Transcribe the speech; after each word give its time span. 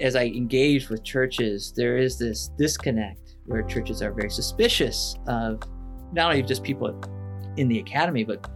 as 0.00 0.16
I 0.16 0.24
engage 0.24 0.88
with 0.88 1.02
churches, 1.04 1.72
there 1.76 1.96
is 1.96 2.18
this 2.18 2.50
disconnect 2.58 3.36
where 3.46 3.62
churches 3.62 4.02
are 4.02 4.12
very 4.12 4.30
suspicious 4.30 5.16
of 5.26 5.62
not 6.12 6.30
only 6.30 6.42
just 6.42 6.62
people 6.62 7.00
in 7.56 7.68
the 7.68 7.78
academy, 7.78 8.24
but 8.24 8.48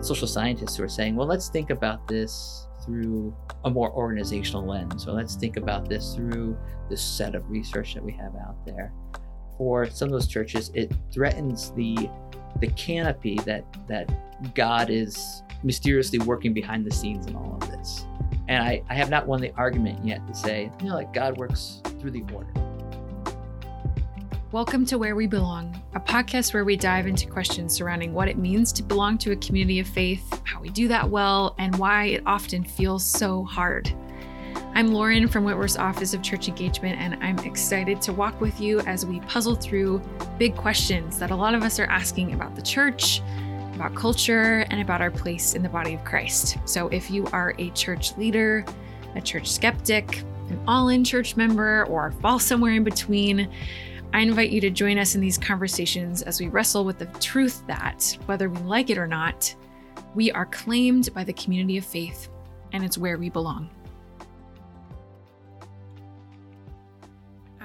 social 0.00 0.26
scientists 0.26 0.76
who 0.76 0.84
are 0.84 0.88
saying, 0.88 1.16
well, 1.16 1.26
let's 1.26 1.48
think 1.48 1.70
about 1.70 2.06
this 2.08 2.66
through 2.84 3.34
a 3.64 3.70
more 3.70 3.92
organizational 3.92 4.64
lens, 4.64 5.06
or 5.06 5.12
let's 5.12 5.36
think 5.36 5.56
about 5.56 5.88
this 5.88 6.14
through 6.14 6.56
this 6.88 7.02
set 7.02 7.34
of 7.34 7.48
research 7.50 7.94
that 7.94 8.02
we 8.02 8.12
have 8.12 8.34
out 8.36 8.64
there. 8.64 8.92
For 9.58 9.90
some 9.90 10.06
of 10.08 10.12
those 10.12 10.26
churches, 10.26 10.70
it 10.74 10.92
threatens 11.12 11.72
the 11.72 12.08
the 12.60 12.68
canopy 12.68 13.36
that 13.44 13.64
that 13.88 14.10
God 14.54 14.90
is 14.90 15.42
mysteriously 15.62 16.18
working 16.20 16.54
behind 16.54 16.86
the 16.86 16.90
scenes 16.90 17.26
in 17.26 17.36
all 17.36 17.58
of 17.60 17.70
this. 17.70 18.06
And 18.50 18.64
I, 18.64 18.82
I 18.90 18.94
have 18.94 19.10
not 19.10 19.28
won 19.28 19.40
the 19.40 19.52
argument 19.56 20.04
yet 20.04 20.26
to 20.26 20.34
say, 20.34 20.72
you 20.80 20.88
know, 20.88 20.96
like 20.96 21.14
God 21.14 21.38
works 21.38 21.80
through 22.00 22.10
the 22.10 22.24
order. 22.34 22.52
Welcome 24.50 24.84
to 24.86 24.98
Where 24.98 25.14
We 25.14 25.28
Belong, 25.28 25.80
a 25.94 26.00
podcast 26.00 26.52
where 26.52 26.64
we 26.64 26.74
dive 26.74 27.06
into 27.06 27.28
questions 27.28 27.72
surrounding 27.72 28.12
what 28.12 28.26
it 28.26 28.38
means 28.38 28.72
to 28.72 28.82
belong 28.82 29.18
to 29.18 29.30
a 29.30 29.36
community 29.36 29.78
of 29.78 29.86
faith, 29.86 30.42
how 30.42 30.60
we 30.60 30.68
do 30.68 30.88
that 30.88 31.08
well, 31.08 31.54
and 31.60 31.76
why 31.76 32.06
it 32.06 32.24
often 32.26 32.64
feels 32.64 33.04
so 33.04 33.44
hard. 33.44 33.88
I'm 34.74 34.88
Lauren 34.88 35.28
from 35.28 35.44
Whitworth's 35.44 35.76
Office 35.76 36.12
of 36.12 36.20
Church 36.20 36.48
Engagement, 36.48 37.00
and 37.00 37.22
I'm 37.22 37.38
excited 37.46 38.02
to 38.02 38.12
walk 38.12 38.40
with 38.40 38.60
you 38.60 38.80
as 38.80 39.06
we 39.06 39.20
puzzle 39.20 39.54
through 39.54 40.02
big 40.40 40.56
questions 40.56 41.20
that 41.20 41.30
a 41.30 41.36
lot 41.36 41.54
of 41.54 41.62
us 41.62 41.78
are 41.78 41.86
asking 41.86 42.32
about 42.32 42.56
the 42.56 42.62
church, 42.62 43.22
about 43.80 43.94
culture, 43.94 44.66
and 44.68 44.82
about 44.82 45.00
our 45.00 45.10
place 45.10 45.54
in 45.54 45.62
the 45.62 45.68
body 45.68 45.94
of 45.94 46.04
Christ. 46.04 46.58
So 46.66 46.88
if 46.88 47.10
you 47.10 47.26
are 47.28 47.54
a 47.58 47.70
church 47.70 48.14
leader, 48.18 48.62
a 49.14 49.22
church 49.22 49.50
skeptic, 49.50 50.18
an 50.50 50.60
all 50.68 50.90
in 50.90 51.02
church 51.02 51.34
member, 51.34 51.86
or 51.86 52.12
fall 52.20 52.38
somewhere 52.38 52.74
in 52.74 52.84
between, 52.84 53.50
I 54.12 54.20
invite 54.20 54.50
you 54.50 54.60
to 54.60 54.70
join 54.70 54.98
us 54.98 55.14
in 55.14 55.22
these 55.22 55.38
conversations 55.38 56.20
as 56.20 56.40
we 56.40 56.48
wrestle 56.48 56.84
with 56.84 56.98
the 56.98 57.06
truth 57.20 57.62
that, 57.68 58.18
whether 58.26 58.50
we 58.50 58.58
like 58.58 58.90
it 58.90 58.98
or 58.98 59.06
not, 59.06 59.54
we 60.14 60.30
are 60.32 60.46
claimed 60.46 61.14
by 61.14 61.24
the 61.24 61.32
community 61.32 61.78
of 61.78 61.84
faith 61.86 62.28
and 62.72 62.84
it's 62.84 62.98
where 62.98 63.16
we 63.16 63.30
belong. 63.30 63.70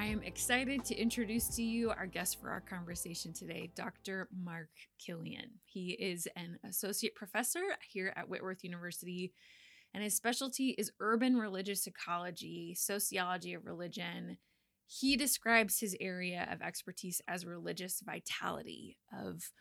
I 0.05 0.09
am 0.09 0.21
excited 0.21 0.85
to 0.85 0.95
introduce 0.95 1.47
to 1.55 1.63
you 1.63 1.89
our 1.89 2.05
guest 2.05 2.39
for 2.39 2.51
our 2.51 2.61
conversation 2.61 3.33
today, 3.33 3.71
Dr. 3.73 4.29
Mark 4.31 4.69
Killian. 5.03 5.49
He 5.65 5.93
is 5.93 6.27
an 6.35 6.59
associate 6.63 7.15
professor 7.15 7.63
here 7.89 8.13
at 8.15 8.29
Whitworth 8.29 8.63
University, 8.63 9.33
and 9.95 10.03
his 10.03 10.15
specialty 10.15 10.75
is 10.77 10.91
urban 10.99 11.37
religious 11.37 11.87
ecology, 11.87 12.75
sociology 12.77 13.55
of 13.55 13.65
religion, 13.65 14.37
he 14.85 15.17
describes 15.17 15.79
his 15.79 15.97
area 15.99 16.47
of 16.51 16.61
expertise 16.61 17.19
as 17.27 17.43
religious 17.43 18.01
vitality 18.05 18.97
of 19.11 19.51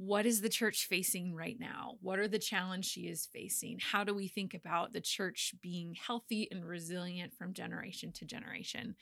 what 0.00 0.24
is 0.24 0.40
the 0.40 0.48
church 0.48 0.86
facing 0.86 1.34
right 1.34 1.60
now 1.60 1.92
what 2.00 2.18
are 2.18 2.26
the 2.26 2.38
challenges 2.38 2.90
she 2.90 3.02
is 3.02 3.26
facing 3.26 3.78
how 3.92 4.02
do 4.02 4.14
we 4.14 4.26
think 4.26 4.54
about 4.54 4.94
the 4.94 5.00
church 5.00 5.54
being 5.60 5.94
healthy 5.94 6.48
and 6.50 6.64
resilient 6.64 7.34
from 7.34 7.52
generation 7.52 8.10
to 8.10 8.24
generation 8.24 8.94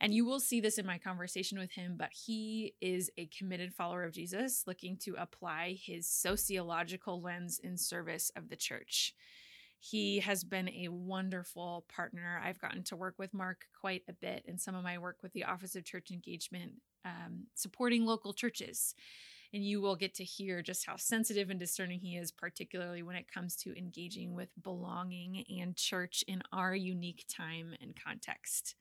and 0.00 0.12
you 0.12 0.24
will 0.24 0.40
see 0.40 0.60
this 0.60 0.76
in 0.76 0.84
my 0.84 0.98
conversation 0.98 1.56
with 1.56 1.70
him 1.70 1.94
but 1.96 2.10
he 2.26 2.74
is 2.80 3.12
a 3.16 3.26
committed 3.26 3.72
follower 3.72 4.02
of 4.02 4.10
jesus 4.10 4.64
looking 4.66 4.96
to 4.96 5.14
apply 5.16 5.78
his 5.80 6.08
sociological 6.08 7.22
lens 7.22 7.60
in 7.62 7.76
service 7.76 8.32
of 8.34 8.48
the 8.48 8.56
church 8.56 9.14
he 9.78 10.18
has 10.18 10.44
been 10.44 10.68
a 10.68 10.88
wonderful 10.88 11.86
partner. 11.88 12.38
I've 12.44 12.60
gotten 12.60 12.82
to 12.84 12.96
work 12.96 13.14
with 13.16 13.32
Mark 13.32 13.64
quite 13.80 14.02
a 14.10 14.12
bit 14.12 14.44
in 14.46 14.58
some 14.58 14.74
of 14.74 14.84
my 14.84 14.98
work 14.98 15.16
with 15.22 15.32
the 15.32 15.44
Office 15.44 15.74
of 15.74 15.86
Church 15.86 16.10
Engagement, 16.10 16.72
um, 17.06 17.46
supporting 17.54 18.04
local 18.04 18.34
churches. 18.34 18.94
And 19.52 19.64
you 19.64 19.80
will 19.80 19.96
get 19.96 20.14
to 20.14 20.24
hear 20.24 20.62
just 20.62 20.86
how 20.86 20.96
sensitive 20.96 21.50
and 21.50 21.58
discerning 21.58 21.98
he 22.00 22.16
is, 22.16 22.30
particularly 22.30 23.02
when 23.02 23.16
it 23.16 23.32
comes 23.32 23.56
to 23.56 23.76
engaging 23.76 24.34
with 24.34 24.48
belonging 24.62 25.44
and 25.60 25.74
church 25.76 26.22
in 26.28 26.42
our 26.52 26.74
unique 26.74 27.24
time 27.28 27.74
and 27.80 27.98
context. 28.00 28.76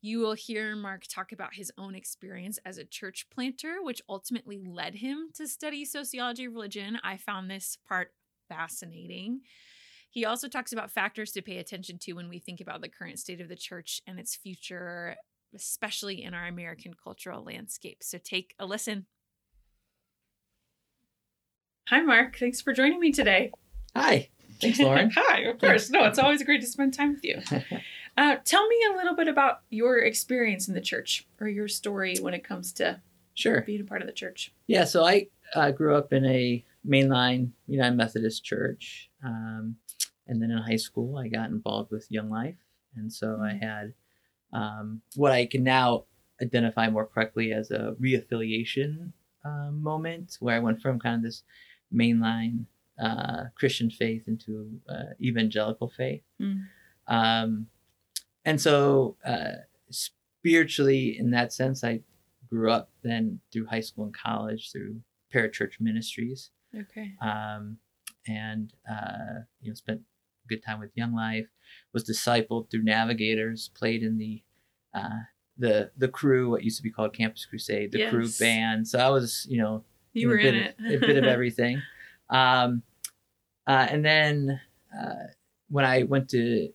You 0.00 0.18
will 0.18 0.34
hear 0.34 0.76
Mark 0.76 1.04
talk 1.08 1.32
about 1.32 1.54
his 1.54 1.72
own 1.78 1.94
experience 1.94 2.58
as 2.66 2.76
a 2.76 2.84
church 2.84 3.26
planter, 3.30 3.76
which 3.82 4.02
ultimately 4.08 4.62
led 4.66 4.96
him 4.96 5.30
to 5.34 5.46
study 5.46 5.84
sociology 5.84 6.44
of 6.44 6.52
religion. 6.52 6.98
I 7.02 7.16
found 7.16 7.50
this 7.50 7.78
part 7.88 8.12
fascinating. 8.48 9.40
He 10.10 10.24
also 10.24 10.46
talks 10.46 10.72
about 10.72 10.90
factors 10.90 11.32
to 11.32 11.42
pay 11.42 11.56
attention 11.58 11.98
to 12.00 12.12
when 12.12 12.28
we 12.28 12.38
think 12.38 12.60
about 12.60 12.82
the 12.82 12.88
current 12.88 13.18
state 13.18 13.40
of 13.40 13.48
the 13.48 13.56
church 13.56 14.02
and 14.06 14.18
its 14.18 14.36
future, 14.36 15.16
especially 15.54 16.22
in 16.22 16.34
our 16.34 16.46
American 16.46 16.94
cultural 17.02 17.42
landscape. 17.42 18.02
So 18.02 18.18
take 18.18 18.54
a 18.58 18.66
listen. 18.66 19.06
Hi, 21.88 22.00
Mark. 22.00 22.38
Thanks 22.38 22.62
for 22.62 22.72
joining 22.72 22.98
me 22.98 23.12
today. 23.12 23.52
Hi. 23.94 24.30
Thanks, 24.58 24.78
Lauren. 24.78 25.10
Hi, 25.14 25.40
of 25.40 25.58
course. 25.58 25.90
No, 25.90 26.04
it's 26.04 26.18
always 26.18 26.42
great 26.42 26.62
to 26.62 26.66
spend 26.66 26.94
time 26.94 27.14
with 27.14 27.24
you. 27.24 27.40
Uh, 28.16 28.36
tell 28.44 28.68
me 28.68 28.76
a 28.92 28.96
little 28.96 29.16
bit 29.16 29.26
about 29.26 29.62
your 29.70 29.98
experience 29.98 30.68
in 30.68 30.74
the 30.74 30.80
church 30.80 31.26
or 31.40 31.48
your 31.48 31.66
story 31.66 32.16
when 32.20 32.32
it 32.32 32.44
comes 32.44 32.72
to 32.72 33.00
sure 33.34 33.60
being 33.62 33.80
a 33.80 33.84
part 33.84 34.02
of 34.02 34.06
the 34.06 34.12
church. 34.12 34.52
Yeah, 34.68 34.84
so 34.84 35.04
I 35.04 35.26
uh, 35.56 35.72
grew 35.72 35.96
up 35.96 36.12
in 36.12 36.24
a 36.24 36.64
mainline 36.88 37.50
United 37.66 37.96
Methodist 37.96 38.44
church. 38.44 39.10
Um, 39.24 39.78
and 40.28 40.40
then 40.40 40.52
in 40.52 40.58
high 40.58 40.76
school, 40.76 41.18
I 41.18 41.26
got 41.26 41.50
involved 41.50 41.90
with 41.90 42.06
Young 42.08 42.30
Life. 42.30 42.54
And 42.94 43.12
so 43.12 43.40
I 43.42 43.54
mm-hmm. 43.54 43.66
had 43.66 43.94
um, 44.52 45.00
what 45.16 45.32
I 45.32 45.46
can 45.46 45.64
now 45.64 46.04
identify 46.40 46.88
more 46.88 47.06
correctly 47.06 47.52
as 47.52 47.72
a 47.72 47.96
reaffiliation 48.00 49.10
uh, 49.44 49.72
moment 49.72 50.36
where 50.38 50.54
I 50.54 50.60
went 50.60 50.80
from 50.80 51.00
kind 51.00 51.16
of 51.16 51.22
this 51.22 51.42
mainline 51.94 52.66
uh, 53.02 53.44
Christian 53.54 53.90
faith 53.90 54.22
into 54.26 54.80
uh, 54.88 55.14
evangelical 55.20 55.88
faith. 55.88 56.22
Mm. 56.40 56.62
Um, 57.06 57.66
and 58.44 58.60
so, 58.60 59.16
uh, 59.24 59.62
spiritually, 59.90 61.16
in 61.18 61.30
that 61.30 61.52
sense, 61.52 61.82
I 61.82 62.00
grew 62.48 62.70
up 62.70 62.90
then 63.02 63.40
through 63.52 63.66
high 63.66 63.80
school 63.80 64.04
and 64.04 64.14
college 64.14 64.70
through 64.70 65.00
parachurch 65.34 65.80
ministries. 65.80 66.50
Okay. 66.78 67.12
Um, 67.20 67.78
and 68.26 68.72
uh, 68.90 69.40
you 69.60 69.70
know, 69.70 69.74
spent 69.74 70.02
good 70.48 70.62
time 70.62 70.80
with 70.80 70.90
Young 70.94 71.14
Life, 71.14 71.46
was 71.92 72.04
discipled 72.04 72.70
through 72.70 72.82
Navigators, 72.82 73.70
played 73.74 74.02
in 74.02 74.18
the 74.18 74.42
uh, 74.94 75.24
the 75.56 75.90
the 75.96 76.08
Cru, 76.08 76.50
what 76.50 76.64
used 76.64 76.76
to 76.76 76.82
be 76.82 76.90
called 76.90 77.14
Campus 77.14 77.44
Crusade, 77.44 77.92
the 77.92 77.98
yes. 77.98 78.10
Cru 78.10 78.28
band. 78.38 78.88
So 78.88 78.98
I 78.98 79.08
was, 79.10 79.46
you 79.48 79.58
know, 79.58 79.84
you 80.14 80.28
were 80.28 80.38
in 80.38 80.54
it, 80.54 80.76
a 80.78 80.98
bit 80.98 81.16
of 81.16 81.24
everything. 81.36 81.82
Um, 82.30 82.82
uh, 83.66 83.86
and 83.90 84.04
then 84.04 84.60
uh, 84.96 85.14
when 85.68 85.84
I 85.84 86.04
went 86.04 86.30
to 86.30 86.70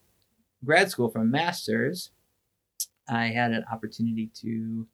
grad 0.63 0.91
school 0.91 1.09
for 1.09 1.19
a 1.19 1.25
master's, 1.25 2.11
I 3.07 3.27
had 3.27 3.51
an 3.51 3.65
opportunity 3.71 4.29
to 4.41 4.87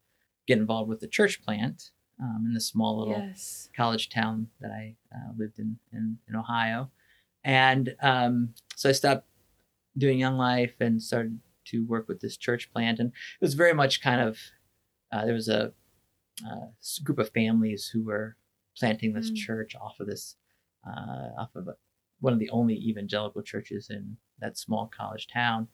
get 0.47 0.57
involved 0.57 0.89
with 0.89 0.99
the 0.99 1.07
church 1.07 1.43
plant 1.43 1.91
um, 2.21 2.43
in 2.47 2.53
the 2.53 2.61
small 2.61 2.99
little 2.99 3.21
yes. 3.21 3.69
college 3.75 4.09
town 4.09 4.47
that 4.61 4.71
I 4.71 4.95
uh, 5.13 5.31
lived 5.37 5.59
in, 5.59 5.77
in, 5.91 6.17
in 6.29 6.35
Ohio. 6.35 6.91
And 7.43 7.95
um, 8.01 8.53
so 8.75 8.89
I 8.89 8.93
stopped 8.93 9.27
doing 9.97 10.19
Young 10.19 10.37
Life 10.37 10.75
and 10.79 11.01
started 11.01 11.39
to 11.65 11.85
work 11.85 12.07
with 12.07 12.21
this 12.21 12.37
church 12.37 12.71
plant. 12.71 12.99
And 12.99 13.09
it 13.09 13.41
was 13.41 13.53
very 13.53 13.73
much 13.73 14.01
kind 14.01 14.21
of, 14.21 14.39
uh, 15.11 15.25
there 15.25 15.33
was 15.33 15.49
a, 15.49 15.73
uh, 16.45 16.67
group 17.03 17.19
of 17.19 17.29
families 17.29 17.89
who 17.91 18.03
were 18.03 18.35
planting 18.77 19.13
this 19.13 19.31
mm. 19.31 19.35
church 19.35 19.75
off 19.79 19.99
of 19.99 20.07
this, 20.07 20.35
uh, 20.87 21.29
off 21.39 21.55
of 21.55 21.67
a, 21.67 21.75
one 22.19 22.33
of 22.33 22.39
the 22.39 22.49
only 22.49 22.75
evangelical 22.75 23.41
churches 23.41 23.89
in 23.89 24.17
that 24.39 24.57
small 24.57 24.91
college 24.95 25.27
town. 25.27 25.67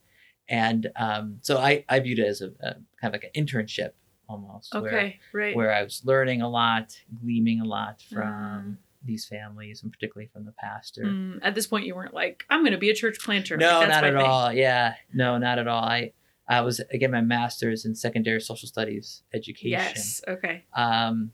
And 0.50 0.92
um, 0.96 1.38
so 1.42 1.58
I, 1.58 1.86
I 1.88 2.00
viewed 2.00 2.20
it 2.20 2.28
as 2.28 2.42
a, 2.42 2.48
a 2.62 2.74
kind 3.00 3.04
of 3.04 3.14
like 3.14 3.32
an 3.34 3.46
internship 3.46 3.92
almost. 4.28 4.76
Okay, 4.76 5.20
where, 5.32 5.44
right. 5.46 5.56
Where 5.56 5.74
I 5.74 5.84
was 5.84 6.02
learning 6.04 6.42
a 6.42 6.50
lot, 6.50 6.96
gleaming 7.22 7.62
a 7.62 7.66
lot 7.66 8.04
from 8.12 8.24
mm 8.24 8.78
these 9.04 9.26
families 9.26 9.84
and 9.84 9.92
particularly 9.92 10.30
from 10.32 10.46
the 10.46 10.52
pastor. 10.52 11.04
Mm, 11.04 11.40
at 11.42 11.56
this 11.56 11.68
point, 11.68 11.86
you 11.86 11.96
weren't 11.96 12.14
like, 12.14 12.46
I'm 12.50 12.62
going 12.62 12.74
to 12.74 12.78
be 12.78 12.90
a 12.90 12.94
church 12.94 13.18
planter. 13.20 13.58
No, 13.58 13.80
like, 13.80 13.90
not 13.90 14.04
at 14.04 14.14
thing. 14.14 14.22
all. 14.22 14.54
Yeah, 14.54 14.94
no, 15.14 15.38
not 15.38 15.60
at 15.60 15.68
all. 15.68 15.84
I, 15.84 16.14
I 16.52 16.62
was 16.62 16.82
again 16.92 17.12
my 17.12 17.22
master's 17.22 17.86
in 17.86 17.96
secondary 17.96 18.42
social 18.42 18.68
studies 18.68 19.24
education. 19.34 19.72
Yes. 19.72 20.22
Okay. 20.28 20.66
Um, 20.74 21.32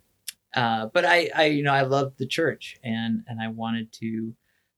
uh, 0.55 0.87
but 0.87 1.05
I, 1.05 1.29
I, 1.35 1.45
you 1.45 1.63
know, 1.63 1.73
I 1.73 1.81
loved 1.81 2.17
the 2.17 2.27
church 2.27 2.77
and 2.83 3.23
and 3.27 3.41
I 3.41 3.47
wanted 3.49 3.91
to 3.93 4.33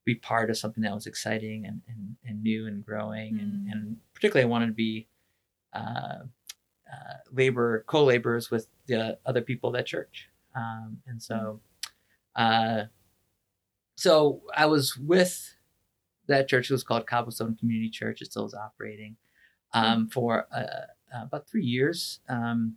be 0.05 0.15
part 0.15 0.49
of 0.49 0.57
something 0.57 0.83
that 0.83 0.93
was 0.93 1.07
exciting 1.07 1.65
and 1.65 1.81
and, 1.87 2.15
and 2.25 2.41
new 2.41 2.67
and 2.67 2.85
growing 2.85 3.35
mm. 3.35 3.41
and 3.41 3.67
and 3.71 3.97
particularly 4.13 4.45
I 4.45 4.49
wanted 4.49 4.67
to 4.67 4.73
be. 4.73 5.07
Uh, 5.71 6.23
uh, 6.91 7.13
labor 7.31 7.83
co-laborers 7.85 8.49
with 8.49 8.67
the 8.87 9.15
other 9.23 9.41
people 9.41 9.69
at 9.69 9.73
that 9.73 9.85
church 9.85 10.27
um, 10.55 10.97
and 11.05 11.21
so 11.21 11.35
mm. 11.35 11.59
Uh, 12.35 12.85
so 13.95 14.41
I 14.55 14.65
was 14.65 14.97
with 14.97 15.55
that 16.27 16.47
church. 16.47 16.69
It 16.69 16.73
was 16.73 16.83
called 16.83 17.05
Cobblestone 17.05 17.57
Community 17.57 17.89
Church. 17.89 18.21
It 18.21 18.31
still 18.31 18.45
is 18.45 18.53
operating. 18.53 19.17
Um, 19.73 20.07
for 20.09 20.47
uh, 20.55 21.23
about 21.23 21.47
three 21.47 21.63
years. 21.63 22.19
Um, 22.29 22.75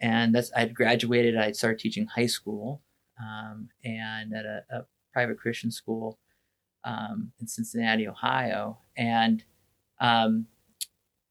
and 0.00 0.34
that's 0.34 0.52
I'd 0.56 0.74
graduated. 0.74 1.36
I 1.36 1.52
started 1.52 1.78
teaching 1.78 2.06
high 2.06 2.26
school 2.26 2.82
um, 3.20 3.68
and 3.84 4.32
at 4.34 4.44
a, 4.44 4.64
a, 4.70 4.86
private 5.12 5.38
Christian 5.38 5.70
school 5.70 6.18
um, 6.84 7.32
in 7.40 7.46
Cincinnati, 7.48 8.06
Ohio. 8.06 8.78
And 8.96 9.42
um, 10.00 10.46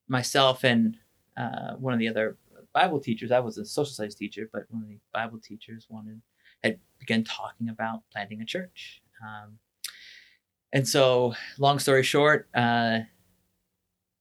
myself 0.07 0.65
and 0.65 0.97
uh, 1.37 1.75
one 1.75 1.93
of 1.93 1.99
the 1.99 2.09
other 2.09 2.37
Bible 2.73 2.99
teachers, 2.99 3.31
I 3.31 3.39
was 3.39 3.57
a 3.57 3.65
social 3.65 3.93
studies 3.93 4.15
teacher, 4.15 4.49
but 4.51 4.63
one 4.69 4.83
of 4.83 4.89
the 4.89 4.99
Bible 5.13 5.39
teachers 5.39 5.85
wanted 5.89 6.21
had 6.63 6.79
begun 6.99 7.23
talking 7.23 7.69
about 7.69 8.01
planting 8.11 8.41
a 8.41 8.45
church. 8.45 9.01
Um, 9.25 9.57
and 10.73 10.87
so, 10.87 11.33
long 11.57 11.79
story 11.79 12.03
short, 12.03 12.49
uh, 12.53 12.99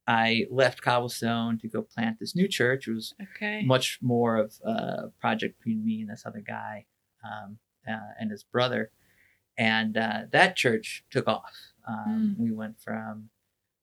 I 0.07 0.47
left 0.51 0.83
Cobblestone 0.83 1.59
to 1.59 1.69
go 1.69 1.83
plant 1.83 2.21
this 2.21 2.37
new 2.37 2.47
church. 2.47 2.87
It 2.87 2.95
was 2.95 3.15
okay. 3.35 3.63
much 3.65 3.99
more 4.01 4.37
of 4.37 4.55
a 4.65 5.09
project 5.21 5.59
between 5.59 5.85
me 5.85 6.03
and 6.03 6.11
this 6.11 6.25
other 6.25 6.43
guy 6.47 6.87
um, 7.25 7.59
uh, 7.89 8.13
and 8.21 8.31
his 8.31 8.45
brother. 8.45 8.91
And 9.59 9.97
uh, 9.97 10.23
that 10.31 10.55
church 10.55 11.05
took 11.11 11.27
off. 11.27 11.73
Um, 11.89 12.37
mm. 12.39 12.43
We 12.43 12.53
went 12.53 12.79
from, 12.81 13.31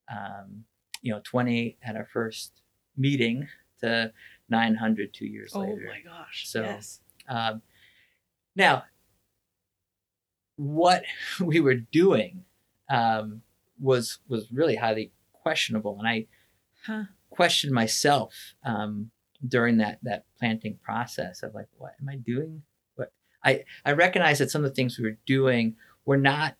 um, 0.09 0.65
you 1.01 1.11
know, 1.11 1.21
20 1.23 1.77
at 1.83 1.95
our 1.95 2.07
first 2.11 2.61
meeting 2.95 3.47
to 3.81 4.13
900 4.49 5.13
two 5.13 5.25
years 5.25 5.51
oh 5.53 5.61
later. 5.61 5.89
Oh 5.89 5.93
my 5.93 6.01
gosh. 6.01 6.47
So, 6.47 6.61
yes. 6.61 7.01
Um, 7.27 7.61
now, 8.55 8.83
what 10.55 11.03
we 11.39 11.59
were 11.59 11.75
doing 11.75 12.45
um, 12.89 13.41
was 13.81 14.19
was 14.27 14.51
really 14.51 14.75
highly 14.75 15.11
questionable, 15.43 15.97
and 15.99 16.07
I 16.07 16.27
huh. 16.85 17.03
questioned 17.29 17.73
myself 17.73 18.55
um, 18.63 19.11
during 19.45 19.77
that 19.77 19.99
that 20.03 20.25
planting 20.39 20.77
process 20.81 21.43
of 21.43 21.53
like, 21.53 21.67
what 21.77 21.93
am 22.01 22.09
I 22.09 22.15
doing? 22.15 22.63
What 22.95 23.11
I 23.43 23.63
I 23.85 23.91
recognize 23.91 24.39
that 24.39 24.49
some 24.49 24.63
of 24.63 24.71
the 24.71 24.75
things 24.75 24.97
we 24.97 25.05
were 25.05 25.17
doing 25.25 25.75
were 26.05 26.17
not 26.17 26.55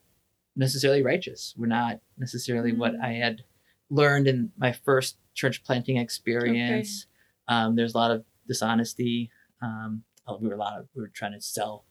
necessarily 0.56 1.02
righteous. 1.02 1.56
Were 1.58 1.68
not 1.68 2.00
necessarily 2.18 2.72
mm-hmm. 2.72 2.82
what 2.82 2.94
mm. 2.94 3.04
I 3.04 3.14
had 3.14 3.44
learned 3.90 4.28
in 4.28 4.52
my 4.58 4.74
first 4.74 5.18
church 5.34 5.64
planting 5.64 5.98
experience. 5.98 7.08
Okay. 7.50 7.58
Um, 7.58 7.76
there's 7.76 7.94
a 7.94 7.98
lot 7.98 8.12
of 8.12 8.26
dishonesty. 8.48 9.32
Um, 9.62 10.04
we 10.40 10.48
were 10.48 10.56
a 10.56 10.58
lot 10.58 10.78
of 10.80 10.88
we 10.96 11.02
were 11.02 11.12
trying 11.14 11.34
to 11.34 11.42
sell 11.42 11.86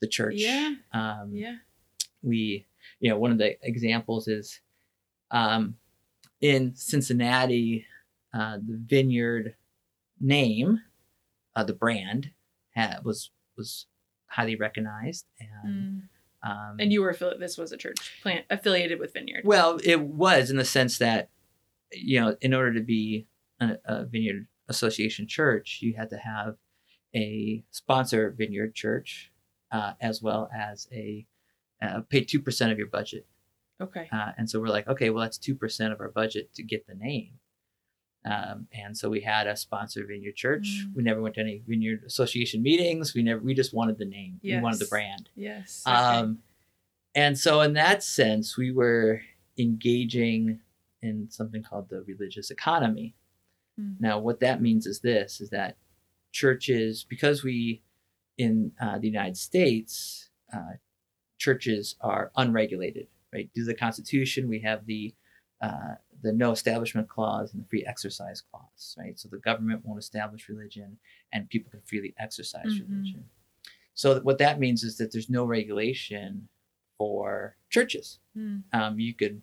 the 0.00 0.08
church. 0.08 0.34
Yeah. 0.36 0.74
Um, 0.92 1.30
yeah. 1.32 1.56
We, 2.22 2.66
you 3.00 3.10
know, 3.10 3.18
one 3.18 3.32
of 3.32 3.38
the 3.38 3.56
examples 3.66 4.28
is 4.28 4.60
um, 5.30 5.76
in 6.40 6.74
Cincinnati, 6.74 7.86
uh, 8.32 8.56
the 8.56 8.80
vineyard 8.84 9.54
name, 10.20 10.80
uh, 11.56 11.64
the 11.64 11.72
brand, 11.72 12.30
had, 12.70 13.04
was 13.04 13.30
was 13.56 13.86
highly 14.26 14.56
recognized 14.56 15.26
and. 15.38 15.74
Mm. 15.74 16.02
Um, 16.46 16.76
and 16.78 16.92
you 16.92 17.00
were 17.00 17.08
affiliated. 17.08 17.40
This 17.40 17.56
was 17.56 17.72
a 17.72 17.78
church 17.78 18.20
plant 18.20 18.44
affiliated 18.50 19.00
with 19.00 19.14
Vineyard. 19.14 19.44
Well, 19.46 19.80
it 19.82 20.00
was 20.00 20.50
in 20.50 20.58
the 20.58 20.64
sense 20.66 20.98
that, 20.98 21.30
you 21.90 22.20
know, 22.20 22.36
in 22.42 22.52
order 22.52 22.74
to 22.74 22.82
be 22.82 23.26
a, 23.60 23.78
a 23.86 24.04
Vineyard 24.04 24.46
Association 24.68 25.26
church, 25.26 25.78
you 25.80 25.94
had 25.96 26.10
to 26.10 26.18
have 26.18 26.56
a 27.16 27.64
sponsor 27.70 28.34
Vineyard 28.36 28.74
Church, 28.74 29.32
uh, 29.72 29.94
as 30.02 30.20
well 30.20 30.50
as 30.54 30.86
a 30.92 31.24
uh, 31.80 32.02
pay 32.10 32.22
two 32.22 32.40
percent 32.40 32.70
of 32.70 32.76
your 32.76 32.88
budget 32.88 33.26
Okay. 33.80 34.08
Uh, 34.12 34.32
and 34.38 34.48
so 34.48 34.60
we're 34.60 34.68
like, 34.68 34.88
okay, 34.88 35.10
well, 35.10 35.22
that's 35.22 35.38
2% 35.38 35.92
of 35.92 36.00
our 36.00 36.10
budget 36.10 36.54
to 36.54 36.62
get 36.62 36.86
the 36.86 36.94
name. 36.94 37.32
Um, 38.24 38.68
and 38.72 38.96
so 38.96 39.10
we 39.10 39.20
had 39.20 39.46
a 39.46 39.56
sponsor 39.56 40.04
Vineyard 40.06 40.36
Church. 40.36 40.66
Mm. 40.66 40.96
We 40.96 41.02
never 41.02 41.20
went 41.20 41.34
to 41.34 41.42
any 41.42 41.62
Vineyard 41.66 42.04
Association 42.06 42.62
meetings. 42.62 43.14
We 43.14 43.22
never, 43.22 43.40
we 43.40 43.52
just 43.52 43.74
wanted 43.74 43.98
the 43.98 44.06
name. 44.06 44.40
Yes. 44.42 44.56
We 44.58 44.62
wanted 44.62 44.80
the 44.80 44.86
brand. 44.86 45.28
Yes. 45.34 45.82
Okay. 45.86 45.94
Um, 45.94 46.38
and 47.14 47.38
so 47.38 47.60
in 47.60 47.74
that 47.74 48.02
sense, 48.02 48.56
we 48.56 48.72
were 48.72 49.20
engaging 49.58 50.60
in 51.02 51.28
something 51.30 51.62
called 51.62 51.90
the 51.90 52.02
religious 52.02 52.50
economy. 52.50 53.14
Mm. 53.78 53.96
Now, 54.00 54.18
what 54.18 54.40
that 54.40 54.62
means 54.62 54.86
is 54.86 55.00
this: 55.00 55.40
is 55.40 55.50
that 55.50 55.76
churches, 56.32 57.04
because 57.08 57.44
we 57.44 57.82
in 58.38 58.72
uh, 58.80 58.98
the 58.98 59.06
United 59.06 59.36
States, 59.36 60.30
uh, 60.52 60.74
churches 61.38 61.94
are 62.00 62.32
unregulated 62.36 63.06
right? 63.34 63.50
Due 63.54 63.62
to 63.62 63.66
the 63.66 63.74
Constitution, 63.74 64.48
we 64.48 64.60
have 64.60 64.86
the 64.86 65.14
uh, 65.60 65.94
the 66.22 66.32
no 66.32 66.52
establishment 66.52 67.08
clause 67.08 67.52
and 67.52 67.62
the 67.62 67.68
free 67.68 67.84
exercise 67.86 68.42
clause, 68.50 68.96
right? 68.98 69.18
So 69.18 69.28
the 69.28 69.38
government 69.38 69.82
won't 69.84 69.98
establish 69.98 70.48
religion, 70.48 70.98
and 71.32 71.48
people 71.50 71.70
can 71.70 71.80
freely 71.84 72.14
exercise 72.18 72.66
mm-hmm. 72.66 72.92
religion. 72.92 73.24
So 73.94 74.20
what 74.20 74.38
that 74.38 74.58
means 74.58 74.82
is 74.82 74.96
that 74.98 75.12
there's 75.12 75.30
no 75.30 75.44
regulation 75.44 76.48
for 76.98 77.56
churches. 77.70 78.18
Mm. 78.36 78.62
Um, 78.72 78.98
you 78.98 79.14
could, 79.14 79.40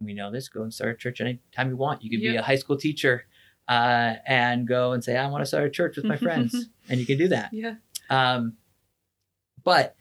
we 0.00 0.14
know 0.14 0.30
this, 0.30 0.48
go 0.48 0.62
and 0.62 0.74
start 0.74 0.94
a 0.94 0.96
church 0.96 1.20
anytime 1.20 1.70
you 1.70 1.76
want. 1.76 2.02
You 2.02 2.10
could 2.10 2.20
yep. 2.20 2.32
be 2.32 2.36
a 2.36 2.42
high 2.42 2.56
school 2.56 2.76
teacher 2.76 3.24
uh, 3.68 4.14
and 4.26 4.66
go 4.66 4.92
and 4.92 5.02
say, 5.04 5.16
I 5.16 5.28
want 5.28 5.42
to 5.42 5.46
start 5.46 5.64
a 5.64 5.70
church 5.70 5.96
with 5.96 6.04
my 6.04 6.16
friends, 6.26 6.66
and 6.88 6.98
you 6.98 7.06
can 7.06 7.18
do 7.18 7.28
that. 7.28 7.50
Yeah. 7.52 7.74
Um, 8.10 8.54
but 9.62 9.94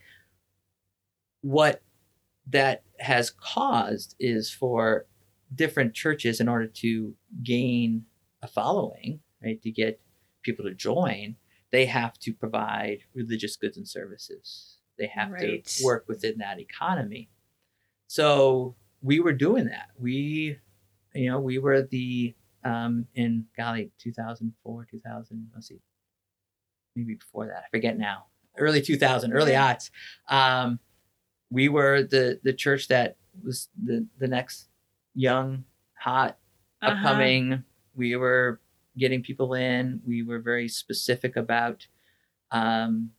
what 1.41 1.81
that 2.47 2.83
has 3.01 3.31
caused 3.31 4.15
is 4.19 4.51
for 4.51 5.05
different 5.53 5.93
churches 5.93 6.39
in 6.39 6.47
order 6.47 6.67
to 6.67 7.13
gain 7.43 8.05
a 8.41 8.47
following, 8.47 9.19
right, 9.43 9.61
to 9.61 9.71
get 9.71 9.99
people 10.43 10.65
to 10.65 10.73
join, 10.73 11.35
they 11.71 11.85
have 11.85 12.17
to 12.19 12.33
provide 12.33 12.99
religious 13.13 13.55
goods 13.55 13.77
and 13.77 13.87
services. 13.87 14.77
They 14.97 15.07
have 15.07 15.31
right. 15.31 15.65
to 15.65 15.83
work 15.83 16.05
within 16.07 16.37
that 16.39 16.59
economy. 16.59 17.29
So 18.07 18.75
we 19.01 19.19
were 19.19 19.33
doing 19.33 19.65
that. 19.65 19.89
We, 19.97 20.57
you 21.13 21.29
know, 21.29 21.39
we 21.39 21.57
were 21.59 21.81
the 21.83 22.35
um, 22.63 23.07
in 23.15 23.45
golly 23.57 23.91
2004, 23.99 24.87
2000. 24.91 25.49
Let's 25.53 25.67
see, 25.67 25.81
maybe 26.95 27.15
before 27.15 27.47
that. 27.47 27.63
I 27.65 27.69
forget 27.71 27.97
now. 27.97 28.25
Early 28.57 28.81
2000, 28.81 29.31
early 29.33 29.53
aughts. 29.53 29.89
Um, 30.27 30.79
we 31.51 31.69
were 31.69 32.01
the 32.01 32.39
the 32.43 32.53
church 32.53 32.87
that 32.87 33.17
was 33.43 33.69
the 33.81 34.07
the 34.17 34.27
next 34.27 34.69
young, 35.13 35.65
hot, 35.93 36.37
uh-huh. 36.81 36.95
upcoming. 36.95 37.63
We 37.93 38.15
were 38.15 38.59
getting 38.97 39.21
people 39.21 39.53
in. 39.53 40.01
We 40.05 40.23
were 40.23 40.39
very 40.39 40.67
specific 40.67 41.35
about 41.35 41.87
um, 42.51 43.11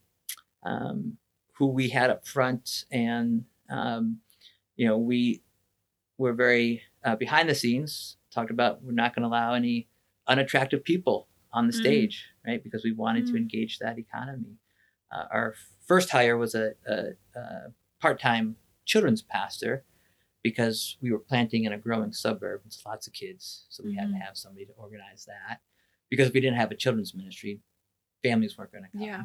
um, 0.64 1.18
who 1.58 1.66
we 1.66 1.90
had 1.90 2.10
up 2.10 2.26
front, 2.26 2.86
and 2.90 3.44
um, 3.70 4.18
you 4.76 4.88
know 4.88 4.96
we 4.96 5.42
were 6.18 6.32
very 6.32 6.82
uh, 7.04 7.16
behind 7.16 7.48
the 7.48 7.54
scenes. 7.54 8.16
Talked 8.32 8.50
about 8.50 8.82
we're 8.82 8.92
not 8.92 9.14
going 9.14 9.22
to 9.22 9.28
allow 9.28 9.52
any 9.52 9.88
unattractive 10.26 10.82
people 10.84 11.28
on 11.52 11.66
the 11.66 11.72
mm. 11.74 11.80
stage, 11.80 12.26
right? 12.46 12.62
Because 12.64 12.82
we 12.82 12.92
wanted 12.92 13.26
mm. 13.26 13.32
to 13.32 13.36
engage 13.36 13.78
that 13.78 13.98
economy. 13.98 14.56
Uh, 15.14 15.24
our 15.30 15.54
first 15.86 16.08
hire 16.08 16.38
was 16.38 16.54
a, 16.54 16.72
a, 16.86 17.38
a 17.38 17.72
part-time 18.02 18.56
children's 18.84 19.22
pastor 19.22 19.84
because 20.42 20.96
we 21.00 21.12
were 21.12 21.20
planting 21.20 21.64
in 21.64 21.72
a 21.72 21.78
growing 21.78 22.12
suburb 22.12 22.62
with 22.64 22.76
lots 22.84 23.06
of 23.06 23.12
kids. 23.12 23.66
So 23.70 23.82
we 23.84 23.90
mm-hmm. 23.90 23.98
had 23.98 24.06
to 24.06 24.12
mm-hmm. 24.14 24.22
have 24.22 24.36
somebody 24.36 24.66
to 24.66 24.72
organize 24.76 25.24
that. 25.26 25.60
Because 26.10 26.28
if 26.28 26.34
we 26.34 26.40
didn't 26.40 26.58
have 26.58 26.72
a 26.72 26.74
children's 26.74 27.14
ministry, 27.14 27.60
families 28.22 28.58
weren't 28.58 28.72
going 28.72 28.84
to 28.84 28.90
come. 28.90 29.00
Yeah. 29.00 29.22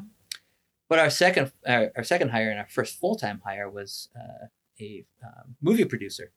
But 0.88 1.00
our 1.00 1.10
second 1.10 1.52
our, 1.66 1.90
our 1.96 2.04
second 2.04 2.30
hire 2.30 2.50
and 2.50 2.58
our 2.58 2.68
first 2.68 2.98
full 2.98 3.16
time 3.16 3.42
hire 3.44 3.68
was 3.68 4.08
uh, 4.16 4.46
a 4.80 5.04
um, 5.22 5.56
movie 5.60 5.84
producer 5.84 6.32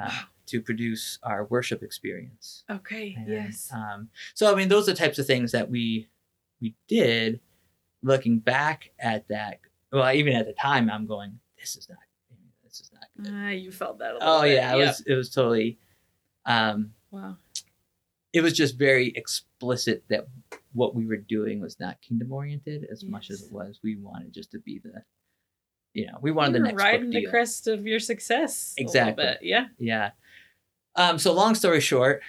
uh, 0.00 0.22
to 0.46 0.62
produce 0.62 1.18
our 1.22 1.44
worship 1.44 1.82
experience. 1.82 2.64
Okay. 2.70 3.14
And, 3.18 3.28
yes. 3.28 3.68
Um, 3.74 4.08
so 4.32 4.50
I 4.50 4.54
mean, 4.54 4.68
those 4.68 4.88
are 4.88 4.92
the 4.92 4.98
types 4.98 5.18
of 5.18 5.26
things 5.26 5.52
that 5.52 5.68
we 5.68 6.08
we 6.62 6.76
did. 6.86 7.40
Looking 8.00 8.38
back 8.38 8.92
at 9.00 9.26
that, 9.28 9.58
well, 9.92 10.14
even 10.14 10.34
at 10.34 10.46
the 10.46 10.52
time, 10.52 10.88
I'm 10.88 11.06
going, 11.06 11.40
this 11.60 11.76
is 11.76 11.88
not 11.88 11.98
this 12.64 12.80
is 12.80 12.90
not 12.92 13.04
good. 13.16 13.32
Uh, 13.32 13.50
you 13.50 13.70
felt 13.70 13.98
that. 13.98 14.12
A 14.12 14.14
little. 14.14 14.28
Oh 14.28 14.42
bit. 14.42 14.54
yeah, 14.54 14.74
it 14.74 14.78
was 14.78 15.02
it 15.06 15.14
was 15.14 15.30
totally. 15.30 15.78
Um, 16.46 16.92
wow. 17.10 17.36
It 18.32 18.42
was 18.42 18.52
just 18.52 18.76
very 18.76 19.08
explicit 19.08 20.04
that 20.10 20.26
what 20.72 20.94
we 20.94 21.06
were 21.06 21.16
doing 21.16 21.60
was 21.60 21.80
not 21.80 22.00
kingdom 22.02 22.32
oriented 22.32 22.86
as 22.90 23.02
yes. 23.02 23.10
much 23.10 23.30
as 23.30 23.42
it 23.42 23.52
was. 23.52 23.80
We 23.82 23.96
wanted 23.96 24.32
just 24.32 24.50
to 24.52 24.58
be 24.58 24.80
the, 24.82 25.02
you 25.94 26.06
know, 26.06 26.18
we 26.20 26.30
wanted 26.30 26.58
you 26.58 26.64
the 26.64 26.68
next 26.68 26.82
riding 26.82 27.10
the 27.10 27.26
crest 27.26 27.66
of 27.66 27.86
your 27.86 28.00
success. 28.00 28.74
Exactly. 28.76 29.36
Yeah. 29.42 29.66
Yeah. 29.78 30.10
Um, 30.94 31.18
so 31.18 31.32
long 31.32 31.54
story 31.54 31.80
short, 31.80 32.20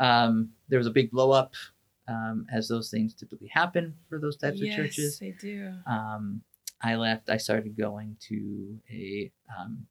um, 0.00 0.50
there 0.68 0.78
was 0.78 0.86
a 0.86 0.92
big 0.92 1.10
blow 1.10 1.30
up, 1.30 1.54
um, 2.08 2.46
as 2.52 2.68
those 2.68 2.90
things 2.90 3.14
typically 3.14 3.48
happen 3.48 3.94
for 4.08 4.18
those 4.18 4.36
types 4.36 4.58
yes, 4.60 4.72
of 4.72 4.84
churches. 4.84 5.18
Yes, 5.20 5.36
They 5.40 5.48
do. 5.48 5.72
Um, 5.86 6.42
I 6.82 6.94
left, 6.94 7.28
I 7.28 7.36
started 7.38 7.76
going 7.76 8.16
to 8.28 8.78
a 8.90 9.32
um, 9.58 9.86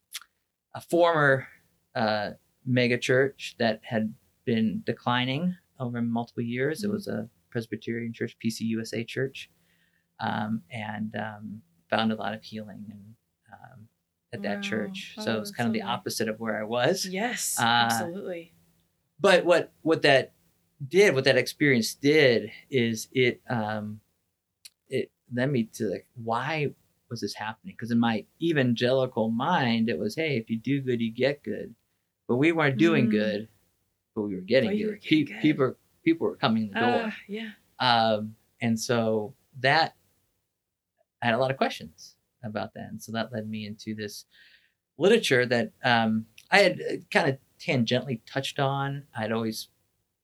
a 0.74 0.82
former 0.82 1.48
uh, 1.96 2.32
mega 2.65 2.98
church 2.98 3.56
that 3.60 3.82
had 3.84 4.13
been 4.46 4.84
declining 4.86 5.56
over 5.79 6.01
multiple 6.01 6.44
years. 6.44 6.82
Mm-hmm. 6.82 6.91
It 6.91 6.94
was 6.94 7.08
a 7.08 7.29
Presbyterian 7.50 8.13
church, 8.13 8.38
PCUSA 8.44 9.08
church, 9.08 9.50
um, 10.20 10.62
and 10.72 11.15
um, 11.15 11.62
found 11.89 12.12
a 12.12 12.15
lot 12.15 12.34
of 12.34 12.44
healing 12.44 12.86
and 12.89 13.15
um, 13.51 13.88
at 14.34 14.41
that 14.44 14.58
wow. 14.58 14.62
church. 14.62 15.15
Oh, 15.17 15.25
so 15.25 15.39
was 15.39 15.51
kind 15.51 15.67
of 15.67 15.74
the 15.74 15.82
opposite 15.82 16.29
of 16.29 16.39
where 16.39 16.60
I 16.60 16.63
was. 16.63 17.06
Yes, 17.06 17.58
uh, 17.60 17.63
absolutely. 17.63 18.53
But 19.20 19.46
what 19.46 19.74
what 19.82 20.03
that 20.03 20.34
did, 20.86 21.15
what 21.15 21.24
that 21.24 21.38
experience 21.38 21.96
did, 21.96 22.51
is 22.70 23.08
it 23.12 23.41
um, 23.50 24.01
it 24.89 25.12
led 25.34 25.51
me 25.51 25.63
to 25.74 25.86
like 25.86 26.07
why 26.24 26.72
was 27.10 27.22
this 27.22 27.34
happening? 27.34 27.74
Because 27.77 27.91
in 27.91 28.00
my 28.00 28.25
evangelical 28.41 29.29
mind, 29.29 29.89
it 29.89 29.98
was 29.98 30.15
hey, 30.15 30.38
if 30.38 30.50
you 30.50 30.57
do 30.57 30.81
good, 30.81 31.01
you 31.01 31.12
get 31.12 31.43
good. 31.43 31.74
But 32.27 32.36
we 32.36 32.51
weren't 32.51 32.77
doing 32.77 33.07
mm. 33.07 33.12
good, 33.12 33.48
but 34.15 34.24
we 34.24 34.36
were 34.36 34.41
getting 34.41 34.72
good. 34.72 34.86
Were 34.88 34.96
getting 34.96 35.25
Pe- 35.25 35.34
good. 35.34 35.41
People 35.41 35.75
people 36.03 36.27
were 36.27 36.36
coming 36.36 36.63
in 36.63 36.69
the 36.69 36.79
door. 36.79 37.03
Uh, 37.03 37.12
yeah. 37.27 37.50
Um, 37.79 38.36
and 38.62 38.79
so 38.79 39.34
that 39.60 39.96
I 41.22 41.27
had 41.27 41.36
a 41.36 41.38
lot 41.38 41.51
of 41.51 41.57
questions 41.57 42.15
about 42.43 42.74
that. 42.74 42.89
And 42.89 43.01
so 43.01 43.12
that 43.12 43.31
led 43.31 43.50
me 43.50 43.65
into 43.65 43.96
this 43.96 44.25
literature 44.98 45.46
that 45.46 45.72
um, 45.84 46.25
I 46.51 46.60
had 46.60 46.79
uh, 46.81 46.96
kind 47.12 47.29
of 47.29 47.38
tangentially 47.60 48.22
touched 48.25 48.60
on. 48.60 49.03
I'd 49.15 49.31
always, 49.31 49.69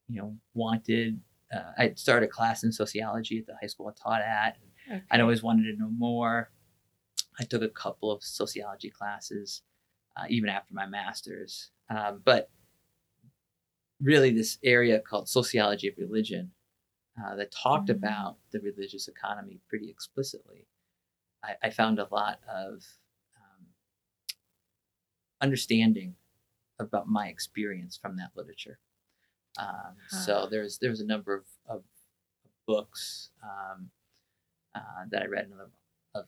you 0.08 0.20
know, 0.20 0.36
wanted, 0.54 1.20
uh, 1.52 1.72
I'd 1.78 1.98
started 1.98 2.26
a 2.26 2.28
class 2.28 2.64
in 2.64 2.72
sociology 2.72 3.38
at 3.38 3.46
the 3.46 3.56
high 3.60 3.66
school 3.66 3.88
I 3.88 3.92
taught 4.00 4.22
at. 4.22 4.56
Okay. 4.86 5.02
I'd 5.10 5.20
always 5.20 5.42
wanted 5.42 5.70
to 5.72 5.78
know 5.78 5.90
more. 5.90 6.50
I 7.38 7.44
took 7.44 7.62
a 7.62 7.68
couple 7.68 8.10
of 8.10 8.22
sociology 8.22 8.90
classes, 8.90 9.62
uh, 10.16 10.24
even 10.28 10.48
after 10.48 10.74
my 10.74 10.86
master's. 10.86 11.70
Um, 11.90 12.22
but 12.24 12.50
really, 14.00 14.30
this 14.30 14.58
area 14.62 15.00
called 15.00 15.28
sociology 15.28 15.88
of 15.88 15.94
religion 15.98 16.52
uh, 17.22 17.34
that 17.36 17.50
talked 17.50 17.88
mm-hmm. 17.88 18.04
about 18.04 18.36
the 18.52 18.60
religious 18.60 19.08
economy 19.08 19.60
pretty 19.68 19.90
explicitly 19.90 20.66
I, 21.44 21.66
I 21.66 21.70
found 21.70 21.98
a 21.98 22.08
lot 22.10 22.40
of 22.48 22.84
um, 23.36 23.66
understanding 25.40 26.14
about 26.78 27.08
my 27.08 27.28
experience 27.28 27.96
from 28.00 28.16
that 28.16 28.30
literature. 28.34 28.78
Um, 29.58 29.96
huh. 30.10 30.16
So 30.18 30.48
there's 30.50 30.78
there's 30.78 31.00
a 31.00 31.06
number 31.06 31.34
of, 31.34 31.44
of 31.68 31.82
books 32.66 33.30
um, 33.42 33.90
uh, 34.74 34.80
that 35.10 35.22
I 35.22 35.26
read 35.26 35.44
and 35.44 35.60
of, 35.60 35.70
of, 36.14 36.24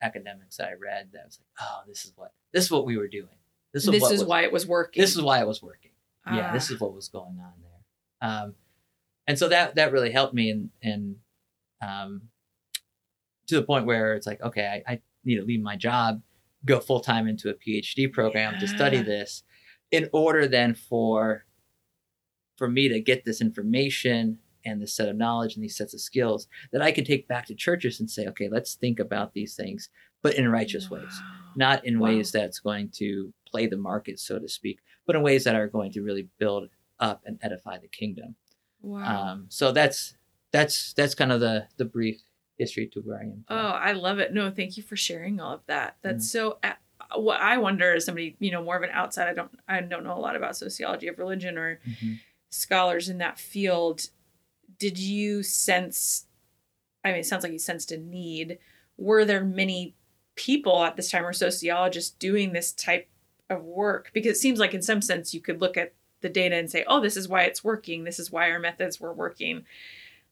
academics 0.00 0.58
that 0.58 0.68
I 0.68 0.74
read 0.74 1.08
that 1.12 1.24
was 1.24 1.40
like, 1.40 1.68
oh, 1.68 1.80
this 1.88 2.04
is 2.04 2.12
what 2.14 2.32
this 2.52 2.64
is 2.64 2.70
what 2.70 2.86
we 2.86 2.96
were 2.96 3.08
doing. 3.08 3.26
This, 3.74 3.84
is, 3.84 3.90
this 3.90 4.04
is 4.04 4.20
was, 4.20 4.24
why 4.24 4.42
it 4.42 4.52
was 4.52 4.64
working. 4.64 5.00
This 5.00 5.16
is 5.16 5.20
why 5.20 5.40
it 5.40 5.46
was 5.46 5.60
working. 5.60 5.90
Ah. 6.24 6.36
Yeah, 6.36 6.52
this 6.52 6.70
ah. 6.70 6.74
is 6.74 6.80
what 6.80 6.94
was 6.94 7.08
going 7.08 7.40
on 7.40 7.52
there. 7.60 8.30
Um, 8.30 8.54
and 9.26 9.38
so 9.38 9.48
that 9.48 9.74
that 9.74 9.92
really 9.92 10.12
helped 10.12 10.34
me 10.34 10.50
in 10.50 10.70
in 10.82 11.16
um, 11.82 12.22
to 13.48 13.56
the 13.56 13.62
point 13.62 13.86
where 13.86 14.14
it's 14.14 14.26
like, 14.26 14.40
okay, 14.40 14.82
I, 14.86 14.92
I 14.92 15.00
need 15.24 15.36
to 15.36 15.44
leave 15.44 15.60
my 15.60 15.76
job, 15.76 16.22
go 16.64 16.80
full 16.80 17.00
time 17.00 17.26
into 17.26 17.50
a 17.50 17.54
PhD 17.54 18.12
program 18.12 18.54
yeah. 18.54 18.60
to 18.60 18.68
study 18.68 19.02
this, 19.02 19.42
in 19.90 20.08
order 20.12 20.46
then 20.46 20.74
for 20.74 21.44
for 22.56 22.68
me 22.68 22.88
to 22.88 23.00
get 23.00 23.24
this 23.24 23.40
information 23.40 24.38
and 24.68 24.80
this 24.80 24.94
set 24.94 25.08
of 25.08 25.16
knowledge 25.16 25.54
and 25.54 25.64
these 25.64 25.76
sets 25.76 25.94
of 25.94 26.00
skills 26.00 26.46
that 26.72 26.82
I 26.82 26.92
can 26.92 27.04
take 27.04 27.26
back 27.26 27.46
to 27.46 27.54
churches 27.54 28.00
and 28.00 28.10
say, 28.10 28.26
okay, 28.26 28.48
let's 28.48 28.74
think 28.74 29.00
about 29.00 29.32
these 29.32 29.54
things, 29.56 29.88
but 30.22 30.34
in 30.34 30.48
righteous 30.48 30.90
wow. 30.90 30.98
ways, 30.98 31.20
not 31.56 31.84
in 31.84 31.98
wow. 31.98 32.08
ways 32.08 32.30
that's 32.30 32.60
going 32.60 32.90
to 32.96 33.32
play 33.46 33.66
the 33.66 33.76
market, 33.76 34.20
so 34.20 34.38
to 34.38 34.48
speak, 34.48 34.78
but 35.06 35.16
in 35.16 35.22
ways 35.22 35.44
that 35.44 35.54
are 35.54 35.68
going 35.68 35.92
to 35.92 36.02
really 36.02 36.28
build 36.38 36.68
up 37.00 37.22
and 37.24 37.38
edify 37.42 37.78
the 37.78 37.88
kingdom. 37.88 38.34
Wow. 38.82 39.32
Um, 39.32 39.46
so 39.48 39.72
that's 39.72 40.14
that's 40.52 40.92
that's 40.94 41.14
kind 41.14 41.32
of 41.32 41.40
the 41.40 41.66
the 41.76 41.84
brief 41.84 42.20
history 42.58 42.88
to 42.92 43.00
where 43.00 43.18
I 43.18 43.22
am. 43.22 43.30
Today. 43.30 43.44
Oh, 43.48 43.68
I 43.68 43.92
love 43.92 44.18
it. 44.18 44.32
No, 44.32 44.50
thank 44.50 44.76
you 44.76 44.82
for 44.82 44.96
sharing 44.96 45.40
all 45.40 45.54
of 45.54 45.60
that. 45.66 45.96
That's 46.02 46.30
so. 46.30 46.58
What 47.14 47.40
I 47.40 47.56
wonder 47.56 47.94
is 47.94 48.04
somebody, 48.04 48.36
you 48.38 48.50
know, 48.50 48.62
more 48.62 48.76
of 48.76 48.82
an 48.82 48.90
outside. 48.92 49.28
I 49.28 49.32
don't, 49.32 49.50
I 49.66 49.80
don't 49.80 50.04
know 50.04 50.18
a 50.18 50.20
lot 50.20 50.36
about 50.36 50.56
sociology 50.58 51.08
of 51.08 51.18
religion 51.18 51.56
or 51.56 51.80
mm-hmm. 51.88 52.14
scholars 52.50 53.08
in 53.08 53.18
that 53.18 53.38
field. 53.38 54.10
Did 54.78 54.98
you 54.98 55.42
sense? 55.42 56.26
I 57.04 57.10
mean, 57.10 57.20
it 57.20 57.26
sounds 57.26 57.42
like 57.42 57.52
you 57.52 57.58
sensed 57.58 57.92
a 57.92 57.98
need. 57.98 58.58
Were 58.96 59.24
there 59.24 59.44
many 59.44 59.94
people 60.34 60.84
at 60.84 60.96
this 60.96 61.10
time 61.10 61.24
or 61.24 61.32
sociologists 61.32 62.10
doing 62.10 62.52
this 62.52 62.72
type 62.72 63.08
of 63.50 63.62
work? 63.64 64.10
Because 64.12 64.36
it 64.36 64.40
seems 64.40 64.58
like, 64.58 64.74
in 64.74 64.82
some 64.82 65.02
sense, 65.02 65.34
you 65.34 65.40
could 65.40 65.60
look 65.60 65.76
at 65.76 65.94
the 66.20 66.28
data 66.28 66.56
and 66.56 66.70
say, 66.70 66.84
"Oh, 66.86 67.00
this 67.00 67.16
is 67.16 67.28
why 67.28 67.42
it's 67.42 67.62
working. 67.62 68.04
This 68.04 68.18
is 68.18 68.32
why 68.32 68.50
our 68.50 68.58
methods 68.58 69.00
were 69.00 69.12
working." 69.12 69.64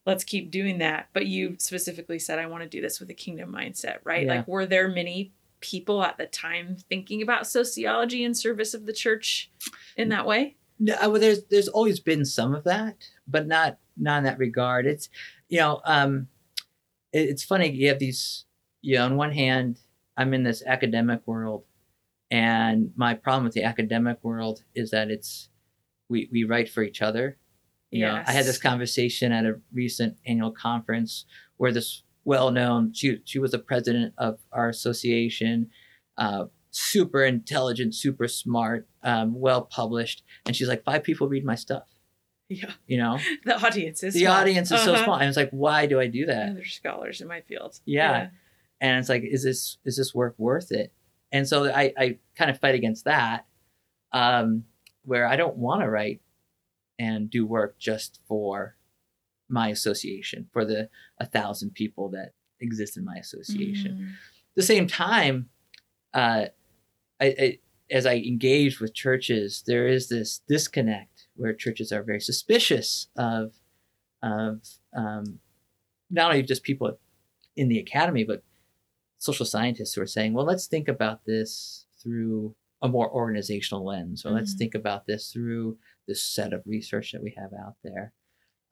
let's 0.07 0.25
keep 0.25 0.51
doing 0.51 0.79
that. 0.79 1.09
But 1.13 1.27
you 1.27 1.57
specifically 1.59 2.19
said, 2.19 2.39
I 2.39 2.47
want 2.47 2.63
to 2.63 2.69
do 2.69 2.81
this 2.81 3.01
with 3.01 3.11
a 3.11 3.15
kingdom 3.15 3.53
mindset, 3.53 3.99
right? 4.05 4.25
Yeah. 4.25 4.37
Like, 4.37 4.49
were 4.49 4.65
there 4.65 4.89
many 4.89 5.33
people 5.61 6.03
at 6.03 6.17
the 6.17 6.27
time 6.27 6.77
thinking 6.89 7.21
about 7.23 7.47
sociology 7.47 8.25
in 8.25 8.35
service 8.35 8.73
of 8.73 8.87
the 8.87 8.93
church 8.93 9.51
in 9.97 10.09
that 10.11 10.27
way? 10.27 10.55
No, 10.79 10.95
uh, 10.95 11.11
well, 11.11 11.21
there's 11.21 11.43
there's 11.45 11.69
always 11.69 12.01
been 12.01 12.25
some 12.25 12.55
of 12.55 12.65
that, 12.65 12.97
but 13.27 13.47
not 13.47 13.79
not 13.97 14.19
in 14.19 14.25
that 14.25 14.39
regard. 14.39 14.87
It's 14.87 15.09
you 15.49 15.59
know, 15.59 15.81
um, 15.85 16.29
it, 17.13 17.29
it's 17.31 17.45
funny. 17.45 17.71
You 17.71 17.89
have 17.89 17.99
these. 17.99 18.45
You 18.83 18.97
know, 18.97 19.07
on 19.07 19.17
one 19.17 19.33
hand, 19.33 19.81
I'm 20.17 20.33
in 20.33 20.45
this 20.45 20.63
academic 20.65 21.27
world, 21.27 21.65
and 22.31 22.93
my 22.95 23.15
problem 23.15 23.45
with 23.45 23.55
the 23.55 23.65
academic 23.65 24.19
world 24.23 24.63
is 24.75 24.91
that 24.91 25.11
it's 25.11 25.49
we 26.09 26.29
we 26.31 26.45
write 26.45 26.69
for 26.69 26.83
each 26.83 27.03
other 27.03 27.39
you 27.91 28.01
yes. 28.01 28.13
know, 28.13 28.23
I 28.27 28.33
had 28.33 28.45
this 28.45 28.59
conversation 28.59 29.33
at 29.33 29.45
a 29.45 29.61
recent 29.73 30.17
annual 30.27 30.51
conference 30.51 31.25
where 31.57 31.73
this 31.73 32.03
well-known 32.25 32.93
she 32.93 33.21
she 33.25 33.39
was 33.39 33.53
the 33.53 33.59
president 33.59 34.13
of 34.19 34.39
our 34.53 34.69
association, 34.69 35.71
uh, 36.19 36.47
super 36.71 37.25
intelligent, 37.25 37.95
super 37.95 38.27
smart, 38.27 38.89
um, 39.03 39.39
well 39.39 39.63
published, 39.63 40.25
and 40.47 40.57
she's 40.57 40.69
like, 40.69 40.85
five 40.85 41.05
people 41.05 41.29
read 41.29 41.45
my 41.45 41.55
stuff. 41.55 41.85
Yeah, 42.49 42.71
you 42.87 42.99
know, 42.99 43.19
the 43.45 43.57
audience 43.57 44.03
is 44.03 44.15
the 44.15 44.21
small. 44.21 44.35
audience 44.35 44.69
is 44.71 44.81
uh-huh. 44.81 44.97
so 44.97 45.05
small, 45.05 45.17
and 45.17 45.29
it's 45.29 45.37
like, 45.37 45.51
why 45.51 45.87
do 45.87 45.99
I 45.99 46.07
do 46.07 46.27
that? 46.27 46.55
There's 46.55 46.73
scholars 46.73 47.21
in 47.21 47.29
my 47.29 47.41
field. 47.41 47.81
Yeah. 47.85 48.11
yeah, 48.11 48.29
and 48.81 48.99
it's 48.99 49.09
like, 49.09 49.23
is 49.25 49.43
this 49.43 49.79
is 49.85 49.97
this 49.97 50.15
work 50.15 50.35
worth 50.39 50.71
it? 50.71 50.93
And 51.33 51.49
so 51.49 51.71
I 51.71 51.93
I 51.99 52.19
kind 52.37 52.51
of 52.51 52.61
fight 52.61 52.75
against 52.75 53.05
that, 53.05 53.47
um, 54.13 54.65
where 55.05 55.27
I 55.27 55.37
don't 55.37 55.57
want 55.57 55.83
to 55.83 55.91
write 55.91 56.21
and 56.99 57.29
do 57.29 57.45
work 57.45 57.79
just 57.79 58.21
for 58.29 58.77
my 59.49 59.69
association, 59.69 60.49
for 60.53 60.65
the 60.65 60.89
a 61.19 61.27
thousand 61.27 61.75
people 61.75 62.11
that 62.11 62.33
exist 62.61 62.97
in 62.97 63.05
my 63.05 63.17
association. 63.17 63.93
Mm-hmm. 63.93 64.09
At 64.09 64.55
the 64.55 64.63
same 64.63 64.87
time, 64.87 65.49
uh, 66.15 66.47
I, 67.21 67.27
I, 67.27 67.59
as 67.91 68.07
I 68.07 68.15
engage 68.17 68.81
with 68.81 68.95
churches, 68.95 69.63
there 69.67 69.87
is 69.87 70.09
this 70.09 70.41
disconnect 70.49 71.16
where 71.37 71.53
churches 71.53 71.93
are 71.93 72.03
very 72.03 72.21
suspicious 72.21 73.09
of 73.17 73.53
of 74.23 74.61
um, 74.95 75.39
not 76.11 76.31
only 76.31 76.43
just 76.43 76.63
people 76.63 76.99
in 77.57 77.69
the 77.69 77.79
academy, 77.79 78.25
but 78.25 78.43
social 79.19 79.47
scientists 79.47 79.95
who 79.95 80.03
are 80.03 80.07
saying, 80.07 80.33
well, 80.33 80.45
let's 80.45 80.67
think 80.67 80.89
about 80.89 81.25
this 81.25 81.87
through 82.03 82.55
a 82.83 82.89
more 82.89 83.11
organizational 83.11 83.85
lens, 83.85 84.25
or 84.25 84.29
mm-hmm. 84.29 84.39
let's 84.39 84.55
think 84.55 84.75
about 84.75 85.07
this 85.07 85.31
through 85.33 85.79
this 86.07 86.23
set 86.23 86.53
of 86.53 86.63
research 86.67 87.13
that 87.13 87.23
we 87.23 87.35
have 87.37 87.53
out 87.53 87.77
there. 87.83 88.13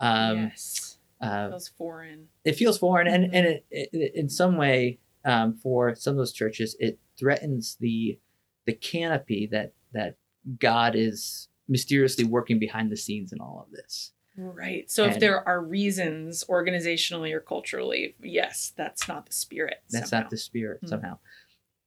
Um, 0.00 0.38
yes, 0.38 0.98
uh, 1.20 1.48
feels 1.48 1.68
foreign. 1.68 2.28
It 2.44 2.56
feels 2.56 2.78
foreign, 2.78 3.06
mm-hmm. 3.06 3.24
and 3.24 3.34
and 3.34 3.46
it, 3.46 3.66
it, 3.70 4.14
in 4.14 4.28
some 4.28 4.56
way, 4.56 4.98
um, 5.24 5.56
for 5.56 5.94
some 5.94 6.12
of 6.12 6.18
those 6.18 6.32
churches, 6.32 6.76
it 6.78 6.98
threatens 7.18 7.76
the 7.80 8.18
the 8.66 8.74
canopy 8.74 9.48
that 9.50 9.72
that 9.92 10.16
God 10.58 10.94
is 10.94 11.48
mysteriously 11.68 12.24
working 12.24 12.58
behind 12.58 12.90
the 12.90 12.96
scenes 12.96 13.32
in 13.32 13.40
all 13.40 13.64
of 13.66 13.72
this. 13.72 14.12
Right. 14.36 14.90
So 14.90 15.04
and 15.04 15.12
if 15.12 15.20
there 15.20 15.46
are 15.46 15.62
reasons 15.62 16.44
organizationally 16.48 17.32
or 17.32 17.40
culturally, 17.40 18.16
yes, 18.20 18.72
that's 18.76 19.06
not 19.06 19.26
the 19.26 19.32
spirit. 19.32 19.76
That's 19.90 20.10
somehow. 20.10 20.24
not 20.24 20.30
the 20.30 20.36
spirit 20.36 20.78
mm-hmm. 20.78 20.88
somehow. 20.88 21.18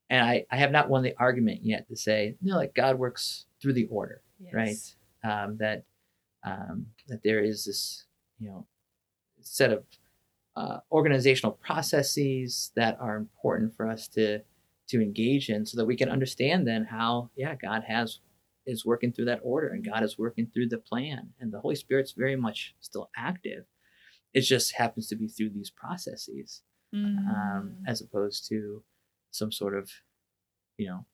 And 0.10 0.26
I, 0.26 0.46
I 0.50 0.56
have 0.56 0.72
not 0.72 0.90
won 0.90 1.04
the 1.04 1.14
argument 1.20 1.60
yet 1.64 1.90
to 1.90 1.98
say, 1.98 2.38
you 2.42 2.52
no, 2.52 2.58
like 2.58 2.74
God 2.74 2.98
works 2.98 3.46
through 3.62 3.74
the 3.74 3.88
order, 3.88 4.22
yes. 4.40 4.54
right? 4.54 4.78
um, 5.24 5.58
that 5.58 5.84
um, 6.44 6.88
that 7.08 7.22
there 7.24 7.40
is 7.40 7.66
this 7.66 8.06
you 8.40 8.50
know 8.50 8.66
set 9.42 9.72
of 9.72 9.84
uh, 10.56 10.80
organizational 10.92 11.52
processes 11.52 12.72
that 12.76 12.98
are 13.00 13.18
important 13.18 13.76
for 13.76 13.88
us 13.88 14.08
to 14.10 14.40
to 14.88 15.02
engage 15.02 15.50
in 15.50 15.66
so 15.66 15.78
that 15.78 15.86
we 15.86 15.96
can 15.96 16.10
understand 16.10 16.68
then 16.68 16.86
how 16.86 17.30
yeah 17.36 17.56
god 17.56 17.84
has 17.86 18.20
is 18.68 18.86
working 18.86 19.12
through 19.12 19.26
that 19.26 19.40
order 19.44 19.68
and 19.68 19.86
god 19.86 20.04
is 20.04 20.18
working 20.18 20.48
through 20.54 20.68
the 20.68 20.78
plan 20.78 21.30
and 21.40 21.52
the 21.52 21.60
holy 21.60 21.76
spirit's 21.76 22.12
very 22.12 22.36
much 22.36 22.76
still 22.80 23.10
active 23.16 23.66
it 24.34 24.42
just 24.42 24.76
happens 24.76 25.08
to 25.08 25.16
be 25.16 25.28
through 25.28 25.50
these 25.50 25.70
processes 25.70 26.62
mm. 26.94 27.18
um, 27.30 27.78
as 27.88 28.02
opposed 28.02 28.48
to 28.48 28.84
some 29.32 29.52
sort 29.52 29.76
of 29.76 29.90
you 30.78 30.88
know 30.88 31.06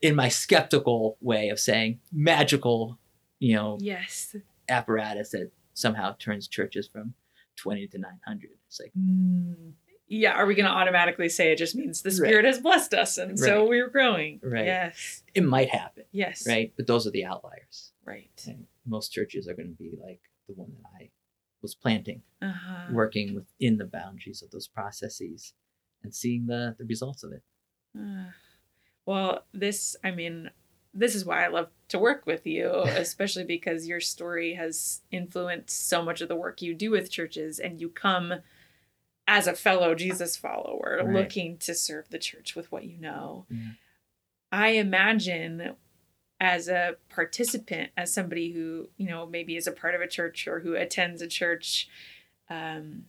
in 0.00 0.14
my 0.14 0.28
skeptical 0.28 1.18
way 1.20 1.48
of 1.48 1.58
saying 1.58 1.98
magical 2.12 2.98
you 3.38 3.54
know, 3.54 3.78
Yes. 3.80 4.36
apparatus 4.68 5.30
that 5.30 5.50
somehow 5.74 6.14
turns 6.18 6.48
churches 6.48 6.88
from 6.88 7.14
20 7.56 7.86
to 7.88 7.98
900. 7.98 8.50
It's 8.66 8.80
like, 8.80 8.92
mm, 8.98 9.72
Yeah. 10.08 10.32
Are 10.32 10.46
we 10.46 10.54
going 10.54 10.66
to 10.66 10.72
automatically 10.72 11.28
say 11.28 11.52
it 11.52 11.56
just 11.58 11.74
means 11.76 12.02
the 12.02 12.08
Right. 12.10 12.16
Spirit 12.16 12.44
has 12.44 12.58
blessed 12.60 12.94
us 12.94 13.18
and 13.18 13.38
so 13.38 13.66
we're 13.68 13.88
growing? 13.88 14.40
Right. 14.42 14.64
Yes. 14.66 15.22
it 15.34 15.44
might 15.44 15.68
happen, 15.70 16.04
Yes. 16.12 16.46
right? 16.46 16.72
But 16.76 16.86
those 16.86 17.06
are 17.06 17.10
the 17.10 17.24
outliers. 17.26 17.92
Right. 18.04 18.30
And 18.46 18.66
most 18.86 19.12
churches 19.12 19.46
are 19.48 19.54
going 19.54 19.68
to 19.68 19.74
be 19.74 19.92
like 20.02 20.20
the 20.48 20.54
one 20.54 20.72
that 20.82 20.88
I 21.04 21.10
was 21.62 21.74
planting, 21.74 22.22
Uh-huh. 22.40 22.86
working 22.92 23.34
within 23.34 23.76
the 23.78 23.84
boundaries 23.84 24.42
of 24.42 24.50
those 24.50 24.66
processes 24.68 25.52
and 26.02 26.14
seeing 26.14 26.46
the, 26.46 26.74
the 26.78 26.84
results 26.84 27.22
of 27.22 27.32
it. 27.32 27.42
Uh, 27.98 28.30
well, 29.04 29.44
this, 29.52 29.96
I 30.04 30.10
mean, 30.12 30.50
this 30.94 31.14
is 31.14 31.24
why 31.24 31.44
I 31.44 31.48
love 31.48 31.68
to 31.88 31.98
work 31.98 32.24
with 32.26 32.46
you, 32.46 32.70
especially 32.86 33.44
because 33.44 33.86
your 33.86 34.00
story 34.00 34.54
has 34.54 35.02
influenced 35.10 35.88
so 35.88 36.02
much 36.02 36.20
of 36.20 36.28
the 36.28 36.36
work 36.36 36.62
you 36.62 36.72
do 36.74 36.90
with 36.90 37.10
churches, 37.10 37.58
and 37.58 37.80
you 37.80 37.88
come 37.88 38.34
as 39.28 39.46
a 39.46 39.52
fellow 39.52 39.94
Jesus 39.94 40.36
follower 40.36 41.02
Right. 41.04 41.14
looking 41.14 41.58
to 41.58 41.74
serve 41.74 42.08
the 42.08 42.18
church 42.18 42.56
with 42.56 42.72
what 42.72 42.84
you 42.84 42.98
know. 42.98 43.46
Yeah. 43.50 43.72
I 44.50 44.68
imagine 44.70 45.76
as 46.40 46.68
a 46.68 46.96
participant, 47.10 47.90
as 47.96 48.12
somebody 48.12 48.52
who, 48.52 48.88
you 48.96 49.06
know, 49.08 49.26
maybe 49.26 49.56
is 49.56 49.66
a 49.66 49.72
part 49.72 49.94
of 49.94 50.00
a 50.00 50.08
church 50.08 50.48
or 50.48 50.60
who 50.60 50.74
attends 50.74 51.20
a 51.20 51.26
church, 51.28 51.88
um, 52.48 53.04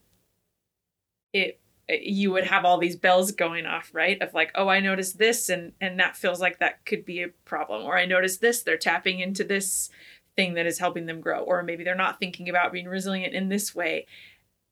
it 1.33 1.59
you 1.87 2.31
would 2.31 2.45
have 2.45 2.65
all 2.65 2.77
these 2.77 2.95
bells 2.95 3.31
going 3.31 3.65
off 3.65 3.89
right 3.93 4.21
of 4.21 4.31
like 4.35 4.51
oh 4.53 4.67
i 4.67 4.79
noticed 4.79 5.17
this 5.17 5.49
and 5.49 5.73
and 5.81 5.99
that 5.99 6.15
feels 6.15 6.39
like 6.39 6.59
that 6.59 6.85
could 6.85 7.03
be 7.03 7.23
a 7.23 7.29
problem 7.45 7.83
or 7.83 7.97
i 7.97 8.05
noticed 8.05 8.41
this 8.41 8.61
they're 8.61 8.77
tapping 8.77 9.19
into 9.19 9.43
this 9.43 9.89
thing 10.35 10.53
that 10.53 10.67
is 10.67 10.77
helping 10.77 11.07
them 11.07 11.19
grow 11.19 11.39
or 11.39 11.63
maybe 11.63 11.83
they're 11.83 11.95
not 11.95 12.19
thinking 12.19 12.47
about 12.47 12.71
being 12.71 12.87
resilient 12.87 13.33
in 13.33 13.49
this 13.49 13.73
way 13.73 14.05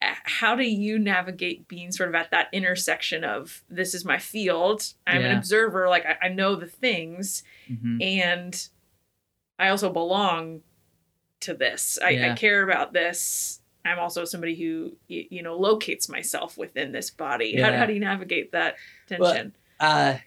how 0.01 0.55
do 0.55 0.63
you 0.63 0.99
navigate 0.99 1.67
being 1.67 1.91
sort 1.91 2.09
of 2.09 2.15
at 2.15 2.29
that 2.31 2.47
intersection 2.53 3.23
of 3.23 3.63
this 3.69 3.93
is 3.95 4.05
my 4.05 4.17
field 4.19 4.93
i'm 5.07 5.21
an 5.23 5.35
observer 5.37 5.89
like 5.89 6.05
I, 6.05 6.27
I 6.27 6.29
know 6.29 6.55
the 6.55 6.67
things 6.67 7.43
Mhm. 7.71 8.01
and 8.03 8.69
i 9.57 9.69
also 9.69 9.91
belong 9.91 10.61
to 11.41 11.53
this 11.53 11.97
I, 12.03 12.31
I 12.31 12.35
care 12.35 12.61
about 12.63 12.93
this 12.93 13.59
i'm 13.85 13.97
also 13.99 14.23
somebody 14.25 14.55
who 14.55 14.95
you 15.07 15.41
know 15.41 15.57
locates 15.57 16.07
myself 16.09 16.57
within 16.57 16.91
this 16.91 17.09
body 17.09 17.59
how, 17.59 17.69
Yeah. 17.69 17.77
how 17.79 17.85
do 17.87 17.93
you 17.93 17.99
navigate 17.99 18.51
that 18.51 18.75
Well, 19.17 19.33
tension 19.33 19.55
Uh, 19.79 20.17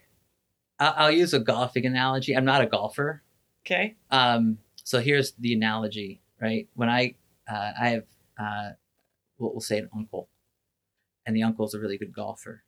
I'll, 0.80 0.94
I'll 0.96 1.10
use 1.10 1.34
a 1.34 1.40
golfing 1.40 1.84
analogy. 1.86 2.34
I'm 2.36 2.44
not 2.44 2.62
a 2.62 2.66
golfer. 2.66 3.22
okay 3.66 3.96
Um, 4.10 4.58
so 4.82 4.98
here's 5.00 5.32
the 5.32 5.52
analogy, 5.52 6.20
right? 6.40 6.68
When 6.74 6.88
I, 6.88 7.14
uh, 7.50 7.72
I 7.78 7.88
have, 7.90 8.04
uh, 8.38 8.70
we'll, 9.40 9.50
we'll 9.52 9.60
say 9.60 9.78
an 9.78 9.88
uncle, 9.96 10.28
and 11.26 11.34
the 11.34 11.42
uncle's 11.42 11.74
a 11.74 11.80
really 11.80 11.98
good 11.98 12.12
golfer, 12.12 12.62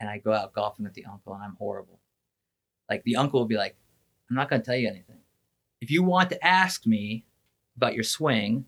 and 0.00 0.08
I 0.10 0.18
go 0.18 0.32
out 0.32 0.52
golfing 0.52 0.84
with 0.84 0.94
the 0.94 1.04
uncle, 1.06 1.32
and 1.34 1.42
I'm 1.42 1.56
horrible. 1.58 2.00
Like 2.90 3.02
the 3.04 3.16
uncle 3.16 3.40
will 3.40 3.46
be 3.46 3.56
like, 3.56 3.76
"I'm 4.28 4.36
not 4.36 4.50
going 4.50 4.60
to 4.62 4.66
tell 4.66 4.76
you 4.76 4.88
anything. 4.88 5.20
If 5.80 5.90
you 5.90 6.02
want 6.02 6.30
to 6.30 6.44
ask 6.46 6.86
me 6.86 7.24
about 7.76 7.94
your 7.94 8.04
swing, 8.04 8.66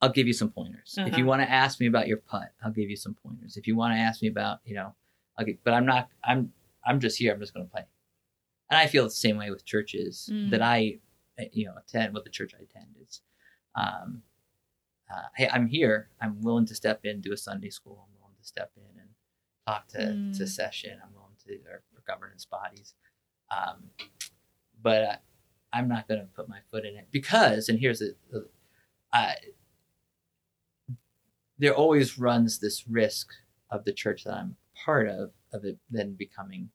I'll 0.00 0.08
give 0.10 0.26
you 0.26 0.32
some 0.32 0.50
pointers. 0.50 0.98
If 0.98 1.16
you 1.16 1.24
Uh-huh. 1.24 1.28
want 1.30 1.42
to 1.42 1.50
ask 1.50 1.80
me 1.80 1.86
about 1.86 2.06
your 2.08 2.18
putt, 2.18 2.52
I'll 2.62 2.72
give 2.72 2.90
you 2.90 2.96
some 2.96 3.14
pointers. 3.14 3.56
If 3.56 3.66
you 3.66 3.76
want 3.76 3.94
to 3.94 3.98
ask 3.98 4.22
me 4.22 4.28
about, 4.28 4.60
you 4.64 4.74
know, 4.74 4.94
I'll 5.36 5.44
get, 5.44 5.62
but 5.64 5.74
I'm 5.74 5.86
not. 5.86 6.08
I'm 6.24 6.52
I'm 6.84 7.00
just 7.00 7.18
here. 7.18 7.32
I'm 7.32 7.40
just 7.40 7.54
going 7.54 7.66
to 7.66 7.70
play. 7.72 7.84
And 8.70 8.78
I 8.78 8.86
feel 8.86 9.04
the 9.04 9.10
same 9.10 9.36
way 9.38 9.50
with 9.50 9.64
churches 9.64 10.30
Mm. 10.32 10.50
that 10.50 10.62
I, 10.62 10.98
uh, 11.40 11.44
you 11.52 11.66
know, 11.66 11.74
attend. 11.76 12.12
What 12.14 12.24
the 12.24 12.30
church 12.30 12.54
I 12.54 12.62
attend 12.62 12.94
is, 13.00 13.20
um, 13.74 14.22
uh, 15.10 15.28
hey, 15.36 15.48
I'm 15.52 15.66
here. 15.66 16.08
I'm 16.20 16.40
willing 16.42 16.66
to 16.66 16.74
step 16.74 17.00
in, 17.04 17.20
do 17.20 17.32
a 17.32 17.36
Sunday 17.36 17.70
school. 17.70 18.06
I'm 18.08 18.20
willing 18.20 18.36
to 18.40 18.46
step 18.46 18.70
in 18.76 19.00
and 19.00 19.08
talk 19.66 19.88
to 19.88 19.98
Mm. 19.98 20.36
to 20.38 20.46
session. 20.46 20.98
I'm 21.02 21.12
willing 21.14 21.36
to 21.46 21.70
or, 21.70 21.82
or 21.94 22.02
governance 22.06 22.44
bodies, 22.44 22.94
um, 23.50 23.90
but 24.82 25.02
uh, 25.04 25.16
I'm 25.72 25.88
not 25.88 26.08
going 26.08 26.20
to 26.20 26.26
put 26.26 26.48
my 26.48 26.60
foot 26.70 26.84
in 26.84 26.96
it 26.96 27.08
because, 27.10 27.68
and 27.68 27.78
here's 27.78 27.98
the, 28.00 28.14
the 28.30 28.48
I, 29.12 29.34
there 31.58 31.74
always 31.74 32.18
runs 32.18 32.58
this 32.58 32.86
risk 32.86 33.30
of 33.70 33.84
the 33.84 33.92
church 33.92 34.24
that 34.24 34.34
I'm 34.34 34.56
part 34.84 35.08
of 35.08 35.32
of 35.52 35.64
it 35.64 35.78
then 35.90 36.12
becoming 36.14 36.70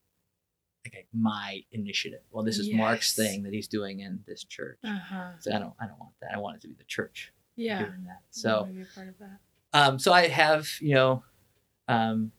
like 0.86 1.08
my 1.14 1.64
initiative. 1.72 2.20
Well, 2.32 2.44
this 2.44 2.58
is 2.60 2.72
Mark's 2.74 3.16
thing 3.16 3.44
that 3.44 3.54
he's 3.54 3.68
doing 3.68 4.02
in 4.02 4.20
this 4.28 4.44
church. 4.44 4.80
uh-huh 4.84 5.32
So 5.40 5.56
I 5.56 5.60
don't 5.60 5.74
I 5.80 5.88
don't 5.88 6.00
want 6.00 6.14
that. 6.22 6.32
I 6.34 6.40
want 6.40 6.58
it 6.58 6.62
to 6.64 6.68
be 6.68 6.74
the 6.74 6.84
church 6.84 7.32
yeah. 7.56 7.92
So 8.32 8.68
be 8.72 8.82
a 8.82 8.86
part 8.86 9.10
of 9.10 9.16
that 9.20 9.40
um 9.74 10.00
so 10.00 10.12
I 10.14 10.28
have, 10.28 10.68
you 10.82 10.96
know, 10.96 11.24
um 11.88 12.32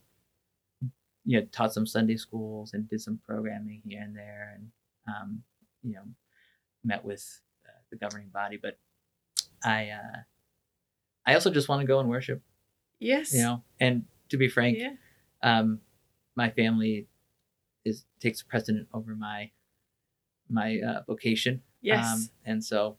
you 1.26 1.40
know, 1.40 1.46
taught 1.52 1.72
some 1.72 1.86
Sunday 1.86 2.16
schools 2.16 2.74
and 2.74 2.88
did 2.88 3.00
some 3.00 3.18
programming 3.26 3.80
here 3.86 4.02
and 4.02 4.14
there 4.14 4.52
and 4.54 4.70
um, 5.08 5.42
you 5.82 5.92
know, 5.94 6.02
met 6.82 7.04
with 7.04 7.40
uh, 7.66 7.80
the 7.90 7.96
governing 7.96 8.28
body, 8.28 8.58
but 8.60 8.78
I 9.64 9.90
uh 9.90 10.18
I 11.26 11.34
also 11.34 11.50
just 11.50 11.68
want 11.68 11.80
to 11.80 11.86
go 11.86 12.00
and 12.00 12.08
worship, 12.08 12.42
yes 12.98 13.32
you 13.32 13.40
know. 13.42 13.62
And 13.80 14.04
to 14.28 14.36
be 14.36 14.48
frank, 14.48 14.78
yeah 14.78 14.92
um, 15.42 15.80
my 16.36 16.50
family 16.50 17.06
is 17.84 18.04
takes 18.20 18.42
precedent 18.42 18.88
over 18.92 19.14
my 19.14 19.50
my 20.48 20.78
uh, 20.80 21.02
vocation. 21.06 21.62
yes 21.80 22.04
Um, 22.04 22.28
and 22.44 22.64
so 22.64 22.96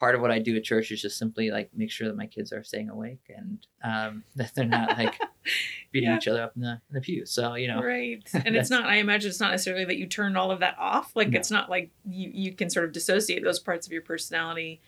part 0.00 0.14
of 0.14 0.20
what 0.22 0.30
I 0.30 0.38
do 0.38 0.56
at 0.56 0.64
church 0.64 0.90
is 0.90 1.00
just 1.02 1.18
simply 1.18 1.50
like 1.50 1.70
make 1.74 1.90
sure 1.90 2.08
that 2.08 2.16
my 2.16 2.26
kids 2.26 2.52
are 2.52 2.64
staying 2.64 2.88
awake 2.88 3.20
and 3.36 3.64
um, 3.84 4.24
that 4.36 4.52
they're 4.54 4.64
not 4.64 4.96
like 4.98 5.20
beating 5.92 6.08
Yeah. 6.08 6.16
each 6.16 6.26
other 6.26 6.42
up 6.42 6.52
in 6.56 6.62
the 6.62 6.72
in 6.88 6.94
the 6.94 7.00
pew. 7.02 7.26
So 7.26 7.54
you 7.54 7.68
know, 7.68 7.82
right 7.82 8.26
and 8.46 8.56
it's 8.56 8.70
not 8.70 8.86
i 8.86 8.96
imagine 8.96 9.28
it's 9.28 9.40
not 9.40 9.50
necessarily 9.50 9.84
that 9.84 9.96
you 9.98 10.06
turn 10.06 10.36
all 10.36 10.50
of 10.50 10.60
that 10.60 10.76
off 10.78 11.14
like 11.14 11.28
No. 11.28 11.38
it's 11.38 11.50
not 11.50 11.68
like 11.70 11.90
you 12.08 12.30
you 12.32 12.52
can 12.52 12.70
sort 12.70 12.86
of 12.86 12.92
dissociate 12.92 13.44
those 13.44 13.58
parts 13.60 13.86
of 13.86 13.92
your 13.92 14.02
personality 14.02 14.80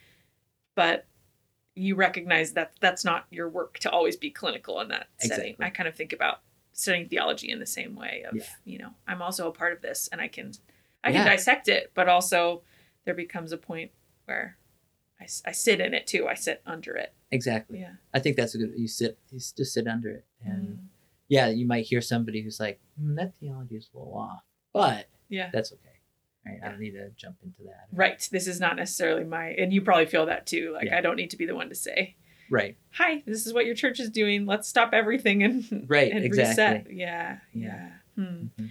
but 0.74 1.06
you 1.74 1.94
recognize 1.94 2.52
that 2.52 2.72
that's 2.80 3.04
not 3.04 3.26
your 3.30 3.48
work 3.48 3.78
to 3.80 3.90
always 3.90 4.16
be 4.16 4.30
clinical 4.30 4.80
in 4.80 4.88
that 4.88 5.08
setting 5.18 5.56
i 5.60 5.70
kind 5.70 5.88
of 5.88 5.94
think 5.94 6.12
about 6.12 6.40
studying 6.72 7.08
theology 7.08 7.50
in 7.50 7.58
the 7.60 7.66
same 7.66 7.94
way 7.94 8.24
of 8.28 8.34
Yeah. 8.36 8.42
you 8.64 8.78
know 8.78 8.90
i'm 9.06 9.20
also 9.22 9.48
a 9.48 9.52
part 9.52 9.72
of 9.72 9.80
this 9.82 10.08
and 10.12 10.20
i 10.20 10.28
can 10.28 10.52
i 11.04 11.12
can 11.12 11.26
dissect 11.26 11.68
it 11.68 11.90
but 11.94 12.08
also 12.08 12.62
there 13.04 13.14
becomes 13.14 13.52
a 13.52 13.56
point 13.58 13.90
where 14.26 14.56
I, 15.22 15.48
I 15.50 15.52
sit 15.52 15.80
in 15.80 15.94
it 15.94 16.06
too 16.06 16.26
i 16.28 16.34
sit 16.34 16.60
under 16.66 16.94
it 16.96 17.12
exactly. 17.30 17.80
yeah 17.80 17.94
I 18.14 18.18
think 18.20 18.36
that's 18.36 18.54
a 18.54 18.58
good. 18.58 18.72
You 18.76 18.88
sit, 18.88 19.18
you 19.30 19.38
just 19.38 19.72
sit 19.72 19.86
under 19.86 20.10
it, 20.10 20.24
and 20.44 20.62
Mm. 20.68 20.78
yeah, 21.28 21.48
you 21.48 21.66
might 21.66 21.86
hear 21.86 22.02
somebody 22.02 22.42
who's 22.42 22.60
like, 22.60 22.78
"Hmm, 22.98 23.14
"That 23.14 23.34
theology 23.40 23.76
is 23.76 23.88
a 23.94 23.98
little 23.98 24.14
off," 24.14 24.42
but 24.72 25.06
yeah 25.30 25.48
that's 25.52 25.72
okay. 25.72 25.96
Right? 26.44 26.60
I 26.62 26.68
don't 26.70 26.80
need 26.80 26.90
to 26.92 27.08
jump 27.16 27.36
into 27.44 27.62
that. 27.70 27.86
right 27.92 28.18
this 28.32 28.46
is 28.48 28.58
not 28.60 28.74
necessarily 28.76 29.24
my 29.24 29.46
and 29.60 29.72
you 29.72 29.80
probably 29.80 30.06
feel 30.06 30.26
that 30.26 30.44
too 30.46 30.72
like 30.74 30.86
Yeah. 30.86 30.98
i 30.98 31.00
don't 31.00 31.16
need 31.16 31.30
to 31.30 31.36
be 31.36 31.46
the 31.46 31.54
one 31.54 31.68
to 31.68 31.74
say 31.76 32.16
Right. 32.50 32.76
hi 32.90 33.22
this 33.26 33.46
is 33.46 33.54
what 33.54 33.64
your 33.64 33.74
church 33.76 33.98
is 34.00 34.10
doing 34.10 34.44
let's 34.44 34.68
stop 34.68 34.92
everything 34.92 35.42
and 35.44 35.86
Right, 35.88 36.10
and 36.12 36.24
exactly. 36.24 36.78
reset 36.78 36.92
yeah 36.92 37.38
yeah, 37.54 37.66
Yeah. 38.16 38.24
Hmm. 38.24 38.46
Mhm. 38.60 38.70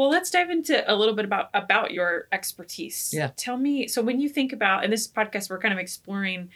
Well 0.00 0.08
let's 0.08 0.30
dive 0.30 0.48
into 0.48 0.90
a 0.90 0.96
little 0.96 1.14
bit 1.14 1.26
about 1.26 1.50
about 1.52 1.90
your 1.92 2.26
expertise 2.32 3.12
Yeah. 3.12 3.32
tell 3.36 3.58
me 3.58 3.86
so 3.86 4.00
when 4.00 4.18
you 4.18 4.30
think 4.30 4.50
about 4.50 4.82
in 4.82 4.90
this 4.90 5.06
podcast 5.06 5.50
we're 5.50 5.58
kind 5.58 5.74
of 5.74 5.78
exploring 5.78 6.48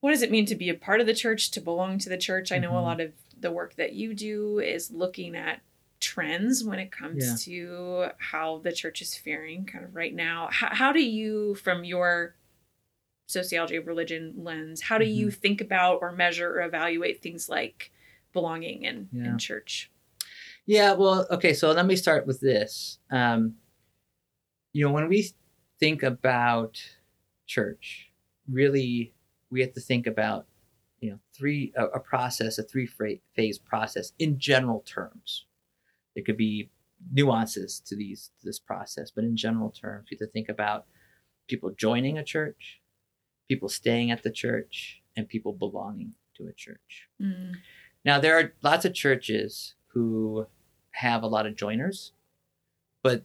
what 0.00 0.10
does 0.10 0.20
it 0.20 0.30
mean 0.30 0.44
to 0.46 0.54
be 0.54 0.68
a 0.68 0.74
part 0.74 1.00
of 1.00 1.06
the 1.06 1.14
church 1.14 1.50
to 1.52 1.60
belong 1.62 1.98
to 2.00 2.10
the 2.10 2.18
church 2.18 2.52
i 2.52 2.58
know 2.58 2.72
a 2.76 2.80
Mhm. 2.80 2.82
lot 2.82 3.00
of 3.00 3.12
the 3.40 3.50
work 3.50 3.76
that 3.76 3.94
you 3.94 4.12
do 4.12 4.58
is 4.58 4.90
looking 4.90 5.34
at 5.34 5.60
trends 6.00 6.62
when 6.62 6.78
it 6.78 6.92
comes 6.92 7.24
Yeah. 7.26 7.36
to 7.46 8.10
how 8.18 8.58
the 8.58 8.72
church 8.72 9.00
is 9.00 9.16
faring 9.16 9.64
kind 9.64 9.84
of 9.86 9.94
right 9.96 10.14
now 10.14 10.48
how, 10.52 10.68
how 10.74 10.92
do 10.92 11.02
you 11.02 11.54
from 11.54 11.82
your 11.84 12.34
sociology 13.26 13.76
of 13.76 13.86
religion 13.86 14.34
lens 14.36 14.82
how 14.82 14.98
do 14.98 15.06
you 15.06 15.30
think 15.30 15.62
about 15.62 16.00
or 16.02 16.12
measure 16.12 16.50
or 16.50 16.60
evaluate 16.60 17.22
things 17.22 17.48
like 17.48 17.90
belonging 18.34 18.82
in, 18.82 19.08
Yeah. 19.12 19.30
in 19.30 19.38
church 19.38 19.90
Yeah, 20.66 20.92
well, 20.92 21.26
okay, 21.30 21.52
so 21.52 21.72
let 21.72 21.86
me 21.86 21.96
start 21.96 22.26
with 22.26 22.40
this. 22.40 22.98
Um, 23.10 23.56
you 24.72 24.84
know, 24.84 24.92
when 24.92 25.08
we 25.08 25.30
think 25.78 26.02
about 26.02 26.82
church, 27.46 28.10
really, 28.50 29.12
we 29.50 29.60
have 29.60 29.72
to 29.74 29.80
think 29.80 30.06
about, 30.06 30.46
you 31.00 31.10
know, 31.10 31.18
three 31.36 31.72
a, 31.76 31.84
a 31.86 32.00
process, 32.00 32.58
a 32.58 32.62
three 32.62 32.88
phase 33.36 33.58
process 33.58 34.12
in 34.18 34.38
general 34.38 34.80
terms. 34.86 35.46
There 36.14 36.24
could 36.24 36.38
be 36.38 36.70
nuances 37.12 37.80
to 37.80 37.96
these 37.96 38.30
to 38.40 38.46
this 38.46 38.58
process, 38.58 39.10
but 39.10 39.24
in 39.24 39.36
general 39.36 39.70
terms, 39.70 40.08
we 40.10 40.16
have 40.18 40.26
to 40.26 40.32
think 40.32 40.48
about 40.48 40.86
people 41.46 41.70
joining 41.76 42.16
a 42.16 42.24
church, 42.24 42.80
people 43.48 43.68
staying 43.68 44.10
at 44.10 44.22
the 44.22 44.30
church, 44.30 45.02
and 45.14 45.28
people 45.28 45.52
belonging 45.52 46.14
to 46.36 46.46
a 46.46 46.52
church. 46.52 47.08
Mm. 47.20 47.52
Now 48.04 48.18
there 48.18 48.38
are 48.38 48.54
lots 48.62 48.84
of 48.84 48.94
churches 48.94 49.74
who 49.88 50.46
have 50.94 51.22
a 51.22 51.26
lot 51.26 51.46
of 51.46 51.56
joiners, 51.56 52.12
but 53.02 53.24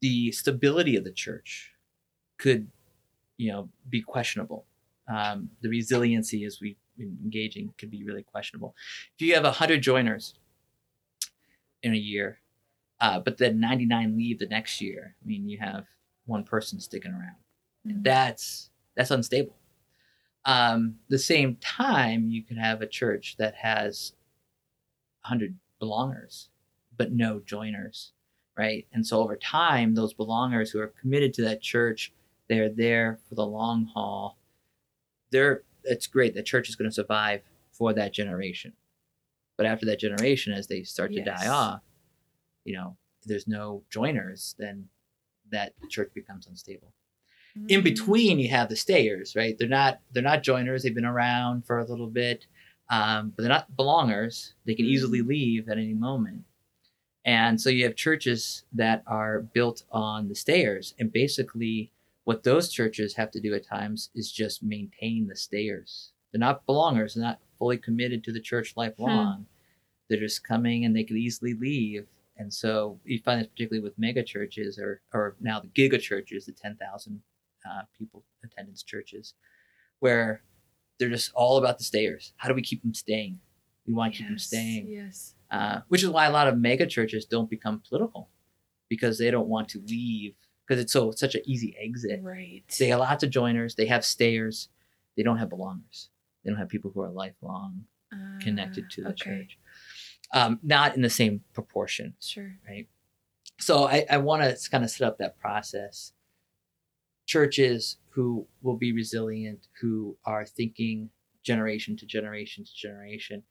the 0.00 0.32
stability 0.32 0.96
of 0.96 1.04
the 1.04 1.12
church 1.12 1.72
could 2.38 2.68
you 3.36 3.50
know, 3.50 3.68
be 3.88 4.00
questionable. 4.00 4.64
Um, 5.08 5.50
the 5.60 5.68
resiliency 5.68 6.44
as 6.44 6.60
we 6.60 6.76
engaging 6.98 7.74
could 7.78 7.90
be 7.90 8.04
really 8.04 8.22
questionable. 8.22 8.74
If 9.18 9.26
you 9.26 9.34
have 9.34 9.44
hundred 9.44 9.82
joiners 9.82 10.34
in 11.82 11.92
a 11.92 11.98
year, 11.98 12.38
uh, 13.00 13.20
but 13.20 13.36
then 13.38 13.60
99 13.60 14.16
leave 14.16 14.38
the 14.38 14.46
next 14.46 14.80
year, 14.80 15.16
I 15.22 15.26
mean, 15.26 15.48
you 15.48 15.58
have 15.58 15.86
one 16.26 16.44
person 16.44 16.80
sticking 16.80 17.12
around. 17.12 17.36
Mhm. 17.86 18.04
That's 18.04 18.70
that's 18.94 19.10
unstable. 19.10 19.56
Um, 20.44 20.98
the 21.08 21.18
same 21.18 21.56
time, 21.56 22.30
you 22.30 22.42
can 22.42 22.56
have 22.56 22.80
a 22.80 22.86
church 22.86 23.36
that 23.38 23.56
has 23.56 24.12
100 25.22 25.58
belongers, 25.82 26.48
but 26.96 27.12
no 27.12 27.40
joiners, 27.40 28.12
right? 28.56 28.86
And 28.92 29.06
so 29.06 29.20
over 29.20 29.36
time, 29.36 29.94
those 29.94 30.14
belongers 30.14 30.70
who 30.72 30.80
are 30.80 30.92
committed 31.00 31.32
to 31.34 31.42
that 31.42 31.62
church, 31.62 32.12
they're 32.48 32.68
there 32.68 33.18
for 33.28 33.34
the 33.34 33.46
long 33.46 33.86
haul. 33.86 34.38
They're 35.30 35.62
it's 35.84 36.06
great. 36.06 36.34
The 36.34 36.42
church 36.42 36.68
is 36.68 36.76
going 36.76 36.88
to 36.88 36.94
survive 36.94 37.42
for 37.72 37.92
that 37.92 38.12
generation, 38.12 38.72
but 39.56 39.66
after 39.66 39.84
that 39.86 39.98
generation, 39.98 40.52
as 40.52 40.66
they 40.66 40.82
start 40.82 41.12
to 41.12 41.22
Yes. 41.22 41.42
die 41.42 41.48
off, 41.48 41.82
you 42.64 42.74
know, 42.74 42.96
if 43.20 43.28
there's 43.28 43.46
no 43.48 43.82
joiners, 43.90 44.54
then 44.58 44.88
that 45.50 45.74
church 45.90 46.10
becomes 46.14 46.46
unstable 46.46 46.92
in 47.68 47.80
Mhm. 47.80 47.84
between 47.84 48.38
you 48.40 48.48
have 48.48 48.68
the 48.68 48.74
stayers 48.74 49.36
right 49.36 49.56
they're 49.58 49.68
not 49.68 50.00
they're 50.12 50.22
not 50.22 50.42
joiners 50.42 50.82
they've 50.82 50.94
been 50.94 51.04
around 51.04 51.64
for 51.64 51.78
a 51.78 51.84
little 51.84 52.08
bit 52.08 52.46
um, 52.90 53.30
but 53.30 53.42
they're 53.42 53.48
not 53.48 53.70
belongers 53.76 54.54
they 54.64 54.74
can 54.74 54.86
easily 54.86 55.22
leave 55.22 55.68
at 55.68 55.78
any 55.78 55.94
moment 55.94 56.44
and 57.24 57.58
so 57.60 57.70
you 57.70 57.84
have 57.84 57.96
churches 57.96 58.64
that 58.72 59.02
are 59.06 59.40
built 59.40 59.84
on 59.90 60.28
the 60.28 60.34
stayers. 60.34 60.94
and 60.98 61.12
basically 61.12 61.90
what 62.24 62.42
those 62.42 62.70
churches 62.72 63.14
have 63.14 63.30
to 63.30 63.40
do 63.40 63.54
at 63.54 63.66
times 63.66 64.10
is 64.14 64.30
just 64.32 64.62
maintain 64.62 65.26
the 65.26 65.36
stayers. 65.36 66.12
they're 66.32 66.38
not 66.40 66.66
belongers 66.66 67.14
they're 67.14 67.24
not 67.24 67.40
fully 67.58 67.78
committed 67.78 68.22
to 68.24 68.32
the 68.32 68.40
church 68.40 68.74
lifelong 68.76 69.46
they're 70.08 70.18
just 70.20 70.44
coming 70.46 70.84
and 70.84 70.94
they 70.94 71.04
could 71.04 71.16
easily 71.16 71.54
leave 71.54 72.06
and 72.36 72.52
so 72.52 72.98
you 73.04 73.18
find 73.20 73.40
this 73.40 73.46
particularly 73.48 73.82
with 73.82 73.96
mega 73.98 74.22
churches 74.22 74.78
or, 74.78 75.00
or 75.12 75.36
now 75.40 75.60
the 75.60 75.68
giga 75.68 76.00
churches 76.00 76.44
the 76.46 76.52
10,000 76.52 77.22
uh, 77.70 77.82
people 77.96 78.22
attendance 78.44 78.82
churches 78.82 79.34
where 80.00 80.42
they're 80.98 81.08
just 81.08 81.32
all 81.34 81.56
about 81.56 81.78
the 81.78 81.84
stayers. 81.84 82.32
How 82.36 82.48
do 82.48 82.54
we 82.54 82.62
keep 82.62 82.82
them 82.82 82.94
staying? 82.94 83.38
We 83.86 83.94
want 83.94 84.12
to 84.14 84.18
keep 84.18 84.28
them 84.28 84.38
staying, 84.38 84.88
Yes. 84.88 85.34
Uh, 85.54 85.80
which 85.88 86.02
is 86.02 86.10
why 86.10 86.26
a 86.26 86.32
lot 86.32 86.48
of 86.48 86.58
mega 86.58 86.86
churches 86.86 87.24
don't 87.24 87.48
become 87.48 87.80
political 87.88 88.28
because 88.88 89.18
they 89.18 89.30
don't 89.30 89.46
want 89.46 89.68
to 89.68 89.80
leave 89.86 90.34
because 90.66 90.82
it's 90.82 90.92
so 90.92 91.10
such 91.12 91.34
an 91.34 91.42
easy 91.44 91.76
exit. 91.80 92.20
Right. 92.22 92.62
They 92.78 92.88
have 92.88 93.00
lots 93.00 93.22
of 93.22 93.30
joiners. 93.30 93.74
They 93.76 93.86
have 93.86 94.04
stayers. 94.04 94.68
They 95.16 95.22
don't 95.22 95.38
have 95.38 95.50
belongers. 95.50 96.08
They 96.42 96.50
don't 96.50 96.58
have 96.58 96.68
people 96.68 96.90
who 96.92 97.02
are 97.02 97.10
lifelong 97.10 97.84
connected 98.40 98.90
to 98.90 99.02
the 99.02 99.08
okay. 99.10 99.24
church. 99.24 99.58
Um, 100.32 100.58
not 100.62 100.96
in 100.96 101.02
the 101.02 101.10
same 101.10 101.42
proportion 101.52 102.14
Sure. 102.20 102.56
right? 102.68 102.88
So 103.60 103.84
I, 103.84 104.04
I 104.10 104.18
want 104.18 104.42
to 104.42 104.70
kind 104.70 104.82
of 104.82 104.90
set 104.90 105.06
up 105.06 105.18
that 105.18 105.38
process. 105.38 106.12
Churches 107.26 107.98
who 108.10 108.46
will 108.62 108.76
be 108.76 108.92
resilient, 108.92 109.68
who 109.80 110.16
are 110.24 110.44
thinking 110.44 111.10
generation 111.42 111.96
to 111.98 112.06
generation 112.06 112.64
to 112.64 112.74
generation, 112.74 113.42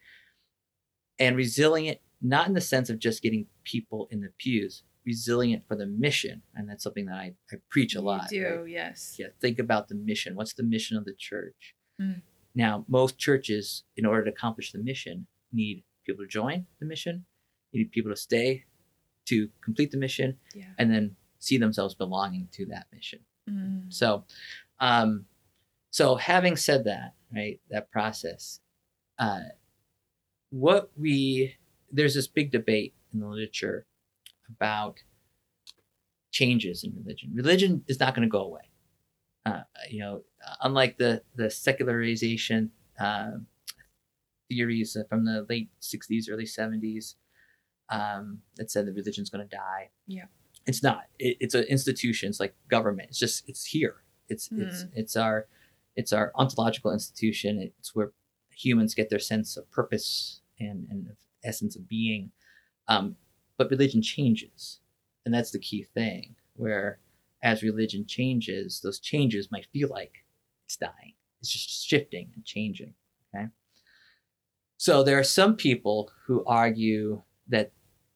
and 1.20 1.36
resilient, 1.36 2.00
not 2.22 2.48
in 2.48 2.54
the 2.54 2.62
sense 2.62 2.90
of 2.90 3.00
just 3.00 3.22
getting 3.22 3.48
people 3.64 4.08
in 4.12 4.22
the 4.22 4.30
pews, 4.38 4.84
resilient 5.06 5.64
for 5.68 5.76
the 5.76 5.86
mission. 5.86 6.42
And 6.56 6.70
that's 6.70 6.84
something 6.84 7.06
that 7.06 7.16
I, 7.16 7.34
I 7.52 7.56
preach 7.70 7.96
a 7.96 8.00
You 8.00 8.06
lot. 8.06 8.30
do, 8.30 8.44
right? 8.62 8.70
yes. 8.70 9.16
Yeah, 9.20 9.28
think 9.42 9.60
about 9.60 9.88
the 9.90 9.96
mission. 9.96 10.36
What's 10.36 10.54
the 10.54 10.64
mission 10.64 10.98
of 10.98 11.06
the 11.06 11.14
church? 11.18 11.76
Mm. 12.02 12.22
Now, 12.56 12.86
most 12.88 13.18
churches, 13.18 13.84
in 13.98 14.06
order 14.06 14.24
to 14.26 14.32
accomplish 14.32 14.72
the 14.72 14.80
mission, 14.80 15.28
need 15.52 15.84
people 16.06 16.24
to 16.24 16.30
join 16.30 16.66
the 16.80 16.86
mission, 16.86 17.26
need 17.74 17.92
people 17.92 18.12
to 18.12 18.18
stay 18.18 18.64
to 19.26 19.50
complete 19.64 19.92
the 19.92 19.98
mission, 19.98 20.38
Yeah. 20.54 20.66
and 20.78 20.92
then 20.92 21.16
see 21.40 21.58
themselves 21.58 21.96
belonging 21.96 22.48
to 22.54 22.66
that 22.68 22.88
mission. 22.94 23.20
Mm. 23.50 23.92
So, 23.92 24.26
um, 24.80 25.26
so 25.92 26.16
having 26.16 26.56
said 26.56 26.86
that, 26.86 27.14
right, 27.34 27.60
that 27.70 27.90
process, 27.92 28.60
uh, 29.20 29.40
what 30.54 30.92
we 30.96 31.56
there's 31.92 32.14
this 32.14 32.28
big 32.28 32.52
debate 32.52 32.94
in 33.12 33.20
the 33.20 33.28
literature 33.28 33.88
about 34.50 35.00
changes 36.32 36.84
in 36.84 36.94
religion. 36.96 37.32
Religion 37.34 37.84
is 37.88 38.00
not 38.00 38.14
going 38.14 38.28
to 38.28 38.32
go 38.32 38.42
away. 38.42 38.70
Uh, 39.46 39.62
you 39.90 40.00
know, 40.00 40.24
unlike 40.62 40.98
the 40.98 41.24
the 41.36 41.50
secularization 41.50 42.70
uh, 43.00 43.32
theories 44.48 44.96
from 45.10 45.26
the 45.26 45.44
late 45.50 45.70
'60s, 45.82 46.30
early 46.30 46.46
'70s 46.46 47.16
um, 47.90 48.40
that 48.58 48.70
said 48.70 48.86
that 48.86 48.94
religion's 48.94 49.32
going 49.32 49.48
to 49.48 49.56
die. 49.56 49.90
Yeah. 50.06 50.26
it's 50.68 50.84
not. 50.84 51.06
It, 51.18 51.38
it's 51.40 51.56
an 51.56 51.64
institution. 51.64 52.30
It's 52.30 52.40
like 52.40 52.54
government. 52.68 53.10
It's 53.10 53.20
just 53.20 53.50
it's 53.50 53.66
here. 53.66 53.96
It's 54.30 54.50
it's 54.52 54.86
it's 54.94 55.16
our 55.18 55.48
it's 55.96 56.14
our 56.14 56.32
ontological 56.36 56.94
institution. 56.94 57.72
It's 57.80 57.96
where 57.96 58.12
humans 58.52 58.94
get 58.94 59.10
their 59.10 59.20
sense 59.20 59.58
of 59.58 59.70
purpose 59.72 60.42
and 60.60 60.88
and 60.90 61.08
essence 61.44 61.76
of 61.76 61.88
being. 61.88 62.32
Um, 62.88 63.16
but 63.58 63.70
religion 63.70 64.02
changes, 64.02 64.80
and 65.26 65.34
that's 65.34 65.52
the 65.52 65.60
key 65.60 65.84
thing. 65.94 66.36
Where 66.56 67.00
as 67.44 67.62
religion 67.62 68.06
changes, 68.06 68.80
those 68.82 69.00
changes 69.00 69.52
might 69.52 69.68
feel 69.74 69.90
like 69.90 70.24
it's 70.66 70.78
dying. 70.78 71.14
It's 71.42 71.52
just 71.52 71.86
shifting 71.86 72.32
and 72.34 72.46
changing. 72.46 72.94
Okay. 73.36 73.48
So 74.78 75.04
there 75.04 75.20
are 75.20 75.24
some 75.24 75.56
people 75.56 76.12
who 76.26 76.44
argue 76.46 77.22
that 77.50 77.72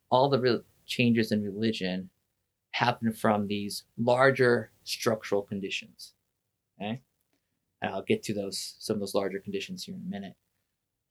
all 0.10 0.30
the 0.30 0.40
real 0.40 0.62
changes 0.86 1.32
in 1.32 1.44
religion 1.44 2.10
happen 2.72 3.12
from 3.12 3.48
these 3.48 3.84
larger 3.98 4.72
structural 4.84 5.42
conditions. 5.42 6.14
Okay. 6.80 7.02
And 7.82 7.94
I'll 7.94 8.04
get 8.04 8.24
to 8.24 8.34
those 8.34 8.76
some 8.80 8.96
of 8.96 9.00
those 9.02 9.16
larger 9.16 9.40
conditions 9.40 9.84
here 9.84 9.96
in 9.96 10.02
a 10.02 10.10
minute. 10.10 10.36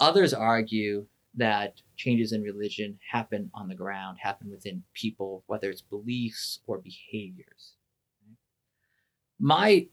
Others 0.00 0.32
argue 0.32 1.06
that 1.36 1.80
changes 1.96 2.32
in 2.32 2.42
religion 2.42 2.98
happen 3.10 3.50
on 3.54 3.68
the 3.68 3.74
ground, 3.74 4.18
happen 4.20 4.50
within 4.50 4.82
people, 4.94 5.44
whether 5.46 5.70
it's 5.70 5.82
beliefs 5.82 6.60
or 6.66 6.78
behaviors. 6.78 7.74
My 9.38 9.86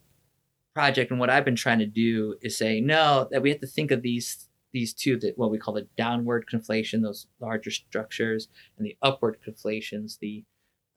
project 0.73 1.11
and 1.11 1.19
what 1.19 1.29
I've 1.29 1.45
been 1.45 1.55
trying 1.55 1.79
to 1.79 1.85
do 1.85 2.35
is 2.41 2.57
say 2.57 2.81
no, 2.81 3.27
that 3.31 3.41
we 3.41 3.49
have 3.49 3.59
to 3.59 3.67
think 3.67 3.91
of 3.91 4.01
these 4.01 4.47
these 4.71 4.93
two 4.93 5.17
that 5.19 5.37
what 5.37 5.51
we 5.51 5.59
call 5.59 5.75
the 5.75 5.87
downward 5.97 6.45
conflation, 6.51 7.03
those 7.03 7.27
larger 7.39 7.69
structures, 7.69 8.47
and 8.77 8.85
the 8.85 8.97
upward 9.03 9.37
conflations, 9.43 10.17
the 10.19 10.43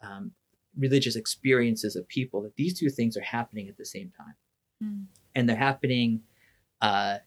um, 0.02 0.32
religious 0.78 1.14
experiences 1.14 1.94
of 1.94 2.08
people. 2.08 2.42
That 2.42 2.56
these 2.56 2.78
two 2.78 2.88
things 2.88 3.16
are 3.16 3.22
happening 3.22 3.68
at 3.68 3.76
the 3.76 3.84
same 3.84 4.12
time, 4.16 4.34
Mm. 4.82 5.06
and 5.34 5.48
they're 5.48 5.56
happening 5.56 6.20
uh, 6.82 7.18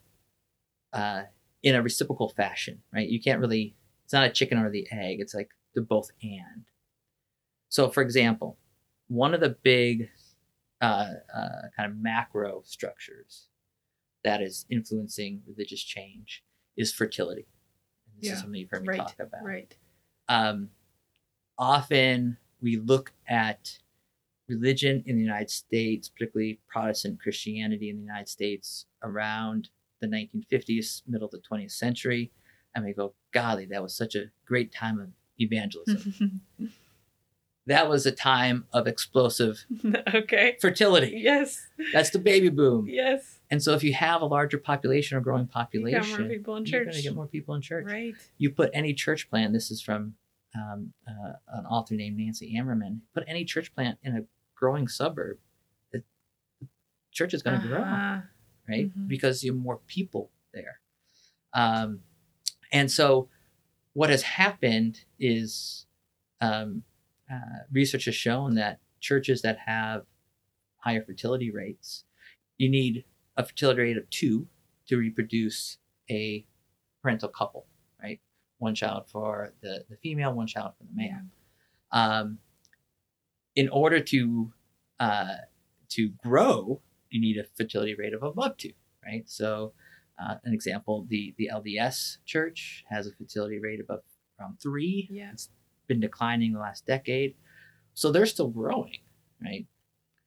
uh, 0.93 1.23
in 1.63 1.75
a 1.75 1.81
reciprocal 1.81 2.29
fashion, 2.29 2.81
right? 2.93 3.07
You 3.07 3.21
can't 3.21 3.39
really. 3.39 3.75
It's 4.05 4.13
not 4.13 4.25
a 4.25 4.31
chicken 4.31 4.57
or 4.57 4.71
the 4.71 4.87
egg. 4.91 5.19
It's 5.19 5.35
like 5.35 5.49
they're 5.73 5.83
both 5.83 6.09
and. 6.23 6.65
So, 7.69 7.89
for 7.89 8.01
example, 8.01 8.57
one 9.07 9.33
of 9.35 9.41
the 9.41 9.55
big 9.61 10.09
uh, 10.81 11.11
uh, 11.35 11.61
kind 11.75 11.91
of 11.91 11.97
macro 11.97 12.61
structures 12.65 13.47
that 14.23 14.41
is 14.41 14.65
influencing 14.69 15.41
religious 15.47 15.83
change 15.83 16.43
is 16.75 16.91
fertility. 16.91 17.47
And 18.07 18.21
this 18.21 18.29
Yeah, 18.29 18.33
is 18.33 18.39
something 18.41 18.59
you've 18.59 18.69
heard 18.71 18.81
me 18.81 18.89
right, 18.89 18.97
talk 18.97 19.15
about. 19.19 19.43
Right. 19.43 19.75
Um, 20.27 20.69
often 21.57 22.37
we 22.61 22.77
look 22.77 23.13
at 23.27 23.77
religion 24.47 25.03
in 25.05 25.15
the 25.15 25.21
United 25.21 25.49
States, 25.51 26.09
particularly 26.09 26.59
Protestant 26.67 27.21
Christianity 27.21 27.89
in 27.89 27.97
the 27.97 28.03
United 28.03 28.29
States 28.29 28.85
around 29.03 29.69
the 29.99 30.07
1950s, 30.07 31.03
middle 31.07 31.25
of 31.25 31.31
the 31.31 31.39
20th 31.39 31.71
century, 31.71 32.31
and 32.75 32.85
we 32.85 32.93
go, 32.93 33.13
golly, 33.33 33.65
that 33.65 33.81
was 33.81 33.95
such 33.95 34.15
a 34.15 34.25
great 34.45 34.71
time 34.71 34.99
of 34.99 35.09
evangelism. 35.39 36.41
that 37.67 37.89
was 37.89 38.05
a 38.05 38.11
time 38.11 38.65
of 38.73 38.87
explosive 38.87 39.65
okay. 40.13 40.57
fertility. 40.59 41.13
Yes. 41.15 41.67
That's 41.93 42.09
the 42.09 42.19
baby 42.19 42.49
boom. 42.49 42.87
Yes. 42.89 43.39
And 43.51 43.61
so 43.61 43.73
if 43.73 43.83
you 43.83 43.93
have 43.93 44.21
a 44.21 44.25
larger 44.25 44.57
population 44.57 45.17
or 45.17 45.21
growing 45.21 45.43
You 45.43 45.47
population, 45.47 46.01
got 46.01 46.19
more 46.19 46.29
people 46.29 46.55
in 46.55 46.65
you're 46.65 46.83
going 46.83 46.95
to 46.95 47.01
get 47.01 47.15
more 47.15 47.27
people 47.27 47.55
in 47.55 47.61
church. 47.61 47.85
Right. 47.87 48.15
You 48.37 48.49
put 48.51 48.71
any 48.73 48.93
church 48.93 49.29
plant, 49.29 49.53
this 49.53 49.71
is 49.71 49.81
from 49.81 50.15
um, 50.55 50.93
uh, 51.07 51.33
an 51.49 51.65
author 51.65 51.93
named 51.95 52.17
Nancy 52.17 52.55
Ammerman, 52.59 53.01
put 53.13 53.23
any 53.27 53.45
church 53.45 53.73
plant 53.75 53.99
in 54.03 54.15
a 54.17 54.21
growing 54.55 54.87
suburb, 54.87 55.37
the 55.91 56.03
church 57.11 57.33
is 57.33 57.41
going 57.43 57.61
to 57.61 57.67
grow, 57.67 57.81
Uh-huh. 57.81 58.21
Right? 58.69 58.95
Mhm. 58.95 59.07
Because 59.07 59.43
you 59.43 59.51
have 59.53 59.61
more 59.61 59.79
people 59.87 60.29
there. 60.53 60.79
Um, 61.53 62.03
and 62.71 62.91
so 62.91 63.29
what 63.93 64.09
has 64.09 64.21
happened 64.21 65.01
is 65.19 65.85
um, 66.41 66.83
uh, 67.31 67.63
research 67.71 68.05
has 68.05 68.15
shown 68.15 68.55
that 68.55 68.79
churches 68.99 69.41
that 69.41 69.57
have 69.65 70.05
higher 70.77 71.03
fertility 71.03 71.51
rates, 71.51 72.05
you 72.57 72.69
need 72.69 73.03
a 73.35 73.45
fertility 73.45 73.81
rate 73.81 73.97
of 73.97 74.09
two 74.09 74.47
to 74.87 74.97
reproduce 74.97 75.77
a 76.09 76.45
parental 77.01 77.29
couple, 77.29 77.65
right? 78.01 78.19
One 78.59 78.75
child 78.75 79.09
for 79.09 79.53
the, 79.61 79.85
the 79.89 79.97
female, 79.97 80.33
one 80.33 80.47
child 80.47 80.73
for 80.77 80.83
the 80.83 80.95
man. 80.95 81.31
Um, 81.91 82.39
in 83.55 83.67
order 83.69 83.99
to 83.99 84.53
uh, 84.99 85.35
to 85.89 86.09
grow, 86.23 86.81
you 87.09 87.19
need 87.19 87.37
a 87.37 87.43
fertility 87.57 87.95
rate 87.95 88.13
of 88.13 88.23
above 88.23 88.57
two, 88.57 88.73
right? 89.05 89.23
So, 89.29 89.73
uh, 90.21 90.35
an 90.43 90.53
example: 90.53 91.05
the 91.09 91.33
the 91.37 91.49
LDS 91.53 92.17
Church 92.25 92.83
has 92.89 93.07
a 93.07 93.11
fertility 93.13 93.59
rate 93.59 93.79
of 93.79 93.89
around 94.39 94.59
three. 94.61 95.07
Yeah. 95.11 95.31
It's 95.33 95.49
been 95.87 95.99
declining 95.99 96.53
the 96.53 96.59
last 96.59 96.85
decade, 96.85 97.35
so 97.93 98.11
they're 98.11 98.25
still 98.25 98.49
growing, 98.49 98.97
right? 99.43 99.65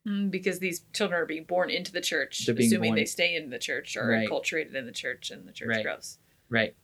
Mm, 0.07 0.31
because 0.33 0.59
these 0.59 0.85
children 0.93 1.21
are 1.21 1.27
being 1.27 1.45
born 1.45 1.71
into 1.71 1.93
the 1.93 2.01
church, 2.01 2.49
assuming 2.49 2.89
born- 2.91 2.97
they 2.97 3.05
stay 3.05 3.37
in 3.37 3.51
the 3.51 3.59
church 3.59 3.97
or 3.97 4.09
Right. 4.09 4.29
enculturated 4.29 4.75
in 4.75 4.87
the 4.87 4.93
church, 4.93 5.31
and 5.31 5.47
the 5.47 5.53
church 5.53 5.69
Right. 5.69 5.85
grows. 5.85 6.19
Right. 6.49 6.75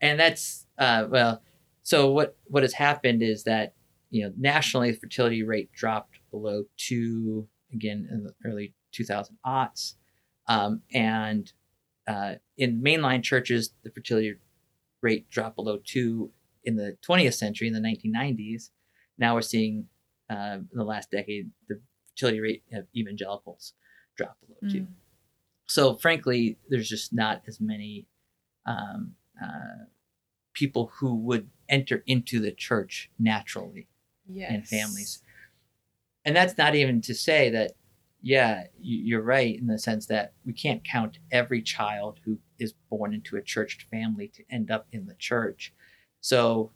And 0.00 0.20
that's 0.20 0.66
uh, 0.78 1.08
well, 1.10 1.42
so 1.82 2.12
what 2.12 2.36
what 2.44 2.62
has 2.62 2.74
happened 2.74 3.22
is 3.22 3.44
that 3.44 3.74
you 4.10 4.22
know 4.24 4.32
nationally 4.36 4.90
the 4.90 4.98
fertility 4.98 5.42
rate 5.42 5.72
dropped 5.72 6.18
below 6.30 6.64
two 6.76 7.48
again 7.72 8.06
in 8.10 8.24
the 8.24 8.34
early 8.44 8.74
2000 8.92 9.36
aughts, 9.44 9.94
um, 10.48 10.82
and 10.94 11.52
uh, 12.06 12.34
in 12.56 12.80
mainline 12.82 13.22
churches 13.22 13.72
the 13.82 13.90
fertility 13.90 14.34
rate 15.02 15.28
dropped 15.30 15.56
below 15.56 15.78
two 15.84 16.30
in 16.64 16.76
the 16.76 16.96
20th 17.08 17.34
century 17.34 17.66
in 17.68 17.74
the 17.74 17.80
1990s. 17.80 18.70
Now 19.18 19.34
we're 19.34 19.42
seeing 19.42 19.86
uh, 20.30 20.58
in 20.60 20.68
the 20.72 20.84
last 20.84 21.10
decade 21.10 21.50
the 21.68 21.80
fertility 22.10 22.40
rate 22.40 22.62
of 22.72 22.86
evangelicals 22.96 23.74
drop 24.16 24.36
below 24.46 24.58
two 24.72 24.80
Mm. 24.82 24.86
so 25.66 25.94
frankly 25.96 26.58
there's 26.70 26.88
just 26.88 27.12
not 27.12 27.42
as 27.46 27.60
many 27.60 28.06
um, 28.64 29.14
uh, 29.42 29.84
people 30.54 30.90
who 30.98 31.14
would 31.14 31.48
enter 31.68 32.02
into 32.06 32.40
the 32.40 32.50
church 32.52 33.10
naturally 33.18 33.86
Yes. 34.28 34.50
and 34.52 34.66
families 34.66 35.22
and 36.24 36.34
that's 36.34 36.56
not 36.58 36.74
even 36.74 37.00
to 37.02 37.14
say 37.14 37.50
that 37.50 37.72
yeah 38.34 38.64
you- 38.88 39.02
you're 39.08 39.22
right 39.36 39.54
in 39.60 39.66
the 39.72 39.78
sense 39.78 40.04
that 40.06 40.26
we 40.46 40.52
can't 40.64 40.82
count 40.94 41.18
every 41.40 41.62
child 41.62 42.12
who 42.24 42.38
is 42.58 42.72
born 42.90 43.10
into 43.14 43.36
a 43.36 43.42
church 43.42 43.72
family 43.90 44.26
to 44.36 44.42
end 44.50 44.68
up 44.70 44.84
in 44.96 45.06
the 45.06 45.14
church 45.14 45.72
so 46.20 46.72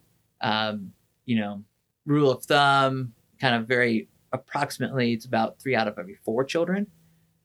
um, 0.50 0.92
you 1.24 1.36
know 1.40 1.64
rule 2.06 2.30
of 2.30 2.44
thumb 2.44 3.12
kind 3.40 3.54
of 3.56 3.66
very 3.66 4.08
approximately 4.32 5.12
it's 5.12 5.26
about 5.26 5.58
three 5.60 5.74
out 5.74 5.88
of 5.88 5.98
every 5.98 6.16
four 6.24 6.44
children 6.44 6.86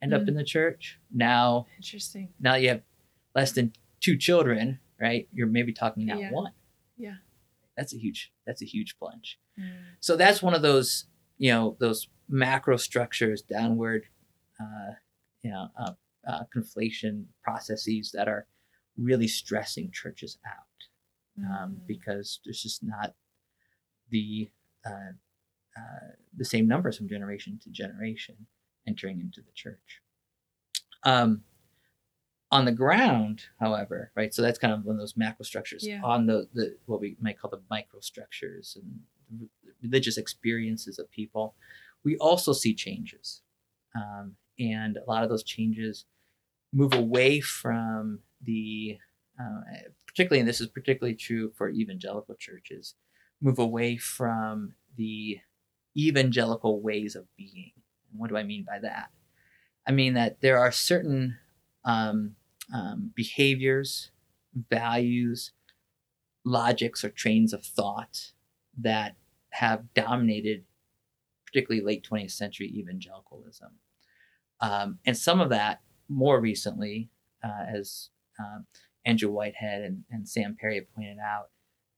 end 0.03 0.13
up 0.13 0.21
Mm. 0.23 0.27
in 0.29 0.35
the 0.35 0.43
church 0.43 0.99
now 1.11 1.65
Interesting. 1.77 2.29
now 2.39 2.55
you 2.55 2.69
have 2.69 2.81
less 3.33 3.51
than 3.53 3.73
two 4.01 4.17
children, 4.17 4.79
right? 5.01 5.27
You're 5.33 5.47
maybe 5.47 5.73
talking 5.73 6.05
now 6.05 6.19
Yeah. 6.19 6.31
one. 6.31 6.51
Yeah. 7.05 7.15
That's 7.75 7.93
a 7.93 7.97
huge 7.97 8.31
that's 8.45 8.61
a 8.61 8.65
huge 8.65 8.97
plunge. 8.99 9.39
Mm. 9.59 9.71
So 9.99 10.15
that's 10.15 10.41
one 10.43 10.53
of 10.53 10.61
those, 10.61 11.05
you 11.37 11.51
know, 11.51 11.75
those 11.79 12.07
macro 12.29 12.77
structures, 12.77 13.41
downward, 13.41 14.05
uh, 14.59 14.93
you 15.43 15.51
know, 15.51 15.67
uh, 15.79 15.91
uh, 16.27 16.43
conflation 16.55 17.25
processes 17.43 18.11
that 18.13 18.27
are 18.27 18.47
really 18.97 19.27
stressing 19.27 19.91
churches 19.91 20.37
out 20.47 20.63
um, 21.37 21.71
Mm. 21.75 21.87
because 21.87 22.39
there's 22.45 22.63
just 22.63 22.81
not 22.83 23.13
the 24.09 24.49
uh, 24.85 25.11
uh, 25.77 26.11
the 26.35 26.45
same 26.45 26.67
numbers 26.67 26.97
from 26.97 27.09
generation 27.09 27.59
to 27.63 27.69
generation 27.69 28.47
entering 28.87 29.19
into 29.19 29.41
the 29.41 29.51
church. 29.53 30.01
Um, 31.03 31.43
on 32.51 32.63
the 32.65 32.71
ground, 32.71 33.41
however, 33.59 34.11
right? 34.15 34.33
So 34.33 34.41
that's 34.41 34.59
kind 34.59 34.73
of 34.73 34.85
one 34.85 34.95
of 34.95 34.99
those 34.99 35.17
macro 35.17 35.43
structures. 35.43 35.85
Yeah. 35.85 35.99
On 36.03 36.25
the, 36.27 36.47
the 36.53 36.77
what 36.85 37.01
we 37.01 37.17
might 37.19 37.37
call 37.39 37.51
the 37.51 37.61
microstructures 37.69 38.77
and 38.77 39.49
religious 39.81 40.17
experiences 40.17 40.97
of 40.99 41.11
people, 41.11 41.55
we 42.05 42.17
also 42.17 42.53
see 42.53 42.73
changes, 42.73 43.41
um, 43.95 44.35
and 44.59 44.97
a 44.97 45.09
lot 45.09 45.23
of 45.23 45.29
those 45.29 45.43
changes 45.43 46.05
move 46.71 46.93
away 46.93 47.41
from 47.41 48.19
the 48.41 48.97
uh, 49.39 49.89
particularly, 50.07 50.39
and 50.39 50.47
this 50.47 50.61
is 50.61 50.67
particularly 50.67 51.15
true 51.15 51.51
for 51.57 51.69
evangelical 51.69 52.35
churches, 52.35 52.95
move 53.41 53.59
away 53.59 53.97
from 53.97 54.73
the 54.95 55.39
evangelical 55.97 56.81
ways 56.81 57.15
of 57.15 57.25
being. 57.35 57.71
And 58.11 58.19
what 58.19 58.29
do 58.29 58.37
I 58.37 58.43
mean 58.43 58.63
by 58.65 58.79
that? 58.79 59.09
I 59.87 59.91
mean 59.91 60.13
that 60.13 60.39
there 60.41 60.57
are 60.57 60.71
certain 60.71 61.37
um, 61.83 62.35
um, 62.73 63.11
behaviors, 63.13 64.11
values, 64.69 65.51
logics, 66.45 67.03
or 67.03 67.09
trains 67.09 67.53
of 67.53 67.65
thought 67.65 68.31
that 68.77 69.15
have 69.49 69.93
dominated, 69.93 70.63
particularly 71.55 71.85
late 71.85 72.05
20th 72.09 72.31
century 72.31 72.67
evangelicalism. 72.75 73.71
Um, 74.59 74.99
and 75.05 75.17
some 75.17 75.39
of 75.39 75.49
that 75.51 75.79
more 76.09 76.41
recently, 76.41 77.09
uh, 77.41 77.63
as 77.73 78.09
um, 78.39 78.65
Andrew 79.05 79.31
Whitehead 79.31 79.83
and, 79.83 80.03
and 80.11 80.27
Sam 80.27 80.57
Perry 80.59 80.75
have 80.75 80.93
pointed 80.93 81.17
out, 81.17 81.51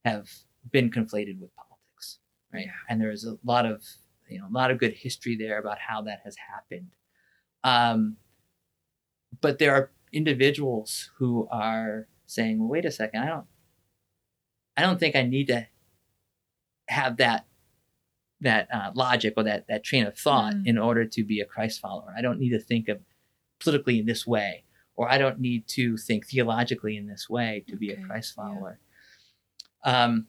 have 0.04 0.28
been 0.70 0.90
conflated 0.90 1.40
with 1.40 1.50
politics, 1.56 2.20
right? 2.52 2.66
Yeah. 2.66 2.72
And 2.88 3.00
there 3.00 3.10
is 3.10 3.24
a 3.24 3.36
lot 3.44 3.66
of 3.66 3.82
you 4.28 4.38
know 4.38 4.46
a 4.46 4.54
lot 4.54 4.70
of 4.70 4.78
good 4.78 4.92
history 4.92 5.36
there 5.36 5.58
about 5.58 5.78
how 5.80 6.02
that 6.02 6.20
has 6.24 6.36
happened. 6.36 6.90
Um, 7.64 8.16
but 9.40 9.58
there 9.58 9.74
are 9.74 9.90
individuals 10.12 11.10
who 11.18 11.48
are 11.50 12.06
saying, 12.26 12.60
"Well, 12.60 12.68
wait 12.68 12.84
a 12.84 12.92
second, 12.92 13.22
I 13.22 13.26
don't, 13.26 13.46
I 14.76 14.82
don't 14.82 15.00
think 15.00 15.16
I 15.16 15.22
need 15.22 15.48
to 15.48 15.66
have 16.88 17.16
that." 17.16 17.47
That 18.40 18.68
uh, 18.72 18.90
logic 18.94 19.34
or 19.36 19.42
that, 19.42 19.66
that 19.68 19.82
train 19.84 20.06
of 20.06 20.16
thought 20.16 20.54
Mm. 20.54 20.66
in 20.66 20.78
order 20.78 21.04
to 21.04 21.24
be 21.24 21.40
a 21.40 21.44
Christ 21.44 21.80
follower. 21.80 22.14
I 22.16 22.22
don't 22.22 22.38
need 22.38 22.50
to 22.50 22.60
think 22.60 22.88
of 22.88 23.00
politically 23.60 23.98
in 23.98 24.06
this 24.06 24.26
way 24.26 24.64
or 24.96 25.10
I 25.10 25.18
don't 25.18 25.38
need 25.40 25.66
to 25.68 25.96
think 25.96 26.26
theologically 26.26 26.96
in 26.96 27.06
this 27.06 27.28
way 27.30 27.64
to 27.68 27.76
be 27.76 27.92
a 27.92 27.96
Christ 27.96 28.34
yeah. 28.36 28.44
follower. 28.44 28.78
Um, 29.84 30.26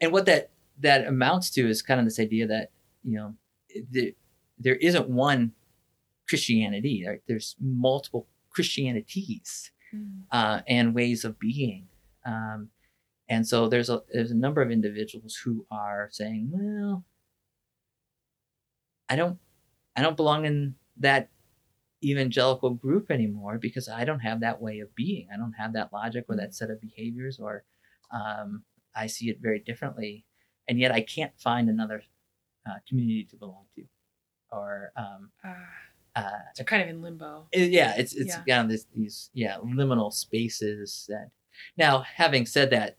and 0.00 0.12
what 0.12 0.26
that 0.26 0.50
that 0.80 1.06
amounts 1.06 1.50
to 1.50 1.68
is 1.68 1.82
kind 1.82 1.98
of 1.98 2.06
this 2.06 2.20
idea 2.20 2.46
that 2.46 2.70
you 3.02 3.16
know 3.16 3.34
the, 3.90 4.14
there 4.58 4.76
isn't 4.76 5.08
one 5.08 5.52
Christianity. 6.28 7.04
Right? 7.06 7.22
There's 7.26 7.56
multiple 7.60 8.26
Christianities 8.50 9.70
Mm. 9.94 10.24
uh, 10.30 10.60
and 10.68 10.94
ways 10.94 11.24
of 11.24 11.38
being. 11.38 11.88
Um, 12.26 12.68
and 13.26 13.48
so 13.48 13.68
there's 13.68 13.88
a 13.88 14.02
there's 14.12 14.30
a 14.30 14.36
number 14.36 14.60
of 14.60 14.70
individuals 14.70 15.34
who 15.42 15.64
are 15.70 16.08
saying, 16.12 16.50
well, 16.52 17.04
I 19.08 19.16
don't 19.16 19.38
I 19.96 20.02
don't 20.02 20.16
belong 20.16 20.44
in 20.44 20.74
that 20.98 21.28
evangelical 22.04 22.70
group 22.70 23.10
anymore 23.10 23.58
because 23.58 23.88
I 23.88 24.04
don't 24.04 24.20
have 24.20 24.40
that 24.40 24.60
way 24.60 24.80
of 24.80 24.94
being. 24.94 25.28
I 25.32 25.36
don't 25.36 25.54
have 25.54 25.72
that 25.72 25.92
logic 25.92 26.26
or 26.28 26.36
that 26.36 26.54
set 26.54 26.70
of 26.70 26.80
behaviors, 26.80 27.40
or 27.40 27.64
um, 28.12 28.62
I 28.94 29.06
see 29.08 29.30
it 29.30 29.40
very 29.40 29.58
differently, 29.58 30.24
and 30.68 30.78
yet 30.78 30.92
I 30.92 31.00
can't 31.00 31.32
find 31.38 31.68
another 31.68 32.02
uh, 32.68 32.74
community 32.88 33.24
to 33.30 33.36
belong 33.36 33.64
to, 33.76 33.84
or 34.52 34.92
um, 34.96 35.30
Ah, 35.44 35.56
uh, 36.16 36.38
so 36.54 36.64
kind 36.64 36.82
of 36.82 36.88
in 36.88 37.02
limbo. 37.02 37.48
it- 37.52 37.72
yeah, 37.72 37.94
it's 37.96 38.14
it's 38.14 38.36
Yeah. 38.36 38.44
kind 38.56 38.64
of 38.66 38.70
this, 38.70 38.86
these 38.94 39.30
yeah 39.34 39.56
liminal 39.58 40.12
spaces 40.12 41.06
that. 41.08 41.30
Now, 41.76 42.00
having 42.02 42.46
said 42.46 42.70
that, 42.70 42.98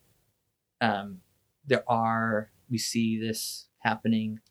um, 0.82 1.22
there 1.66 1.90
are 1.90 2.52
we 2.70 2.78
see 2.78 3.18
this 3.20 3.70
happening 3.80 4.42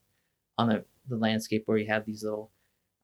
on 0.57 0.69
the, 0.71 0.85
the 1.09 1.17
landscape 1.17 1.63
where 1.67 1.79
you 1.79 1.87
have 1.87 2.05
these 2.05 2.23
little 2.25 2.51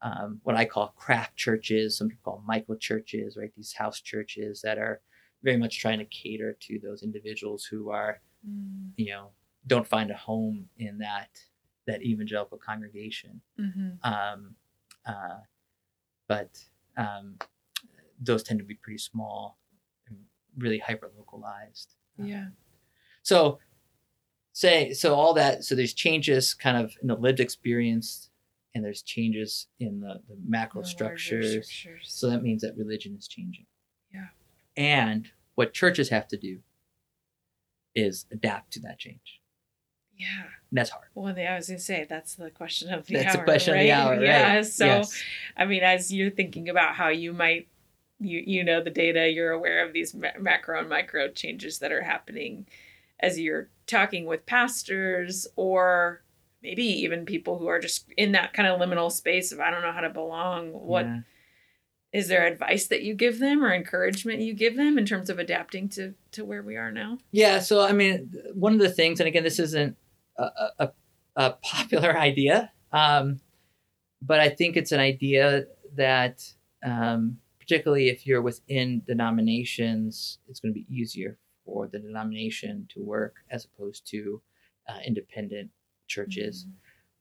um, 0.01 0.39
what 0.43 0.55
I 0.55 0.65
call 0.65 0.89
craft 0.89 1.35
churches. 1.35 1.97
Some 1.97 2.09
people 2.09 2.33
call 2.33 2.43
micro 2.45 2.75
churches, 2.75 3.37
right? 3.37 3.51
These 3.55 3.73
house 3.73 4.01
churches 4.01 4.61
that 4.61 4.77
are 4.77 5.01
very 5.41 5.57
much 5.57 5.79
trying 5.79 5.99
to 5.99 6.05
cater 6.05 6.55
to 6.61 6.79
those 6.79 7.03
individuals 7.03 7.65
who 7.65 7.89
are 7.89 8.21
Mm. 8.47 8.91
you 8.97 9.07
know 9.09 9.31
don't 9.65 9.87
find 9.87 10.11
a 10.11 10.15
home 10.15 10.69
in 10.77 10.99
that 10.99 11.29
that 11.87 12.03
evangelical 12.03 12.59
congregation 12.59 13.41
Mhm. 13.59 13.97
um, 14.03 14.55
uh, 15.07 15.39
but 16.27 16.63
um, 16.95 17.39
those 18.19 18.43
tend 18.43 18.59
to 18.59 18.65
be 18.65 18.75
pretty 18.75 18.99
small 18.99 19.57
and 20.07 20.17
really 20.57 20.77
hyper 20.77 21.11
localized. 21.17 21.95
Yeah. 22.17 22.49
So, 23.23 23.57
say 24.55 24.93
so 24.93 25.13
all 25.13 25.33
that. 25.33 25.63
So 25.65 25.75
there's 25.75 25.93
changes 25.93 26.53
kind 26.53 26.77
of 26.77 26.93
in 27.01 27.09
the 27.09 27.15
lived 27.15 27.39
experience, 27.41 28.29
and 28.73 28.83
there's 28.83 29.01
changes 29.01 29.67
in 29.79 29.99
the, 29.99 30.21
the 30.29 30.37
macro 30.47 30.81
The 30.81 30.87
structures. 30.87 31.51
structures. 31.69 32.05
So 32.07 32.29
that 32.29 32.41
means 32.41 32.61
that 32.61 32.75
religion 32.77 33.15
is 33.19 33.27
changing. 33.27 33.65
Yeah. 34.13 34.27
And 34.77 35.27
what 35.55 35.73
churches 35.73 36.09
have 36.09 36.27
to 36.29 36.37
do 36.37 36.59
is 37.93 38.25
adapt 38.31 38.71
to 38.73 38.79
that 38.81 38.97
change. 38.97 39.41
Yeah. 40.17 40.43
And 40.69 40.77
that's 40.77 40.89
hard. 40.89 41.07
Well, 41.13 41.27
I 41.37 41.55
was 41.55 41.67
going 41.67 41.77
to 41.77 41.83
say, 41.83 42.05
that's 42.09 42.35
the 42.35 42.49
question 42.49 42.93
of 42.93 43.05
the 43.05 43.15
That's 43.15 43.35
hour. 43.35 43.37
the 43.37 43.43
question 43.43 43.73
right? 43.73 43.79
of 43.81 43.85
the 43.85 43.91
hour, 43.91 44.11
right? 44.13 44.21
Yeah. 44.23 44.61
So, 44.61 44.85
Yes. 44.85 45.21
I 45.57 45.65
mean, 45.65 45.83
as 45.83 46.13
you're 46.13 46.31
thinking 46.31 46.69
about 46.69 46.95
how 46.95 47.09
you 47.09 47.33
might, 47.33 47.67
you, 48.21 48.41
you 48.45 48.63
know, 48.63 48.81
the 48.81 48.89
data, 48.89 49.29
you're 49.29 49.51
aware 49.51 49.85
of 49.85 49.91
these 49.91 50.13
ma- 50.13 50.29
macro 50.39 50.79
and 50.79 50.87
micro 50.89 51.29
changes 51.29 51.79
that 51.79 51.91
are 51.91 52.01
happening 52.03 52.65
as 53.19 53.39
you're 53.39 53.69
talking 53.87 54.25
with 54.25 54.45
pastors 54.45 55.47
or 55.55 56.23
maybe 56.61 56.83
even 56.83 57.25
people 57.25 57.59
who 57.59 57.67
are 57.67 57.79
just 57.79 58.05
in 58.17 58.31
that 58.31 58.53
kind 58.53 58.67
of 58.67 58.79
liminal 58.79 59.11
space 59.11 59.51
of, 59.51 59.59
I 59.59 59.69
don't 59.69 59.81
know 59.83 59.91
how 59.91 60.01
to 60.01 60.09
belong. 60.09 60.71
What 60.71 61.05
is 62.11 62.27
Yeah. 62.29 62.37
there 62.37 62.47
advice 62.47 62.87
that 62.87 63.03
you 63.03 63.13
give 63.13 63.39
them 63.39 63.63
or 63.63 63.73
encouragement 63.73 64.39
you 64.41 64.53
give 64.53 64.75
them 64.75 64.97
in 64.97 65.05
terms 65.05 65.29
of 65.29 65.37
adapting 65.37 65.89
to, 65.89 66.15
to 66.31 66.43
where 66.43 66.63
we 66.63 66.75
are 66.75 66.91
now? 66.91 67.19
Yeah, 67.31 67.59
so 67.59 67.81
I 67.81 67.91
mean, 67.91 68.31
one 68.53 68.73
of 68.73 68.79
the 68.79 68.89
things, 68.89 69.19
and 69.19 69.27
again, 69.27 69.43
this 69.43 69.59
isn't 69.59 69.95
a, 70.37 70.49
a, 70.79 70.91
a 71.35 71.51
popular 71.61 72.17
idea, 72.29 72.71
um, 72.91 73.39
but 74.21 74.39
I 74.39 74.49
think 74.49 74.75
it's 74.75 74.91
an 74.91 74.99
idea 74.99 75.65
that, 75.95 76.41
um, 76.83 77.37
particularly 77.59 78.09
if 78.09 78.25
you're 78.25 78.41
within 78.41 79.01
denominations, 79.05 80.39
it's 80.47 80.59
going 80.59 80.73
to 80.73 80.79
be 80.79 80.85
easier 80.89 81.37
for 81.65 81.87
the 81.87 81.99
denomination 81.99 82.87
to 82.93 83.01
work 83.03 83.37
as 83.49 83.65
opposed 83.65 84.07
to 84.11 84.41
uh, 84.87 84.99
independent 85.05 85.71
churches. 86.07 86.67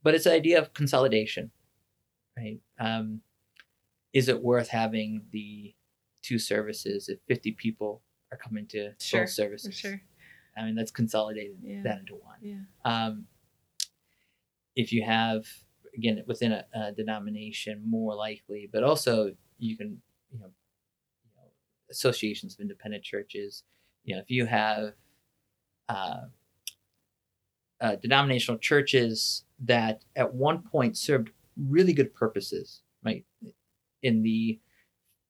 But 0.02 0.14
it's 0.14 0.24
the 0.24 0.33
idea 0.33 0.59
of 0.61 0.74
consolidation, 0.74 1.50
right? 2.37 2.61
Um, 2.78 3.22
is 4.12 4.28
it 4.28 4.42
worth 4.42 4.68
having 4.68 5.22
the 5.33 5.74
two 6.22 6.38
services 6.38 7.09
if 7.09 7.18
50 7.26 7.52
people 7.52 8.02
are 8.30 8.37
coming 8.38 8.66
to 8.68 8.92
Sure, 9.00 9.22
both 9.22 9.30
services? 9.30 9.66
For 9.80 9.88
sure. 9.88 10.02
I 10.57 10.64
mean, 10.64 10.74
that's 10.74 10.90
consolidated 10.90 11.57
Yeah. 11.62 11.83
that 11.85 12.00
into 12.00 12.14
one. 12.14 12.38
Yeah. 12.42 12.61
Um, 12.85 13.26
if 14.76 14.92
you 14.92 15.02
have, 15.04 15.46
again, 15.96 16.22
within 16.26 16.52
a, 16.52 16.64
a 16.74 16.92
denomination, 16.92 17.83
more 17.87 18.14
likely, 18.14 18.68
but 18.70 18.83
also 18.85 19.35
you 19.59 19.76
can, 19.76 20.00
you 20.30 20.38
know, 20.40 20.50
associations 21.90 22.54
of 22.54 22.61
independent 22.61 23.02
churches. 23.04 23.62
You 24.04 24.16
know, 24.16 24.20
if 24.20 24.30
you 24.30 24.46
have 24.46 24.92
uh, 25.88 26.20
uh, 27.80 27.96
denominational 27.96 28.58
churches 28.58 29.44
that 29.64 30.02
at 30.16 30.34
one 30.34 30.62
point 30.62 30.96
served 30.96 31.30
really 31.56 31.92
good 31.92 32.14
purposes, 32.14 32.82
right? 33.04 33.24
In 34.02 34.22
the 34.22 34.58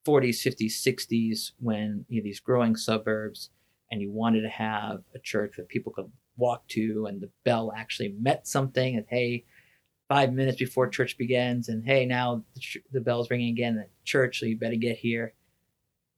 40s, 0.06 0.42
50s, 0.42 0.72
60s, 0.72 1.52
when 1.58 2.04
you 2.08 2.20
know, 2.20 2.24
these 2.24 2.40
growing 2.40 2.76
suburbs, 2.76 3.50
and 3.90 4.00
you 4.00 4.10
wanted 4.10 4.42
to 4.42 4.48
have 4.48 5.02
a 5.14 5.18
church 5.18 5.54
that 5.56 5.68
people 5.68 5.92
could 5.92 6.10
walk 6.36 6.66
to, 6.68 7.06
and 7.06 7.20
the 7.20 7.30
bell 7.44 7.72
actually 7.76 8.14
meant 8.20 8.46
something, 8.46 8.96
and 8.96 9.06
hey, 9.08 9.44
five 10.08 10.32
minutes 10.32 10.58
before 10.58 10.88
church 10.88 11.16
begins, 11.16 11.68
and 11.68 11.84
hey, 11.84 12.04
now 12.04 12.44
the, 12.54 12.60
ch- 12.60 12.78
the 12.92 13.00
bell's 13.00 13.30
ringing 13.30 13.50
again 13.50 13.76
the 13.76 13.86
church, 14.04 14.40
so 14.40 14.46
you 14.46 14.56
better 14.58 14.76
get 14.76 14.98
here. 14.98 15.34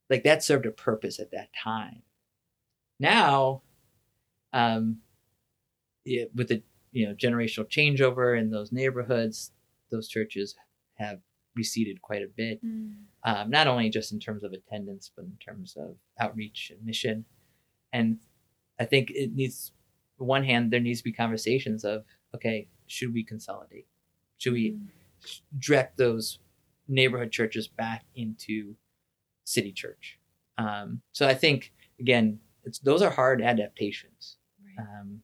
Like 0.08 0.24
that 0.24 0.42
served 0.42 0.66
a 0.66 0.70
purpose 0.70 1.18
at 1.18 1.32
that 1.32 1.48
time. 1.62 2.02
Now, 2.98 3.62
um, 4.52 4.98
yeah, 6.04 6.24
with 6.34 6.48
the 6.48 6.62
you 6.92 7.06
know 7.06 7.14
generational 7.14 7.68
changeover 7.68 8.38
in 8.38 8.50
those 8.50 8.72
neighborhoods, 8.72 9.52
those 9.90 10.08
churches 10.08 10.54
have 10.94 11.20
receded 11.54 12.02
quite 12.02 12.22
a 12.22 12.28
bit 12.28 12.60
um, 13.26 13.50
not 13.50 13.66
only 13.66 13.90
just 13.90 14.12
in 14.12 14.20
terms 14.20 14.44
of 14.44 14.52
attendance, 14.52 15.10
but 15.14 15.24
in 15.24 15.36
terms 15.44 15.76
of 15.76 15.96
outreach 16.20 16.70
and 16.70 16.84
mission. 16.86 17.24
And 17.92 18.18
I 18.78 18.84
think 18.84 19.10
it 19.10 19.34
needs, 19.34 19.72
on 20.20 20.28
one 20.28 20.44
hand, 20.44 20.70
there 20.70 20.80
needs 20.80 21.00
to 21.00 21.04
be 21.04 21.12
conversations 21.12 21.84
of, 21.84 22.04
okay, 22.34 22.68
should 22.86 23.12
we 23.12 23.24
consolidate? 23.24 23.86
Should 24.38 24.52
we 24.52 24.76
direct 25.58 25.98
those 25.98 26.38
neighborhood 26.86 27.32
churches 27.32 27.66
back 27.66 28.04
into 28.14 28.76
city 29.44 29.72
church? 29.72 30.20
Um, 30.56 31.02
so 31.10 31.26
I 31.26 31.34
think, 31.34 31.72
again, 31.98 32.38
it's, 32.66 32.78
those 32.80 33.00
are 33.00 33.10
hard 33.10 33.40
adaptations. 33.40 34.36
Right. 34.62 34.86
Um, 34.86 35.22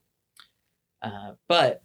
uh, 1.01 1.31
but 1.47 1.83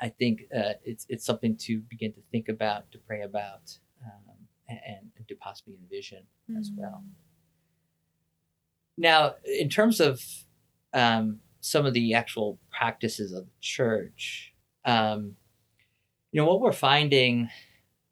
I 0.00 0.08
think 0.08 0.42
uh, 0.54 0.74
it's 0.84 1.06
it's 1.08 1.24
something 1.24 1.56
to 1.58 1.80
begin 1.80 2.12
to 2.12 2.20
think 2.30 2.48
about, 2.48 2.90
to 2.92 2.98
pray 2.98 3.22
about, 3.22 3.78
um, 4.04 4.36
and, 4.68 5.10
and 5.16 5.28
to 5.28 5.34
possibly 5.36 5.76
envision 5.80 6.24
as 6.58 6.70
well. 6.76 7.02
Now, 8.96 9.36
in 9.44 9.68
terms 9.68 10.00
of 10.00 10.20
um, 10.92 11.38
some 11.60 11.86
of 11.86 11.94
the 11.94 12.14
actual 12.14 12.58
practices 12.70 13.32
of 13.32 13.46
the 13.46 13.52
church, 13.60 14.52
um, 14.84 15.36
you 16.32 16.40
know, 16.40 16.46
what 16.46 16.60
we're 16.60 16.72
finding 16.72 17.48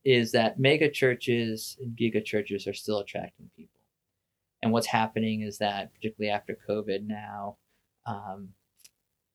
is 0.04 0.32
that 0.32 0.58
mega 0.58 0.88
churches 0.88 1.76
and 1.80 1.96
giga 1.96 2.24
churches 2.24 2.66
are 2.66 2.74
still 2.74 2.98
attracting 3.00 3.50
people. 3.56 3.75
And 4.66 4.72
what's 4.72 4.88
happening 4.88 5.42
is 5.42 5.58
that, 5.58 5.94
particularly 5.94 6.28
after 6.34 6.58
COVID 6.68 7.06
now, 7.06 7.56
um, 8.04 8.48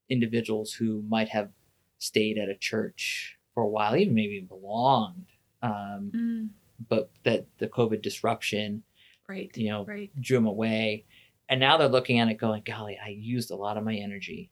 individuals 0.10 0.74
who 0.74 1.04
might 1.08 1.30
have 1.30 1.52
stayed 2.00 2.38
at 2.38 2.50
a 2.50 2.58
church 2.58 3.38
for 3.54 3.64
a 3.64 3.68
while, 3.70 3.96
even 3.96 4.14
maybe 4.14 4.42
belonged, 4.42 5.28
um, 5.62 6.12
Mm. 6.14 6.50
but 6.90 7.12
that 7.24 7.46
the 7.60 7.70
COVID 7.70 8.02
disruption, 8.02 8.84
Right. 9.26 9.56
you 9.56 9.70
know, 9.70 9.86
Right. 9.86 10.12
drew 10.20 10.36
them 10.38 10.48
away. 10.48 11.06
And 11.48 11.62
now 11.62 11.78
they're 11.78 11.88
looking 11.88 12.20
at 12.20 12.28
it 12.28 12.34
going, 12.34 12.64
golly, 12.64 12.98
I 12.98 13.08
used 13.10 13.52
a 13.52 13.56
lot 13.56 13.78
of 13.78 13.86
my 13.86 13.96
energy. 13.96 14.52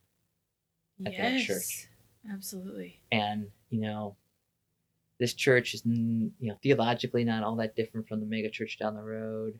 at 1.06 1.16
that 1.18 1.42
church. 1.42 1.88
Absolutely. 2.30 3.02
And, 3.12 3.52
you 3.70 3.80
know, 3.82 4.16
this 5.18 5.34
church 5.34 5.74
is, 5.74 5.86
you 5.86 6.32
know, 6.40 6.56
theologically 6.64 7.24
not 7.26 7.44
all 7.44 7.56
that 7.58 7.76
different 7.76 8.08
from 8.08 8.20
the 8.22 8.26
mega 8.26 8.50
church 8.50 8.78
down 8.80 8.96
the 8.96 9.02
road. 9.04 9.60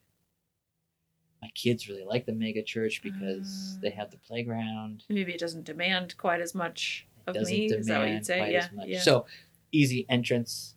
My 1.42 1.50
kids 1.56 1.88
really 1.88 2.04
like 2.04 2.26
the 2.26 2.34
mega 2.34 2.62
church 2.64 3.02
because 3.02 3.80
they 3.80 3.92
Ah. 3.92 3.96
have 3.96 4.12
the 4.12 4.18
playground. 4.18 5.06
Maybe 5.10 5.34
it 5.34 5.40
doesn't 5.40 5.64
demand 5.64 6.18
quite 6.18 6.42
as 6.42 6.54
much 6.54 7.08
It 7.28 7.38
of 7.38 7.48
me. 7.48 7.66
Is 7.66 7.88
that 7.88 8.00
what 8.00 8.10
you'd 8.10 8.26
say? 8.26 8.38
quite 8.40 8.52
Yeah. 8.52 8.66
as 8.66 8.72
much. 8.74 8.88
Yeah. 8.88 9.00
So 9.02 9.26
easy 9.72 10.06
entrance 10.10 10.76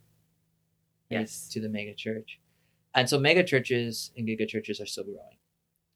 Yes. 1.10 1.48
to 1.50 1.60
the 1.60 1.68
mega 1.68 1.94
church. 1.94 2.38
And 2.94 3.08
so 3.08 3.18
mega 3.18 3.42
churches 3.42 4.12
and 4.16 4.26
giga 4.28 4.46
churches 4.48 4.80
are 4.80 4.86
still 4.86 5.04
growing. 5.04 5.38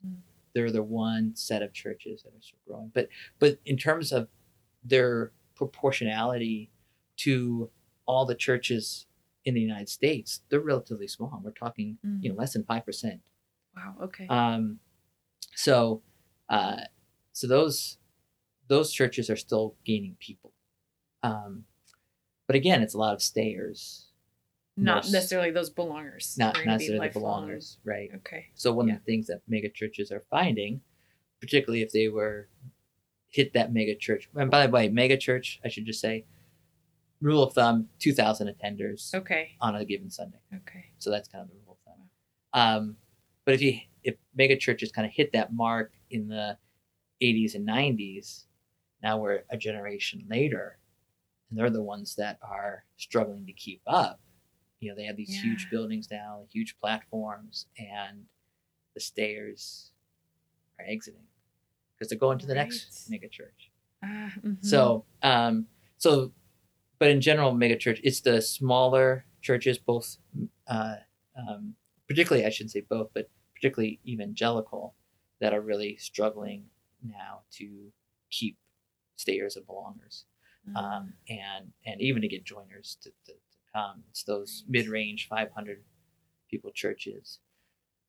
Mm. 0.04 0.20
They're 0.54 0.70
the 0.70 0.82
one 0.82 1.34
set 1.36 1.62
of 1.62 1.72
churches 1.72 2.22
that 2.22 2.34
are 2.34 2.40
still 2.42 2.58
growing. 2.66 2.88
But 2.94 3.08
but 3.38 3.58
in 3.64 3.76
terms 3.76 4.12
of 4.12 4.28
their 4.82 5.32
proportionality 5.54 6.70
to 7.18 7.70
all 8.06 8.24
the 8.26 8.34
churches 8.34 9.06
in 9.44 9.54
the 9.54 9.60
United 9.60 9.88
States, 9.88 10.42
they're 10.48 10.60
relatively 10.60 11.06
small. 11.06 11.40
We're 11.44 11.50
talking, 11.52 11.98
Mm. 12.04 12.22
you 12.22 12.30
know, 12.30 12.34
less 12.36 12.52
than 12.54 12.64
five 12.64 12.84
percent. 12.84 13.20
Wow. 13.76 13.94
Okay. 14.02 14.26
Um, 14.28 14.78
so, 15.54 16.02
uh, 16.48 16.80
so 17.32 17.46
those 17.46 17.98
those 18.68 18.92
churches 18.92 19.30
are 19.30 19.36
still 19.36 19.76
gaining 19.84 20.16
people. 20.18 20.52
Um, 21.22 21.64
but 22.46 22.56
again, 22.56 22.82
it's 22.82 22.94
a 22.94 22.98
lot 22.98 23.14
of 23.14 23.22
stayers, 23.22 24.06
not 24.76 25.04
most- 25.04 25.12
necessarily 25.12 25.50
those 25.52 25.70
belongers. 25.72 26.36
not 26.38 26.54
They're 26.54 26.64
gonna 26.64 26.78
be 26.78 26.84
necessarily 26.84 27.08
the 27.08 27.20
belongers, 27.20 27.76
right? 27.84 28.10
Okay. 28.16 28.46
So 28.54 28.72
one 28.72 28.88
Yeah. 28.88 28.94
of 28.94 29.00
the 29.00 29.04
things 29.04 29.26
that 29.28 29.42
mega 29.48 29.68
churches 29.68 30.10
are 30.10 30.20
finding, 30.20 30.80
particularly 31.40 31.82
if 31.82 31.92
they 31.92 32.08
were 32.08 32.48
hit 33.28 33.52
that 33.52 33.72
mega 33.72 33.94
church, 33.94 34.28
and 34.34 34.50
by 34.50 34.66
the 34.66 34.72
way, 34.72 34.88
mega 34.88 35.16
church, 35.16 35.60
I 35.64 35.68
should 35.68 35.84
just 35.86 36.00
say, 36.00 36.24
rule 37.20 37.42
of 37.42 37.52
thumb, 37.54 37.88
two 37.98 38.12
thousand 38.12 38.48
attenders 38.48 39.14
Okay. 39.14 39.56
on 39.60 39.74
a 39.76 39.84
given 39.84 40.10
Sunday. 40.10 40.40
Okay. 40.54 40.86
So 40.98 41.10
that's 41.10 41.28
kind 41.28 41.42
of 41.42 41.48
the 41.48 41.54
rule 41.64 41.72
of 41.72 41.78
thumb. 41.92 42.10
Um, 42.52 42.96
but 43.46 43.54
if 43.54 43.62
you 43.62 43.80
if 44.04 44.16
mega 44.36 44.56
churches 44.56 44.92
kind 44.92 45.06
of 45.06 45.12
hit 45.14 45.32
that 45.32 45.54
mark 45.54 45.92
in 46.10 46.28
the 46.28 46.58
80s 47.22 47.54
and 47.54 47.66
90s, 47.66 48.44
now 49.02 49.18
we're 49.18 49.44
a 49.50 49.56
generation 49.56 50.24
later, 50.28 50.78
and 51.50 51.58
they're 51.58 51.70
the 51.70 51.82
ones 51.82 52.16
that 52.16 52.38
are 52.42 52.84
struggling 52.98 53.46
to 53.46 53.52
keep 53.54 53.80
up. 53.86 54.20
You 54.80 54.90
know, 54.90 54.96
they 54.96 55.04
have 55.06 55.16
these 55.16 55.34
huge 55.42 55.68
buildings 55.70 56.08
now, 56.10 56.44
huge 56.52 56.76
platforms, 56.80 57.66
and 57.78 58.26
the 58.94 59.00
stayers 59.00 59.92
are 60.78 60.84
exiting 60.86 61.26
because 61.94 62.10
they're 62.10 62.18
going 62.18 62.38
to 62.38 62.46
the 62.46 62.54
next 62.54 63.06
Right. 63.10 63.20
mega 63.22 63.28
church. 63.28 63.70
Ah, 64.02 64.32
mhm. 64.44 64.64
So, 64.64 65.04
um, 65.22 65.66
so, 65.98 66.32
but 66.98 67.10
in 67.10 67.20
general, 67.22 67.54
mega 67.54 67.76
church, 67.76 68.00
it's 68.04 68.20
the 68.20 68.42
smaller 68.42 69.24
churches, 69.42 69.78
both, 69.78 70.18
uh, 70.66 70.96
um, 71.36 71.76
particularly, 72.08 72.46
I 72.46 72.50
shouldn't 72.50 72.72
say 72.72 72.82
both, 72.82 73.10
but 73.14 73.30
particularly 73.56 73.98
evangelical, 74.06 74.94
that 75.40 75.52
are 75.52 75.60
really 75.60 75.96
struggling 75.96 76.64
now 77.02 77.40
to 77.52 77.92
keep 78.30 78.56
stayers 79.16 79.56
and 79.56 79.66
belongers, 79.66 80.24
Mm. 80.68 80.76
um, 80.76 81.12
and 81.28 81.72
and 81.84 82.00
even 82.00 82.22
to 82.22 82.28
get 82.28 82.44
joiners 82.44 82.96
to, 83.02 83.10
to, 83.26 83.32
to 83.32 83.38
come. 83.72 84.02
It's 84.10 84.24
those 84.24 84.64
mid-range 84.68 85.28
500 85.28 85.84
people 86.50 86.72
churches. 86.72 87.38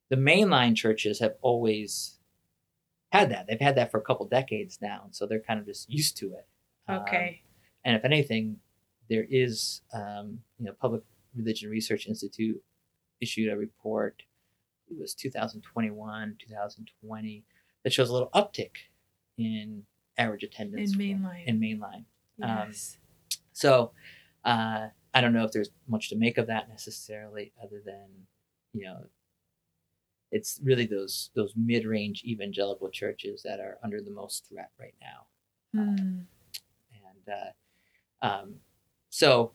The 0.09 0.15
mainline 0.15 0.75
churches 0.75 1.19
have 1.19 1.35
always 1.41 2.17
had 3.11 3.29
that. 3.29 3.45
They've 3.47 3.59
had 3.61 3.75
that 3.75 3.91
for 3.91 3.99
a 3.99 4.01
couple 4.03 4.25
decades 4.27 4.79
now, 4.81 5.01
and 5.05 5.15
so 5.15 5.27
they're 5.27 5.39
kind 5.39 5.59
of 5.59 5.65
just 5.67 5.87
used 5.89 6.17
to 6.17 6.33
it. 6.33 6.47
Um, 6.87 7.01
Okay. 7.03 7.43
and 7.85 7.95
if 7.95 8.03
anything, 8.03 8.59
there 9.09 9.27
is, 9.29 9.81
um, 9.93 10.41
you 10.57 10.65
know, 10.65 10.73
Public 10.73 11.03
Religion 11.35 11.69
Research 11.69 12.07
Institute 12.07 12.61
issued 13.21 13.51
a 13.53 13.55
report. 13.57 14.23
It 14.89 14.97
was 14.99 15.13
2021, 15.13 16.37
2020 16.39 17.43
that 17.83 17.93
shows 17.93 18.09
a 18.09 18.13
little 18.13 18.29
uptick 18.33 18.71
in 19.37 19.83
average 20.17 20.43
attendance 20.43 20.93
In 20.93 20.99
mainline. 20.99 21.45
In 21.45 21.59
mainline. 21.59 22.05
um, 22.41 22.67
yes. 22.67 22.97
So 23.53 23.91
uh, 24.45 24.87
I 25.13 25.21
don't 25.21 25.33
know 25.33 25.43
if 25.43 25.51
there's 25.51 25.69
much 25.87 26.09
to 26.09 26.15
make 26.15 26.37
of 26.37 26.47
that 26.47 26.69
necessarily, 26.69 27.51
other 27.63 27.81
than 27.85 28.07
you 28.73 28.85
know, 28.85 29.05
it's 30.31 30.59
really 30.63 30.85
those 30.85 31.31
those 31.35 31.53
mid 31.55 31.85
range 31.85 32.23
evangelical 32.25 32.89
churches 32.89 33.41
that 33.43 33.59
are 33.59 33.77
under 33.83 34.01
the 34.01 34.11
most 34.11 34.47
threat 34.49 34.71
right 34.79 34.95
now, 35.01 35.25
Hmm. 35.73 36.19
and 36.91 37.29
uh, 38.21 38.25
um, 38.25 38.55
so 39.09 39.51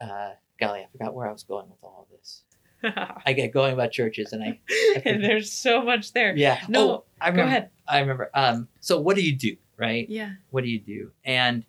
uh, 0.00 0.32
golly, 0.60 0.80
I 0.80 0.86
forgot 0.92 1.14
where 1.14 1.28
I 1.28 1.32
was 1.32 1.42
going 1.42 1.68
with 1.68 1.78
all 1.82 2.06
of 2.10 2.18
this. 2.18 2.44
I 2.84 3.32
get 3.32 3.52
going 3.52 3.72
about 3.72 3.90
churches, 3.92 4.32
and 4.32 4.42
I 4.44 4.60
and 5.04 5.22
there's 5.24 5.50
so 5.52 5.82
much 5.82 6.12
there. 6.12 6.36
yeah. 6.36 6.60
No, 6.68 6.90
oh, 6.90 7.04
I 7.20 7.26
Go 7.26 7.30
remember. 7.32 7.48
ahead. 7.48 7.70
I 7.88 7.98
remember. 8.00 8.30
Um, 8.34 8.68
so 8.80 9.00
what 9.00 9.16
do 9.16 9.22
you 9.22 9.34
do, 9.36 9.56
right? 9.76 10.08
Yeah. 10.08 10.32
what 10.50 10.62
do 10.64 10.70
you 10.70 10.80
do 10.80 11.12
and 11.24 11.64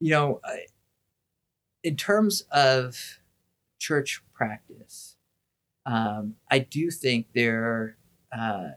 you 0.00 0.10
know 0.10 0.40
I- 0.44 0.66
in 1.82 1.96
terms 1.96 2.42
of 2.50 3.18
church 3.78 4.22
practice 4.34 5.16
um, 5.86 6.34
i 6.50 6.58
do 6.58 6.90
think 6.90 7.26
there 7.34 7.96
uh, 8.36 8.68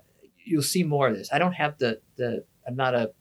you'll 0.45 0.61
see 0.61 0.83
more 0.83 1.07
of 1.09 1.15
this 1.17 1.29
i 1.33 1.37
don't 1.39 1.53
have 1.53 1.77
the 1.77 1.99
the 2.17 2.43
i'm 2.67 2.75
not 2.75 2.93
a 2.95 3.11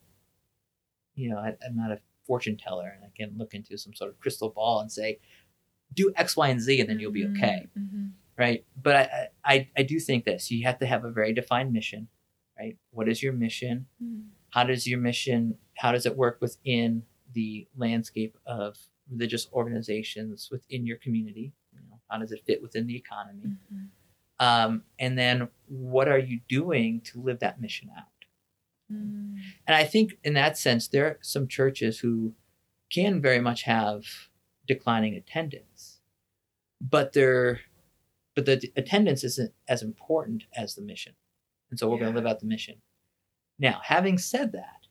you 1.15 1.31
know 1.31 1.39
I, 1.39 1.49
i'm 1.67 1.77
not 1.77 1.91
a 1.91 2.01
fortune 2.27 2.57
teller 2.57 2.89
and 2.95 3.05
i 3.05 3.11
can 3.17 3.37
look 3.37 3.55
into 3.55 3.77
some 3.79 3.95
sort 3.95 4.11
of 4.11 4.19
crystal 4.21 4.49
ball 4.51 4.81
and 4.81 4.91
say 4.91 5.19
do 5.95 6.13
x 6.17 6.37
y 6.37 6.49
and 6.49 6.61
z 6.61 6.81
and 6.81 6.89
then 6.89 6.99
you'll 7.01 7.13
be 7.13 7.27
okay 7.27 7.67
Mhm. 7.79 8.13
right? 8.39 8.65
But 8.83 8.97
I, 8.97 9.29
I, 9.45 9.69
I 9.79 9.83
do 9.83 9.99
think 10.01 10.25
this: 10.25 10.51
you 10.51 10.65
have 10.65 10.79
to 10.79 10.87
have 10.87 11.05
a 11.05 11.11
very 11.11 11.33
defined 11.33 11.73
mission, 11.73 12.09
right? 12.59 12.77
What 12.91 13.09
is 13.09 13.23
your 13.23 13.33
mission? 13.35 13.87
Mhm. 14.03 14.29
How 14.51 14.65
does 14.65 14.87
your 14.87 14.99
mission? 15.01 15.57
How 15.77 15.93
does 15.93 16.07
it 16.07 16.17
work 16.17 16.37
within 16.41 17.03
the 17.33 17.67
landscape 17.77 18.37
of 18.47 18.77
religious 19.11 19.49
organizations 19.53 20.49
within 20.51 20.87
your 20.87 20.97
community? 20.99 21.53
You 21.73 21.81
know, 21.89 22.01
how 22.09 22.19
does 22.19 22.33
it 22.33 22.43
fit 22.47 22.63
within 22.63 22.87
the 22.87 22.97
economy? 22.97 23.45
Mhm. 23.73 23.89
Um, 24.49 24.85
and 24.99 25.19
then, 25.19 25.49
what 25.69 26.09
are 26.09 26.19
you 26.19 26.41
doing 26.49 27.01
to 27.09 27.21
live 27.21 27.39
that 27.41 27.61
mission 27.61 27.91
out? 27.97 28.07
Mm. 28.91 29.37
And 29.67 29.75
I 29.83 29.85
think, 29.85 30.19
in 30.25 30.35
that 30.35 30.57
sense, 30.59 30.89
there 30.89 31.07
are 31.07 31.19
some 31.21 31.47
churches 31.47 32.01
who 32.01 32.35
can 32.91 33.21
very 33.21 33.41
much 33.41 33.63
have 33.65 34.05
declining 34.67 35.15
attendance, 35.15 35.70
but 36.81 37.13
they're 37.13 37.61
but 38.37 38.47
the 38.47 38.73
attendance 38.77 39.25
isn't 39.25 39.53
as 39.69 39.83
important 39.83 40.45
as 40.57 40.75
the 40.75 40.83
mission, 40.83 41.15
and 41.71 41.79
so 41.79 41.89
we're 41.89 41.99
going 41.99 42.13
to 42.13 42.17
live 42.17 42.27
out 42.27 42.41
the 42.41 42.47
mission. 42.47 42.77
Now, 43.59 43.81
having 43.85 44.19
said 44.19 44.53
that, 44.53 44.87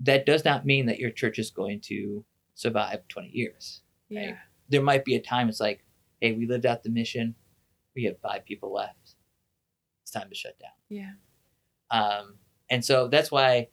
that 0.00 0.26
does 0.26 0.44
not 0.44 0.64
mean 0.66 0.86
that 0.86 0.98
your 0.98 1.10
church 1.10 1.38
is 1.38 1.50
going 1.50 1.80
to 1.82 2.24
survive 2.54 3.00
twenty 3.08 3.30
years. 3.32 3.82
Yeah. 4.08 4.36
There 4.68 4.82
might 4.82 5.04
be 5.04 5.16
a 5.16 5.20
time 5.20 5.48
it's 5.48 5.60
like, 5.60 5.84
hey, 6.20 6.32
we 6.32 6.46
lived 6.46 6.66
out 6.66 6.82
the 6.82 6.90
mission, 6.90 7.34
we 7.96 8.04
have 8.04 8.18
five 8.20 8.44
people 8.44 8.72
left, 8.72 9.14
it's 10.02 10.10
time 10.10 10.28
to 10.28 10.34
shut 10.34 10.58
down 10.58 10.70
Yeah. 10.88 11.12
um, 11.90 12.34
and 12.70 12.84
so 12.84 13.08
that's 13.08 13.30
why 13.30 13.68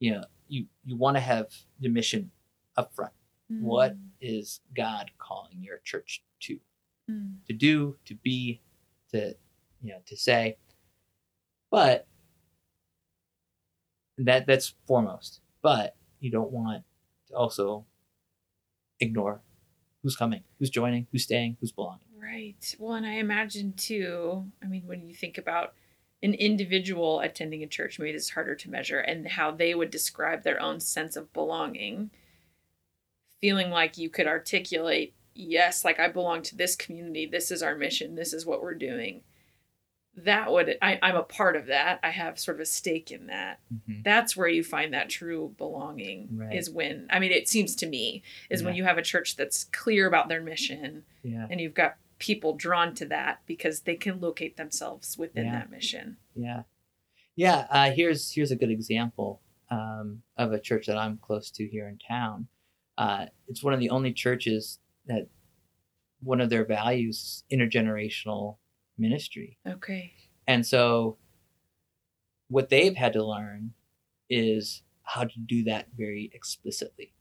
you 0.00 0.12
know 0.12 0.24
you 0.48 0.66
you 0.84 0.96
want 0.96 1.16
to 1.16 1.20
have 1.20 1.46
the 1.80 1.88
mission 1.88 2.30
up 2.76 2.94
front 2.94 3.12
What? 3.48 3.96
Is 4.22 4.60
god 4.74 5.10
calling 5.18 5.58
your 5.62 5.78
church 5.84 6.22
to 6.40 6.58
Mm. 7.10 7.44
to 7.48 7.52
do 7.52 7.96
to 8.04 8.14
be 8.14 8.60
to 9.10 9.34
you 9.82 9.90
know 9.92 9.98
to 10.06 10.16
say 10.16 10.56
but 11.68 12.06
that 14.18 14.46
that's 14.46 14.74
foremost 14.86 15.40
but 15.62 15.96
you 16.20 16.30
don't 16.30 16.52
want 16.52 16.84
to 17.28 17.34
also 17.34 17.84
ignore 19.00 19.40
who's 20.02 20.16
coming 20.16 20.44
who's 20.58 20.70
joining 20.70 21.06
who's 21.10 21.24
staying 21.24 21.56
who's 21.60 21.72
belonging 21.72 22.06
Right. 22.22 22.76
Well, 22.78 22.94
and 22.94 23.04
I 23.04 23.14
imagine 23.14 23.72
too, 23.72 24.46
I 24.62 24.66
mean, 24.66 24.84
when 24.86 25.02
you 25.02 25.12
think 25.12 25.38
about 25.38 25.74
an 26.22 26.34
individual 26.34 27.18
attending 27.18 27.64
a 27.64 27.66
church, 27.66 27.98
maybe 27.98 28.12
it's 28.16 28.30
harder 28.30 28.54
to 28.54 28.70
measure, 28.70 29.00
and 29.00 29.26
how 29.26 29.50
they 29.50 29.74
would 29.74 29.90
describe 29.90 30.42
their 30.44 30.62
own 30.62 30.78
sense 30.78 31.16
of 31.16 31.32
belonging, 31.32 32.10
feeling 33.42 33.70
like 33.70 33.98
you 33.98 34.08
could 34.08 34.26
articulate, 34.26 35.14
yes, 35.34 35.84
like 35.84 36.00
I 36.00 36.08
belong 36.08 36.40
to 36.44 36.56
this 36.56 36.76
community, 36.76 37.26
this 37.26 37.50
is 37.50 37.62
our 37.62 37.74
mission, 37.76 38.14
this 38.14 38.32
is 38.32 38.46
what 38.46 38.62
we're 38.62 38.74
doing. 38.74 39.22
That 40.14 40.52
would, 40.52 40.76
I, 40.82 40.98
I'm 41.02 41.16
a 41.16 41.22
part 41.22 41.56
of 41.56 41.66
that. 41.66 41.98
I 42.02 42.10
have 42.10 42.38
sort 42.38 42.58
of 42.58 42.60
a 42.60 42.66
stake 42.66 43.10
in 43.10 43.26
that. 43.28 43.60
That's 44.04 44.36
where 44.36 44.46
you 44.48 44.62
find 44.62 44.92
that 44.94 45.08
true 45.08 45.54
belonging, 45.58 46.28
Right. 46.32 46.54
is 46.54 46.70
when, 46.70 47.06
I 47.10 47.18
mean, 47.18 47.32
it 47.32 47.48
seems 47.48 47.74
to 47.76 47.86
me, 47.86 48.22
is 48.50 48.62
when 48.62 48.74
you 48.74 48.84
have 48.84 48.98
a 48.98 49.02
church 49.02 49.36
that's 49.36 49.64
clear 49.64 50.06
about 50.06 50.28
their 50.28 50.42
mission 50.42 51.04
yeah 51.24 51.46
and 51.50 51.60
you've 51.60 51.74
got 51.74 51.96
people 52.18 52.54
drawn 52.54 52.94
to 52.96 53.06
that 53.06 53.40
because 53.46 53.80
they 53.80 53.94
can 53.96 54.20
locate 54.20 54.56
themselves 54.56 55.16
within 55.18 55.46
Yeah. 55.46 55.52
that 55.52 55.70
mission. 55.70 56.16
Yeah, 56.36 56.62
yeah. 57.34 57.66
Uh, 57.70 57.90
here's 57.90 58.32
here's 58.32 58.50
a 58.52 58.56
good 58.56 58.70
example 58.70 59.40
um, 59.70 60.22
of 60.36 60.52
a 60.52 60.60
church 60.60 60.86
that 60.86 60.98
I'm 60.98 61.16
close 61.16 61.50
to 61.52 61.66
here 61.66 61.88
in 61.88 61.98
town. 61.98 62.48
Uh, 62.98 63.26
it's 63.48 63.62
one 63.62 63.72
of 63.74 63.80
the 63.80 63.90
only 63.90 64.12
churches 64.12 64.78
that 65.06 65.26
one 66.22 66.40
of 66.40 66.50
their 66.50 66.64
values 66.64 67.16
is 67.50 67.58
intergenerational 67.58 68.56
ministry, 68.98 69.58
Okay. 69.66 70.12
and 70.46 70.64
so 70.66 71.16
what 72.48 72.68
they've 72.68 72.96
had 72.96 73.12
to 73.14 73.24
learn 73.24 73.72
is 74.28 74.82
how 75.04 75.24
to 75.24 75.38
do 75.38 75.64
that 75.64 75.88
very 75.96 76.30
explicitly. 76.34 77.12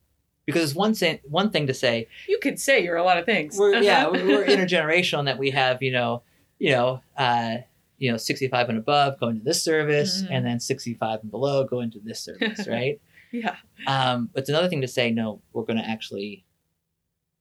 Because 0.45 0.63
it's 0.63 0.76
one 0.76 0.93
thing 0.93 1.19
one 1.24 1.49
thing 1.51 1.67
to 1.67 1.74
say 1.74 2.07
You 2.28 2.38
could 2.41 2.59
say 2.59 2.84
you're 2.84 2.97
a 2.97 3.03
lot 3.03 3.17
of 3.17 3.26
things. 3.26 3.57
we're 3.57 3.82
yeah 3.82 4.07
Uh-huh. 4.07 4.11
we're, 4.26 4.28
we're 4.39 4.45
intergenerational 4.45 5.19
in 5.19 5.26
that 5.26 5.38
we 5.38 5.51
have 5.51 5.82
you 5.82 5.91
know 5.91 6.24
you 6.59 6.72
know 6.72 7.01
uh 7.17 7.57
you 7.99 8.11
know 8.11 8.17
65 8.17 8.69
and 8.69 8.78
above 8.80 9.19
going 9.19 9.38
to 9.38 9.43
this 9.43 9.63
service 9.63 10.24
Mhm. 10.24 10.28
and 10.32 10.45
then 10.45 10.59
65 10.59 11.19
and 11.22 11.32
below 11.32 11.63
going 11.63 11.91
to 11.91 11.99
this 11.99 12.19
service 12.19 12.67
right 12.78 12.99
yeah. 13.43 13.55
um 13.88 14.29
but 14.34 14.41
it's 14.41 14.49
another 14.49 14.69
thing 14.69 14.82
to 14.82 14.88
say 14.88 15.11
no 15.11 15.41
we're 15.53 15.63
going 15.63 15.77
to 15.77 15.89
actually 15.89 16.45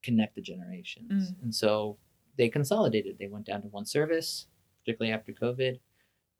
connect 0.03 0.35
the 0.35 0.41
generations. 0.41 1.31
Mm. 1.31 1.43
and 1.43 1.55
so 1.55 1.99
they 2.39 2.49
consolidated. 2.49 3.17
They 3.19 3.27
went 3.27 3.47
down 3.47 3.63
to 3.63 3.69
one 3.69 3.87
service 3.87 4.47
particularly 4.83 5.13
after 5.13 5.33
covid. 5.33 5.81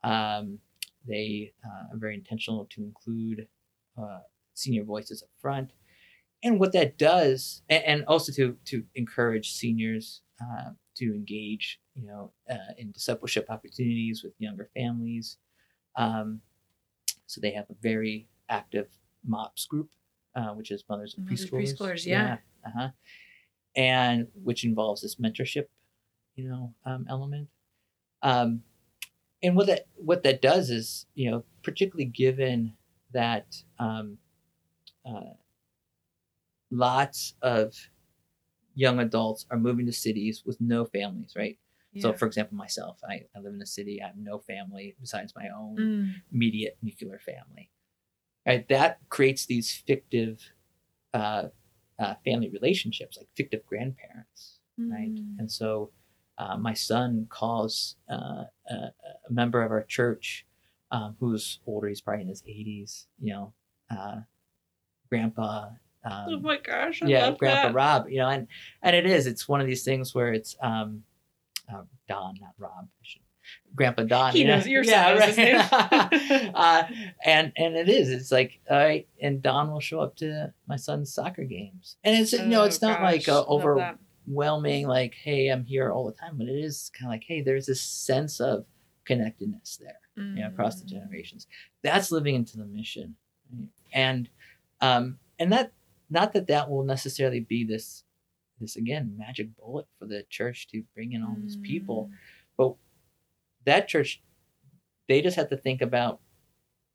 Um 0.03 0.59
they 1.07 1.53
uh, 1.65 1.93
are 1.93 1.97
very 1.97 2.13
intentional 2.15 2.65
to 2.65 2.83
include 2.83 3.47
uh, 3.97 4.19
senior 4.53 4.83
voices 4.83 5.23
up 5.23 5.29
front. 5.39 5.71
And 6.43 6.59
what 6.59 6.73
that 6.73 6.97
does 6.97 7.61
and, 7.69 7.83
and 7.83 8.05
also 8.05 8.31
to 8.33 8.57
to 8.65 8.83
encourage 8.95 9.51
seniors 9.51 10.21
uh, 10.41 10.71
to 10.95 11.05
engage 11.13 11.79
you 11.95 12.07
know 12.07 12.31
uh, 12.49 12.73
in 12.77 12.91
discipleship 12.91 13.45
opportunities 13.49 14.23
with 14.23 14.33
younger 14.39 14.69
families. 14.75 15.37
Um, 15.95 16.41
so 17.27 17.39
they 17.41 17.51
have 17.51 17.69
a 17.69 17.75
very 17.81 18.27
active 18.49 18.87
mops 19.25 19.65
group 19.65 19.89
uh, 20.35 20.49
which 20.53 20.71
is 20.71 20.83
mothers 20.89 21.13
of 21.17 21.23
Mothers 21.23 21.45
preschoolers, 21.49 21.77
preschoolers, 21.77 22.05
yeah. 22.05 22.37
uh-huh. 22.65 22.89
and 23.75 24.27
which 24.43 24.63
involves 24.63 25.01
this 25.01 25.15
mentorship 25.15 25.65
you 26.35 26.47
know 26.47 26.73
um, 26.85 27.05
element 27.09 27.47
um, 28.23 28.61
and 29.43 29.55
what 29.55 29.67
that 29.67 29.85
what 29.95 30.23
that 30.23 30.41
does 30.41 30.69
is 30.69 31.05
you 31.15 31.29
know 31.29 31.43
particularly 31.63 32.05
given 32.05 32.73
that 33.13 33.55
um, 33.79 34.17
uh, 35.05 35.33
lots 36.71 37.33
of 37.41 37.73
young 38.75 38.99
adults 38.99 39.45
are 39.51 39.57
moving 39.57 39.85
to 39.85 39.91
cities 39.91 40.43
with 40.45 40.59
no 40.61 40.85
families 40.85 41.33
right 41.35 41.57
so 41.99 42.13
for 42.13 42.25
example 42.25 42.55
myself 42.55 42.99
I, 43.09 43.23
I 43.35 43.39
live 43.41 43.53
in 43.53 43.61
a 43.61 43.65
city 43.65 44.01
i 44.01 44.07
have 44.07 44.15
no 44.17 44.39
family 44.39 44.95
besides 45.01 45.33
my 45.35 45.49
own 45.53 45.75
Mm. 45.77 46.13
immediate 46.33 46.77
nuclear 46.81 47.19
family 47.19 47.69
right 48.45 48.67
that 48.69 48.99
creates 49.09 49.45
these 49.45 49.83
fictive 49.87 50.39
uh, 51.13 51.43
uh, 51.99 52.15
family 52.25 52.49
relationships 52.49 53.17
like 53.17 53.27
fictive 53.35 53.65
grandparents 53.65 54.59
right 54.77 55.09
Mm. 55.11 55.37
and 55.39 55.51
so 55.51 55.91
uh, 56.37 56.57
my 56.57 56.73
son 56.73 57.27
calls 57.29 57.97
uh, 58.09 58.45
a, 58.69 58.73
a 58.73 58.93
member 59.29 59.61
of 59.61 59.69
our 59.71 59.83
church 59.83 60.45
um, 60.91 61.15
who's 61.19 61.59
older 61.67 61.87
he's 61.87 62.01
probably 62.01 62.23
in 62.23 62.29
his 62.29 62.41
80s 62.43 63.05
you 63.19 63.33
know 63.33 63.53
uh, 63.95 64.21
grandpa 65.09 65.69
um, 66.03 66.25
oh 66.29 66.39
my 66.39 66.57
gosh. 66.57 67.03
I 67.03 67.07
yeah, 67.07 67.29
Grandpa 67.31 67.67
that. 67.67 67.73
Rob. 67.75 68.09
You 68.09 68.17
know, 68.21 68.29
and 68.29 68.47
and 68.81 68.95
it 68.95 69.05
is. 69.05 69.27
It's 69.27 69.47
one 69.47 69.61
of 69.61 69.67
these 69.67 69.83
things 69.83 70.15
where 70.15 70.33
it's 70.33 70.55
um, 70.59 71.03
uh, 71.71 71.83
Don, 72.07 72.33
not 72.41 72.55
Rob. 72.57 72.85
I 72.85 73.03
should- 73.03 73.21
Grandpa 73.75 74.03
Don. 74.03 74.33
He 74.33 74.39
you 74.41 74.47
know? 74.47 74.55
knows- 74.57 74.67
your 74.67 74.83
son 74.83 75.15
knows 75.15 75.23
his 75.25 75.37
name. 75.37 75.61
uh, 75.71 76.83
and 77.25 77.51
and 77.55 77.75
it 77.75 77.89
is. 77.89 78.09
It's 78.09 78.31
like 78.31 78.59
all 78.69 78.77
right, 78.77 79.07
and 79.21 79.41
Don 79.41 79.71
will 79.71 79.79
show 79.79 79.99
up 79.99 80.15
to 80.17 80.53
my 80.67 80.75
son's 80.75 81.13
soccer 81.13 81.43
games, 81.43 81.95
and 82.03 82.15
it's 82.17 82.33
no, 82.33 82.63
it's 82.63 82.81
Oh, 82.83 82.87
not 82.89 83.01
like 83.01 83.25
gosh, 83.25 83.27
a 83.29 83.33
love 83.35 83.45
over 83.49 83.75
that. 83.77 83.97
overwhelming 84.27 84.87
like 84.87 85.15
hey 85.15 85.47
i'm 85.47 85.65
here 85.65 85.91
all 85.91 86.05
the 86.05 86.11
time 86.13 86.37
but 86.37 86.47
it 86.47 86.55
is 86.55 86.91
kind 86.93 87.07
of 87.07 87.11
like 87.11 87.23
hey 87.27 87.41
there's 87.41 87.65
this 87.65 87.81
sense 87.81 88.39
of 88.39 88.65
connectedness 89.03 89.77
there 89.77 89.97
you 90.15 90.41
know 90.41 90.47
across 90.47 90.75
the 90.79 90.85
Mm. 90.85 90.89
generations 90.89 91.47
that's 91.81 92.11
living 92.11 92.35
into 92.35 92.55
the 92.57 92.65
mission 92.65 93.15
and 93.93 94.29
um 94.79 95.17
and 95.39 95.51
that 95.51 95.71
not 96.11 96.33
that 96.33 96.45
that 96.47 96.69
will 96.69 96.83
necessarily 96.83 97.39
be 97.39 97.63
this 97.63 98.03
this 98.59 98.75
again 98.75 99.15
magic 99.17 99.49
bullet 99.57 99.87
for 99.97 100.05
the 100.05 100.23
church 100.29 100.67
to 100.67 100.83
bring 100.93 101.13
in 101.13 101.23
all 101.23 101.35
these 101.41 101.57
people 101.57 102.09
Mm. 102.11 102.17
but 102.57 102.73
that 103.65 103.87
church 103.87 104.21
they 105.07 105.21
just 105.21 105.35
have 105.35 105.49
to 105.49 105.57
think 105.57 105.81
about 105.81 106.19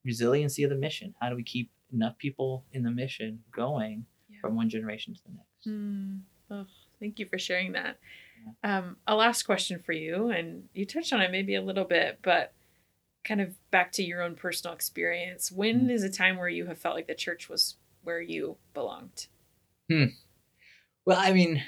resiliency 0.04 0.62
of 0.62 0.70
the 0.70 0.76
mission 0.76 1.14
how 1.20 1.28
do 1.28 1.36
we 1.36 1.42
keep 1.42 1.70
enough 1.92 2.16
people 2.18 2.64
in 2.72 2.82
the 2.82 2.90
mission 2.90 3.42
going 3.52 4.04
Yeah. 4.28 4.40
from 4.40 4.56
one 4.56 4.68
generation 4.68 5.14
to 5.14 5.20
the 5.24 5.30
next 5.30 5.66
Mm. 5.66 6.20
Oh, 6.50 6.66
thank 7.00 7.18
you 7.18 7.26
for 7.26 7.38
sharing 7.38 7.72
that. 7.72 7.98
Um, 8.62 8.98
a 9.08 9.16
last 9.16 9.42
question 9.42 9.80
for 9.82 9.90
you, 9.92 10.28
and 10.30 10.68
you 10.74 10.86
touched 10.86 11.12
on 11.12 11.20
it 11.20 11.32
maybe 11.32 11.56
a 11.56 11.60
little 11.62 11.84
bit, 11.84 12.20
but 12.22 12.52
kind 13.24 13.40
of 13.40 13.56
back 13.72 13.90
to 13.92 14.04
your 14.04 14.22
own 14.22 14.36
personal 14.36 14.72
experience. 14.72 15.50
When 15.50 15.88
Mm. 15.88 15.90
is 15.90 16.04
a 16.04 16.08
time 16.10 16.36
where 16.36 16.48
you 16.48 16.66
have 16.66 16.78
felt 16.78 16.94
like 16.94 17.08
the 17.08 17.16
church 17.16 17.48
was 17.48 17.76
where 18.04 18.20
you 18.20 18.58
belonged? 18.74 19.26
Well, 19.88 21.18
I 21.18 21.32
mean, 21.32 21.64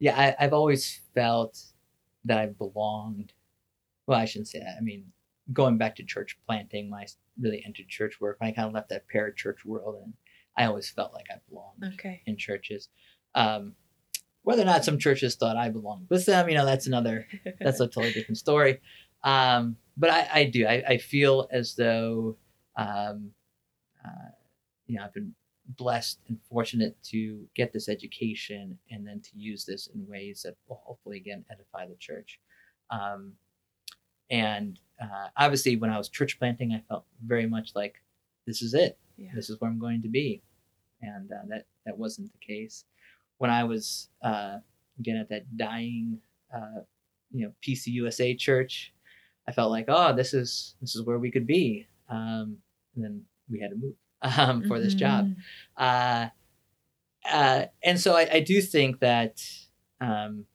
yeah, 0.00 0.18
I, 0.18 0.44
I've 0.44 0.52
always 0.52 1.00
felt 1.14 1.62
that 2.28 2.38
I 2.38 2.46
belonged. 2.46 3.32
Well, 4.06 4.18
I 4.18 4.24
shouldn't 4.24 4.48
say 4.48 4.60
that. 4.60 4.76
I 4.78 4.80
mean, 4.80 5.12
going 5.52 5.76
back 5.78 5.96
to 5.96 6.02
church 6.04 6.38
planting, 6.46 6.90
when 6.90 7.00
I 7.00 7.06
really 7.40 7.62
entered 7.64 7.88
church 7.88 8.20
work, 8.20 8.38
I 8.40 8.52
kind 8.52 8.68
of 8.68 8.74
left 8.74 8.90
that 8.90 9.04
parachurch 9.12 9.64
world, 9.64 9.96
and 10.02 10.14
I 10.56 10.64
always 10.64 10.88
felt 10.90 11.12
like 11.12 11.26
I 11.30 11.36
belonged 11.48 11.94
Okay. 11.94 12.22
in 12.26 12.36
churches. 12.36 12.88
Um, 13.34 13.74
whether 14.42 14.62
or 14.62 14.66
not 14.66 14.84
some 14.84 14.98
churches 14.98 15.36
thought 15.36 15.56
I 15.56 15.68
belonged 15.68 16.06
with 16.08 16.24
them, 16.26 16.48
you 16.48 16.54
know, 16.54 16.64
that's 16.64 16.86
another 16.86 17.26
that's 17.60 17.80
a 17.80 17.86
totally 17.86 18.12
different 18.12 18.38
story. 18.38 18.80
Um, 19.22 19.76
but 19.96 20.10
I, 20.10 20.28
I 20.32 20.44
do. 20.44 20.66
I, 20.66 20.82
I 20.88 20.98
feel 20.98 21.48
as 21.50 21.74
though, 21.74 22.36
um, 22.76 23.32
uh, 24.04 24.30
you 24.86 24.96
know, 24.96 25.04
I've 25.04 25.12
been 25.12 25.34
blessed 25.76 26.20
and 26.28 26.38
fortunate 26.48 26.96
to 27.02 27.46
get 27.54 27.72
this 27.72 27.88
education 27.88 28.78
and 28.90 29.06
then 29.06 29.20
to 29.20 29.30
use 29.34 29.64
this 29.64 29.88
in 29.94 30.06
ways 30.08 30.42
that 30.42 30.56
will 30.68 30.80
hopefully 30.84 31.18
again 31.18 31.44
edify 31.50 31.86
the 31.86 31.96
church. 31.96 32.40
Um, 32.90 33.32
and 34.30 34.78
uh, 35.00 35.28
obviously, 35.36 35.76
when 35.76 35.90
I 35.90 35.98
was 35.98 36.08
church 36.08 36.38
planting, 36.38 36.72
I 36.72 36.82
felt 36.88 37.04
very 37.24 37.46
much 37.46 37.72
like 37.74 37.96
this 38.46 38.62
is 38.62 38.74
it 38.74 38.98
yeah. 39.18 39.30
this 39.34 39.50
is 39.50 39.60
where 39.60 39.70
I'm 39.70 39.78
going 39.78 40.02
to 40.02 40.08
be, 40.08 40.42
and 41.02 41.30
uh, 41.30 41.44
that 41.48 41.66
that 41.84 41.98
wasn't 41.98 42.32
the 42.32 42.46
case. 42.46 42.84
When 43.38 43.50
I 43.50 43.64
was 43.64 44.08
uh, 44.22 44.58
again 44.98 45.16
at 45.16 45.28
that 45.28 45.56
dying, 45.56 46.18
uh, 46.54 46.82
you 47.32 47.46
know, 47.46 47.52
PCUSA 47.66 48.38
church, 48.38 48.92
I 49.46 49.52
felt 49.52 49.70
like, 49.70 49.86
oh, 49.88 50.14
this 50.14 50.34
is 50.34 50.76
this 50.80 50.94
is 50.94 51.02
where 51.02 51.18
we 51.18 51.30
could 51.30 51.46
be, 51.46 51.86
um, 52.08 52.56
and 52.94 53.04
then 53.04 53.22
we 53.50 53.60
had 53.60 53.70
to 53.70 53.76
move 53.76 53.94
um, 54.22 54.62
for 54.66 54.80
this 54.80 54.94
job, 54.94 55.26
Mhm. 55.26 55.36
uh, 55.76 56.28
uh, 57.30 57.66
and 57.82 58.00
so 58.00 58.14
I, 58.16 58.28
I 58.34 58.40
do 58.40 58.60
think 58.60 59.00
that 59.00 59.42
um, 60.00 60.46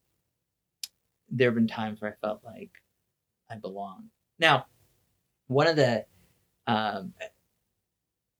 there 1.30 1.47
have 1.49 1.55
been 1.55 1.68
times 1.68 2.01
where 2.01 2.11
I 2.11 2.16
felt 2.26 2.43
like 2.43 2.72
I 3.49 3.55
belong. 3.57 4.09
Now, 4.39 4.66
one 5.47 5.68
of 5.68 5.76
the 5.76 6.05
um, 6.68 7.14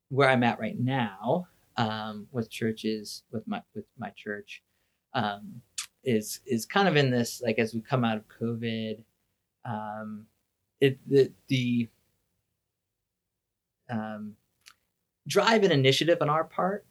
where 0.09 0.30
I'm 0.30 0.43
at 0.43 0.59
right 0.59 0.80
now 0.80 1.47
um, 1.78 2.28
with 2.32 2.49
churches, 2.49 3.24
with 3.32 3.47
my 3.47 3.61
with 3.76 3.86
my 3.97 4.09
church, 4.11 4.63
um, 5.13 5.61
is 6.03 6.39
is 6.45 6.65
kind 6.65 6.88
of 6.88 6.95
in 6.95 7.11
this 7.11 7.41
like 7.41 7.59
as 7.59 7.74
we 7.74 7.82
come 7.82 8.03
out 8.03 8.17
of 8.17 8.24
COVID, 8.28 8.99
um, 9.65 10.26
it 10.80 10.97
the 11.09 11.32
the 11.47 11.89
um, 13.89 14.36
drive 15.28 15.63
and 15.63 15.71
initiative 15.74 16.17
on 16.21 16.30
our 16.30 16.43
part 16.43 16.86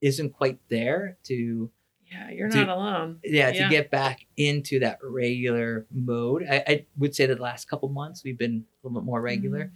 isn't 0.00 0.30
quite 0.30 0.58
there 0.68 1.16
to 1.24 1.70
Yeah, 2.10 2.30
you're 2.30 2.48
Dude, 2.48 2.66
not 2.66 2.76
alone. 2.76 3.20
yeah, 3.24 3.50
Yeah. 3.50 3.64
to 3.64 3.70
get 3.70 3.90
back 3.90 4.26
into 4.36 4.80
that 4.80 4.98
regular 5.02 5.86
mode. 5.92 6.44
I, 6.50 6.64
I 6.66 6.86
would 6.96 7.14
say 7.14 7.26
that 7.26 7.36
the 7.36 7.42
last 7.42 7.68
couple 7.68 7.88
months 7.88 8.24
we've 8.24 8.38
been 8.38 8.64
a 8.82 8.86
little 8.86 9.00
bit 9.00 9.06
more 9.06 9.20
regular. 9.20 9.72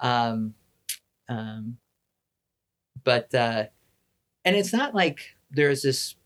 Um, 0.00 0.54
um, 1.28 1.78
but 3.04 3.34
uh, 3.34 3.66
and 4.44 4.56
it's 4.56 4.72
not 4.72 4.94
like 4.94 5.36
there's 5.50 5.82
this, 5.82 6.16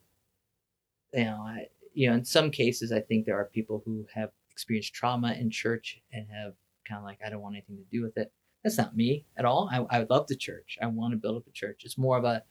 you 1.13 1.25
know, 1.25 1.43
I, 1.47 1.67
you 1.93 2.09
know, 2.09 2.15
in 2.17 2.25
some 2.25 2.51
cases 2.51 2.93
I 2.93 3.01
think 3.01 3.27
there 3.27 3.37
are 3.39 3.45
people 3.47 3.83
who 3.85 4.07
have 4.15 4.31
experienced 4.51 4.95
trauma 4.95 5.33
in 5.35 5.51
church 5.51 6.01
and 6.13 6.27
have 6.31 6.55
kind 6.89 6.99
of 6.99 7.05
like 7.05 7.19
I 7.25 7.29
don't 7.31 7.41
want 7.43 7.55
anything 7.57 7.77
to 7.77 7.85
do 7.91 8.03
with 8.03 8.17
it. 8.17 8.33
That's 8.63 8.77
not 8.79 8.97
me 8.97 9.25
at 9.37 9.45
all. 9.45 9.69
I, 9.73 9.99
I 9.99 10.07
love 10.11 10.27
the 10.27 10.37
church. 10.37 10.79
I 10.83 10.87
want 10.87 11.13
to 11.13 11.17
build 11.17 11.37
up 11.37 11.47
a 11.47 11.51
church. 11.53 11.83
It's 11.85 11.97
more 11.97 12.19
of 12.19 12.25
a, 12.25 12.43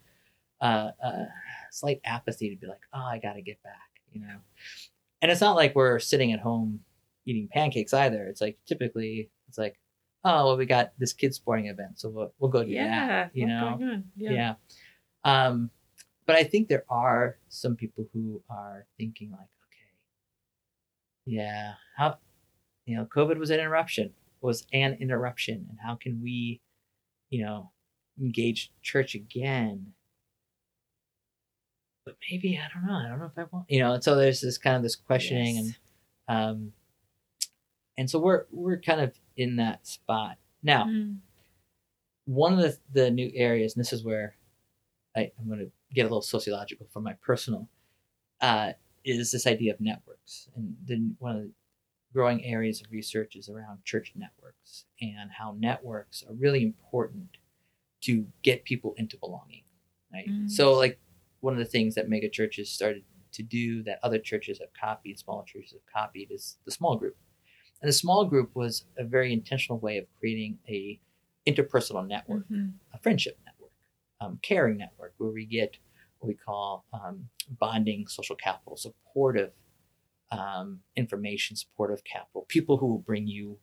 uh, 0.62 0.92
a 1.04 1.28
slight 1.72 2.02
apathy 2.04 2.50
to 2.50 2.56
be 2.56 2.68
like, 2.68 2.82
oh, 2.94 3.00
I 3.04 3.20
got 3.20 3.34
to 3.34 3.42
get 3.42 3.62
back, 3.64 4.02
you 4.12 4.22
know. 4.22 4.38
And 5.22 5.32
it's 5.32 5.42
not 5.42 5.56
like 5.56 5.76
we're 5.76 6.00
sitting 6.00 6.32
at 6.34 6.40
home 6.40 6.80
eating 7.26 7.48
pancakes 7.52 7.94
either. 7.94 8.26
It's 8.26 8.42
like 8.42 8.58
typically 8.66 9.30
it's 9.48 9.58
like, 9.58 9.78
oh, 10.26 10.48
well, 10.48 10.58
we 10.58 10.66
got 10.66 10.94
this 10.98 11.14
kid 11.14 11.34
sporting 11.36 11.68
event, 11.68 12.00
so 12.00 12.10
we'll, 12.10 12.34
we'll 12.40 12.52
go 12.52 12.64
do 12.64 12.72
Yeah. 12.72 13.08
that, 13.08 13.32
you 13.36 13.46
know. 13.46 14.02
Yeah. 14.16 14.32
Yeah. 14.32 14.54
Um, 15.24 15.70
but 16.26 16.36
I 16.36 16.44
think 16.44 16.68
there 16.68 16.86
are 16.90 17.38
some 17.50 17.76
people 17.76 18.08
who 18.14 18.42
are 18.50 18.86
thinking 18.98 19.32
like, 19.32 19.40
okay, 19.42 19.90
yeah, 21.26 21.74
how, 21.96 22.18
you 22.86 22.98
know, 22.98 23.06
COVID 23.06 23.38
was 23.38 23.50
an 23.50 23.60
interruption, 23.60 24.12
was 24.42 24.66
an 24.74 24.98
interruption, 25.00 25.66
and 25.70 25.78
how 25.84 25.96
can 25.96 26.22
we, 26.22 26.62
you 27.30 27.44
know, 27.44 27.72
engage 28.20 28.72
church 28.82 29.16
again? 29.16 29.94
But 32.06 32.16
maybe 32.32 32.58
I 32.60 32.68
don't 32.74 32.88
know. 32.88 32.96
I 32.98 33.08
don't 33.10 33.20
know 33.20 33.26
if 33.26 33.38
I 33.38 33.46
want, 33.52 33.66
you 33.70 33.80
know. 33.80 33.94
And 33.94 34.04
so 34.04 34.16
there's 34.16 34.42
this 34.42 34.58
kind 34.58 34.76
of 34.76 34.84
this 34.84 34.96
questioning, 34.96 35.56
Yes. 35.58 35.74
and 36.28 36.50
um, 36.50 36.74
and 37.98 38.10
so 38.10 38.20
we're 38.20 38.46
we're 38.52 38.80
kind 38.80 39.02
of 39.02 39.14
in 39.38 39.58
that 39.58 39.86
spot 39.88 40.38
now 40.64 40.86
Mm. 40.86 41.18
one 42.26 42.54
of 42.54 42.60
the, 42.60 42.78
the 42.92 43.12
new 43.12 43.32
areas, 43.36 43.76
and 43.76 43.80
this 43.82 43.94
is 43.94 44.04
where 44.04 44.36
I, 45.16 45.32
I'm 45.40 45.48
going 45.48 45.60
to 45.60 45.72
get 45.94 46.02
a 46.02 46.04
little 46.04 46.22
sociological 46.22 46.88
for 46.92 47.00
my 47.02 47.14
personal, 47.22 47.68
uh, 48.42 48.74
is 49.06 49.32
this 49.32 49.48
idea 49.48 49.74
of 49.74 49.80
networks. 49.82 50.50
And 50.56 50.76
then 50.86 51.16
one 51.20 51.36
of 51.36 51.42
the 51.44 51.52
growing 52.14 52.44
areas 52.44 52.82
of 52.82 52.92
research 52.92 53.36
is 53.36 53.50
around 53.50 53.84
church 53.86 54.14
networks 54.16 54.86
and 55.02 55.30
how 55.32 55.56
networks 55.60 56.24
are 56.28 56.34
really 56.34 56.64
important 56.64 57.38
to 58.02 58.26
get 58.44 58.64
people 58.64 58.94
into 58.98 59.18
belonging. 59.18 59.64
Right. 60.12 60.28
Mm. 60.28 60.50
So, 60.50 60.74
like, 60.74 61.00
one 61.42 61.54
of 61.54 61.60
the 61.60 61.66
things 61.66 61.96
that 61.96 62.10
mega 62.10 62.30
churches 62.30 62.70
started 62.70 63.04
to 63.32 63.44
do 63.44 63.84
that 63.84 64.00
other 64.02 64.18
churches 64.18 64.60
have 64.60 64.70
copied, 64.74 65.20
smaller 65.20 65.44
churches 65.46 65.74
have 65.74 65.86
copied, 65.94 66.32
is 66.32 66.58
the 66.66 66.72
small 66.72 66.96
group. 66.96 67.16
And 67.82 67.88
the 67.88 67.94
small 67.94 68.26
group 68.26 68.56
was 68.56 68.86
a 68.98 69.04
very 69.04 69.32
intentional 69.32 69.80
way 69.80 69.98
of 69.98 70.06
creating 70.20 70.58
a 70.68 71.00
interpersonal 71.46 72.06
network, 72.06 72.48
Mhm. 72.50 72.74
a 72.94 73.00
friendship 73.00 73.40
network, 73.46 73.72
um, 74.20 74.40
caring 74.42 74.78
network, 74.78 75.14
where 75.18 75.30
we 75.30 75.46
get 75.46 75.78
what 76.20 76.28
we 76.28 76.34
call 76.34 76.86
um, 76.92 77.30
bonding 77.48 78.08
social 78.08 78.36
capital, 78.36 78.76
supportive 78.76 79.54
um, 80.32 80.80
information, 80.96 81.56
supportive 81.56 82.04
capital, 82.04 82.46
people 82.48 82.78
who 82.78 82.88
will 82.88 83.00
bring 83.00 83.28
you 83.28 83.58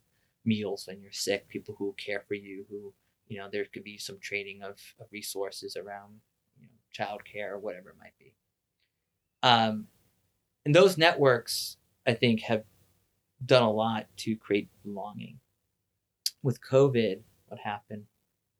meals 0.45 0.87
when 0.87 1.01
you're 1.01 1.12
sick, 1.12 1.49
people 1.49 1.75
who 1.79 1.87
will 1.87 1.93
care 1.95 2.23
for 2.27 2.35
you, 2.35 2.64
who, 2.71 2.93
you 3.29 3.39
know, 3.39 3.49
there 3.51 3.64
could 3.73 3.85
be 3.85 3.99
some 3.99 4.19
trading 4.21 4.62
of, 4.62 4.79
of 5.01 5.07
resources 5.12 5.77
around, 5.77 6.21
you 6.61 6.67
know, 6.67 7.05
childcare 7.05 7.51
or 7.51 7.59
whatever 7.59 7.91
it 7.91 7.97
might 7.99 8.19
be. 8.19 8.33
Um, 9.43 9.87
and 10.64 10.75
those 10.75 10.99
networks, 10.99 11.77
I 12.07 12.14
think, 12.14 12.43
have 12.43 12.64
done 13.45 13.62
a 13.62 13.71
lot 13.71 14.07
to 14.19 14.35
create 14.37 14.69
belonging. 14.85 15.39
With 16.43 16.61
COVID, 16.61 17.21
what 17.47 17.61
happened? 17.61 18.05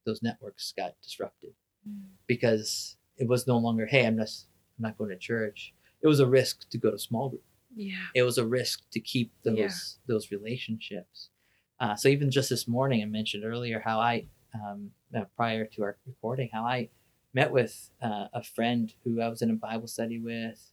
Those 0.05 0.23
networks 0.23 0.73
got 0.77 0.95
disrupted 1.03 1.53
Mm. 1.89 2.03
because 2.27 2.97
it 3.17 3.29
was 3.29 3.47
no 3.47 3.59
longer, 3.59 3.87
hey, 3.87 4.07
I'm 4.07 4.19
just 4.19 4.47
I'm 4.79 4.83
not 4.83 4.99
going 4.99 5.11
to 5.11 5.17
church. 5.17 5.73
It 6.03 6.09
was 6.09 6.21
a 6.21 6.27
risk 6.27 6.69
to 6.71 6.79
go 6.79 6.91
to 6.91 6.99
small 6.99 7.29
group. 7.31 7.45
Yeah. 7.77 8.07
It 8.15 8.23
was 8.25 8.39
a 8.39 8.47
risk 8.47 8.83
to 8.91 9.01
keep 9.01 9.33
those 9.45 9.59
Yeah. 9.59 9.69
those 10.07 10.31
relationships. 10.33 11.31
Uh, 11.79 11.95
so 11.95 12.09
even 12.09 12.31
just 12.31 12.49
this 12.51 12.67
morning, 12.67 13.03
I 13.03 13.05
mentioned 13.05 13.45
earlier 13.45 13.81
how 13.81 14.01
I, 14.01 14.27
um, 14.55 14.91
uh, 15.15 15.25
prior 15.37 15.67
to 15.67 15.83
our 15.83 15.99
recording, 16.07 16.49
how 16.53 16.65
I 16.65 16.89
met 17.35 17.53
with 17.53 17.91
uh, 18.03 18.29
a 18.33 18.43
friend 18.43 18.93
who 19.05 19.21
I 19.21 19.29
was 19.29 19.43
in 19.43 19.51
a 19.51 19.55
Bible 19.55 19.87
study 19.87 20.19
with 20.19 20.73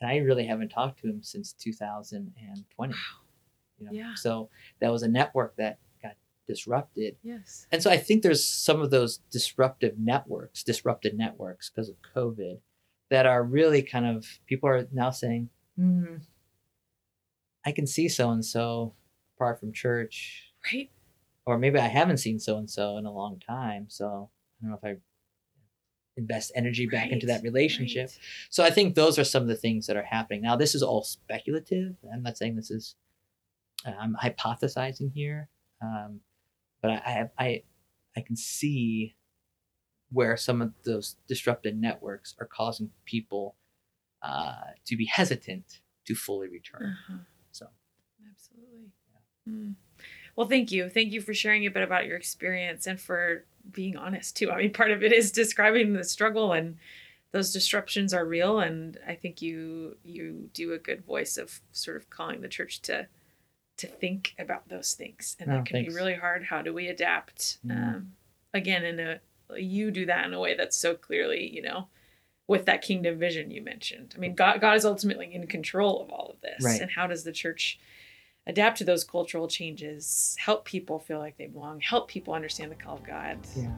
and 0.00 0.10
I 0.10 0.18
really 0.18 0.46
haven't 0.46 0.68
talked 0.68 1.00
to 1.00 1.08
him 1.08 1.22
since 1.22 1.52
2020. 1.54 2.92
Wow. 2.92 2.96
You 3.78 3.86
know? 3.86 3.92
Yeah. 3.92 4.14
So 4.14 4.50
that 4.80 4.92
was 4.92 5.02
a 5.02 5.08
network 5.08 5.56
that 5.56 5.78
got 6.02 6.16
disrupted. 6.46 7.16
Yes. 7.22 7.66
And 7.72 7.82
so 7.82 7.90
I 7.90 7.96
think 7.96 8.22
there's 8.22 8.44
some 8.44 8.80
of 8.80 8.90
those 8.90 9.18
disruptive 9.30 9.98
networks, 9.98 10.62
disrupted 10.62 11.16
networks 11.16 11.70
because 11.70 11.88
of 11.88 11.96
COVID, 12.14 12.58
that 13.10 13.26
are 13.26 13.42
really 13.42 13.82
kind 13.82 14.06
of 14.06 14.26
people 14.46 14.68
are 14.68 14.86
now 14.92 15.10
saying, 15.10 15.48
hmm, 15.76 16.16
I 17.66 17.72
can 17.72 17.86
see 17.86 18.08
so 18.08 18.30
and 18.30 18.44
so 18.44 18.94
apart 19.36 19.60
from 19.60 19.72
church, 19.72 20.52
Right. 20.72 20.90
or 21.44 21.58
maybe 21.58 21.78
I 21.78 21.88
haven't 21.88 22.18
seen 22.18 22.38
so 22.38 22.56
and 22.58 22.70
so 22.70 22.96
in 22.96 23.04
a 23.06 23.12
long 23.12 23.38
time. 23.40 23.86
So 23.88 24.30
I 24.60 24.64
don't 24.64 24.70
know 24.70 24.78
if 24.82 24.84
I 24.84 25.00
invest 26.16 26.52
energy 26.54 26.86
back 26.86 27.10
into 27.10 27.26
that 27.26 27.42
relationship. 27.42 28.08
right. 28.08 28.18
So 28.48 28.64
I 28.64 28.70
think 28.70 28.94
those 28.94 29.18
are 29.18 29.24
some 29.24 29.42
of 29.42 29.48
the 29.48 29.56
things 29.56 29.86
that 29.86 29.96
are 29.96 30.02
happening. 30.04 30.40
Now, 30.42 30.56
this 30.56 30.74
is 30.74 30.82
all 30.82 31.02
speculative. 31.02 31.96
I'm 32.12 32.22
not 32.22 32.38
saying 32.38 32.56
this 32.56 32.70
is, 32.70 32.94
uh, 33.84 33.92
I'm 34.00 34.16
hypothesizing 34.22 35.12
here, 35.12 35.48
um, 35.82 36.20
but 36.80 36.90
I, 36.92 37.28
I, 37.38 37.44
I, 37.44 37.62
I 38.16 38.20
can 38.22 38.36
see 38.36 39.14
where 40.10 40.36
some 40.36 40.62
of 40.62 40.72
those 40.84 41.16
disrupted 41.28 41.76
networks 41.78 42.34
are 42.40 42.46
causing 42.46 42.90
people 43.04 43.56
uh, 44.22 44.54
to 44.86 44.96
be 44.96 45.04
hesitant 45.06 45.80
to 46.06 46.14
fully 46.14 46.48
return. 46.48 46.96
Uh-huh. 47.10 47.18
Mm. 49.48 49.74
Well, 50.34 50.48
thank 50.48 50.70
you. 50.70 50.88
Thank 50.88 51.12
you 51.12 51.20
for 51.20 51.32
sharing 51.32 51.64
a 51.66 51.70
bit 51.70 51.82
about 51.82 52.06
your 52.06 52.16
experience 52.16 52.86
and 52.86 53.00
for 53.00 53.44
being 53.72 53.96
honest 53.96 54.36
too. 54.36 54.50
I 54.50 54.58
mean, 54.58 54.72
part 54.72 54.90
of 54.90 55.02
it 55.02 55.12
is 55.12 55.32
describing 55.32 55.92
the 55.94 56.04
struggle 56.04 56.52
and 56.52 56.76
those 57.32 57.52
disruptions 57.52 58.14
are 58.14 58.24
real 58.24 58.60
and 58.60 58.98
I 59.06 59.14
think 59.14 59.42
you 59.42 59.96
you 60.04 60.48
do 60.54 60.72
a 60.72 60.78
good 60.78 61.04
voice 61.04 61.36
of 61.36 61.60
sort 61.72 61.96
of 61.96 62.08
calling 62.10 62.40
the 62.40 62.48
church 62.48 62.80
to 62.82 63.08
to 63.78 63.86
think 63.86 64.34
about 64.38 64.68
those 64.68 64.94
things. 64.94 65.36
And 65.38 65.50
Oh, 65.50 65.56
that 65.56 65.66
can 65.66 65.74
thanks. 65.74 65.92
be 65.92 65.98
really 65.98 66.14
hard. 66.14 66.44
How 66.44 66.62
do 66.62 66.72
we 66.72 66.88
adapt? 66.88 67.58
Mm. 67.66 67.76
Um, 67.96 68.12
again, 68.54 68.84
in 68.84 69.00
a 69.00 69.20
you 69.56 69.90
do 69.90 70.06
that 70.06 70.26
in 70.26 70.34
a 70.34 70.40
way 70.40 70.56
that's 70.56 70.76
so 70.76 70.94
clearly, 70.94 71.48
you 71.48 71.62
know, 71.62 71.88
with 72.46 72.64
that 72.66 72.82
kingdom 72.82 73.18
vision 73.18 73.50
you 73.50 73.62
mentioned. 73.62 74.14
I 74.16 74.18
mean, 74.20 74.34
God 74.34 74.60
God 74.60 74.76
is 74.76 74.84
ultimately 74.84 75.34
in 75.34 75.46
control 75.46 76.02
of 76.02 76.10
all 76.10 76.30
of 76.30 76.40
this. 76.42 76.64
Right. 76.64 76.80
And 76.80 76.90
how 76.90 77.06
does 77.06 77.24
the 77.24 77.32
church 77.32 77.78
adapt 78.46 78.78
to 78.78 78.84
those 78.84 79.04
cultural 79.04 79.48
changes, 79.48 80.36
help 80.38 80.64
people 80.64 80.98
feel 80.98 81.18
like 81.18 81.36
they 81.36 81.46
belong, 81.46 81.80
help 81.80 82.08
people 82.08 82.32
understand 82.34 82.70
the 82.70 82.76
call 82.76 82.94
of 82.96 83.04
God, 83.04 83.38
yeah, 83.56 83.70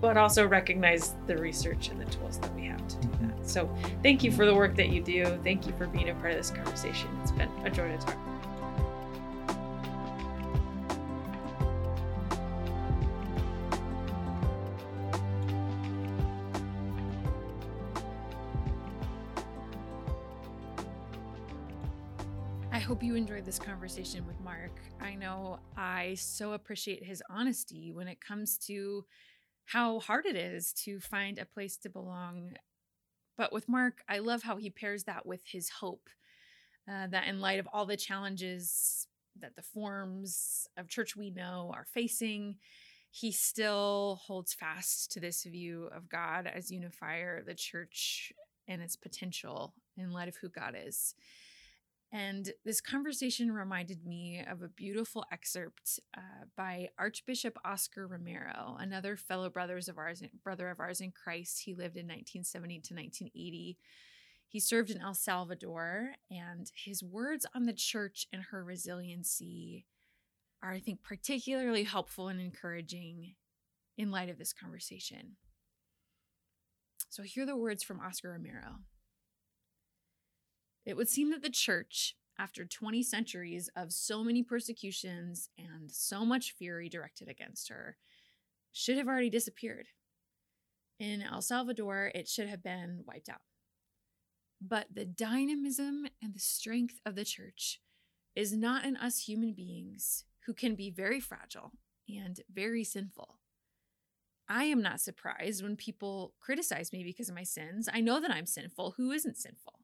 but 0.00 0.16
also 0.16 0.46
recognize 0.46 1.14
the 1.26 1.36
research 1.38 1.88
and 1.88 2.00
the 2.00 2.04
tools 2.06 2.38
that 2.38 2.54
we 2.54 2.64
have 2.66 2.86
to 2.86 2.96
do 3.00 3.08
Mhm. 3.08 3.38
that. 3.38 3.48
So 3.48 3.68
thank 4.02 4.22
you 4.22 4.30
for 4.30 4.44
the 4.44 4.54
work 4.54 4.76
that 4.76 4.90
you 4.90 5.00
do. 5.02 5.24
Thank 5.42 5.66
you 5.66 5.72
for 5.78 5.86
being 5.86 6.10
a 6.10 6.14
part 6.16 6.32
of 6.32 6.36
this 6.36 6.50
conversation. 6.50 7.08
It's 7.22 7.32
been 7.32 7.48
a 7.64 7.70
joy 7.70 7.88
to 7.90 7.98
talk. 7.98 8.18
Hope 22.84 23.02
you 23.02 23.14
enjoyed 23.14 23.46
this 23.46 23.58
conversation 23.58 24.26
with 24.26 24.38
Mark. 24.42 24.78
I 25.00 25.14
know 25.14 25.58
I 25.74 26.16
so 26.16 26.52
appreciate 26.52 27.02
his 27.02 27.22
honesty 27.30 27.92
when 27.92 28.08
it 28.08 28.20
comes 28.20 28.58
to 28.66 29.06
how 29.64 30.00
hard 30.00 30.26
it 30.26 30.36
is 30.36 30.74
to 30.84 31.00
find 31.00 31.38
a 31.38 31.46
place 31.46 31.78
to 31.78 31.88
belong. 31.88 32.50
But 33.38 33.54
with 33.54 33.70
Mark, 33.70 34.02
I 34.06 34.18
love 34.18 34.42
how 34.42 34.58
he 34.58 34.68
pairs 34.68 35.04
that 35.04 35.24
with 35.24 35.40
his 35.46 35.70
hope 35.70 36.10
uh, 36.86 37.06
that 37.06 37.26
in 37.26 37.40
light 37.40 37.58
of 37.58 37.66
all 37.72 37.86
the 37.86 37.96
challenges 37.96 39.08
that 39.40 39.56
the 39.56 39.62
forms 39.62 40.68
of 40.76 40.86
church 40.86 41.16
we 41.16 41.30
know 41.30 41.72
are 41.74 41.86
facing, 41.86 42.56
he 43.10 43.32
still 43.32 44.20
holds 44.26 44.52
fast 44.52 45.10
to 45.12 45.20
this 45.20 45.44
view 45.44 45.88
of 45.96 46.10
God 46.10 46.46
as 46.54 46.70
unifier, 46.70 47.42
the 47.46 47.54
church, 47.54 48.30
and 48.68 48.82
its 48.82 48.94
potential 48.94 49.72
in 49.96 50.12
light 50.12 50.28
of 50.28 50.36
who 50.36 50.50
God 50.50 50.76
is. 50.78 51.14
And 52.14 52.52
this 52.64 52.80
conversation 52.80 53.50
reminded 53.50 54.06
me 54.06 54.40
of 54.48 54.62
a 54.62 54.68
beautiful 54.68 55.24
excerpt 55.32 55.98
uh, 56.16 56.44
by 56.56 56.90
Archbishop 56.96 57.58
Oscar 57.64 58.06
Romero, 58.06 58.76
another 58.78 59.16
fellow 59.16 59.50
brothers 59.50 59.88
of 59.88 59.98
ours, 59.98 60.22
brother 60.44 60.70
of 60.70 60.78
ours 60.78 61.00
in 61.00 61.10
Christ. 61.10 61.62
He 61.64 61.74
lived 61.74 61.96
in 61.96 62.06
1970 62.06 62.74
to 62.74 62.94
1980. 62.94 63.78
He 64.46 64.60
served 64.60 64.90
in 64.90 65.02
El 65.02 65.14
Salvador, 65.14 66.12
and 66.30 66.70
his 66.76 67.02
words 67.02 67.46
on 67.52 67.64
the 67.64 67.72
church 67.72 68.28
and 68.32 68.44
her 68.44 68.62
resiliency 68.62 69.84
are, 70.62 70.70
I 70.70 70.78
think, 70.78 71.02
particularly 71.02 71.82
helpful 71.82 72.28
and 72.28 72.40
encouraging 72.40 73.34
in 73.98 74.12
light 74.12 74.28
of 74.28 74.38
this 74.38 74.52
conversation. 74.52 75.32
So, 77.08 77.24
here 77.24 77.42
are 77.42 77.46
the 77.46 77.56
words 77.56 77.82
from 77.82 77.98
Oscar 77.98 78.30
Romero. 78.30 78.76
It 80.86 80.96
would 80.96 81.08
seem 81.08 81.30
that 81.30 81.42
the 81.42 81.50
church, 81.50 82.16
after 82.38 82.64
20 82.64 83.02
centuries 83.02 83.70
of 83.76 83.92
so 83.92 84.22
many 84.22 84.42
persecutions 84.42 85.48
and 85.56 85.90
so 85.90 86.24
much 86.24 86.52
fury 86.52 86.88
directed 86.88 87.28
against 87.28 87.68
her, 87.68 87.96
should 88.72 88.98
have 88.98 89.08
already 89.08 89.30
disappeared. 89.30 89.88
In 90.98 91.22
El 91.22 91.42
Salvador, 91.42 92.10
it 92.14 92.28
should 92.28 92.48
have 92.48 92.62
been 92.62 93.02
wiped 93.06 93.28
out. 93.28 93.40
But 94.60 94.86
the 94.92 95.04
dynamism 95.04 96.06
and 96.22 96.34
the 96.34 96.40
strength 96.40 97.00
of 97.04 97.14
the 97.14 97.24
church 97.24 97.80
is 98.34 98.52
not 98.52 98.84
in 98.84 98.96
us 98.96 99.20
human 99.20 99.52
beings 99.52 100.24
who 100.46 100.54
can 100.54 100.74
be 100.74 100.90
very 100.90 101.20
fragile 101.20 101.72
and 102.08 102.40
very 102.52 102.84
sinful. 102.84 103.38
I 104.48 104.64
am 104.64 104.82
not 104.82 105.00
surprised 105.00 105.62
when 105.62 105.76
people 105.76 106.34
criticize 106.40 106.92
me 106.92 107.02
because 107.02 107.28
of 107.28 107.34
my 107.34 107.44
sins. 107.44 107.88
I 107.92 108.00
know 108.00 108.20
that 108.20 108.30
I'm 108.30 108.46
sinful. 108.46 108.94
Who 108.96 109.10
isn't 109.10 109.38
sinful? 109.38 109.83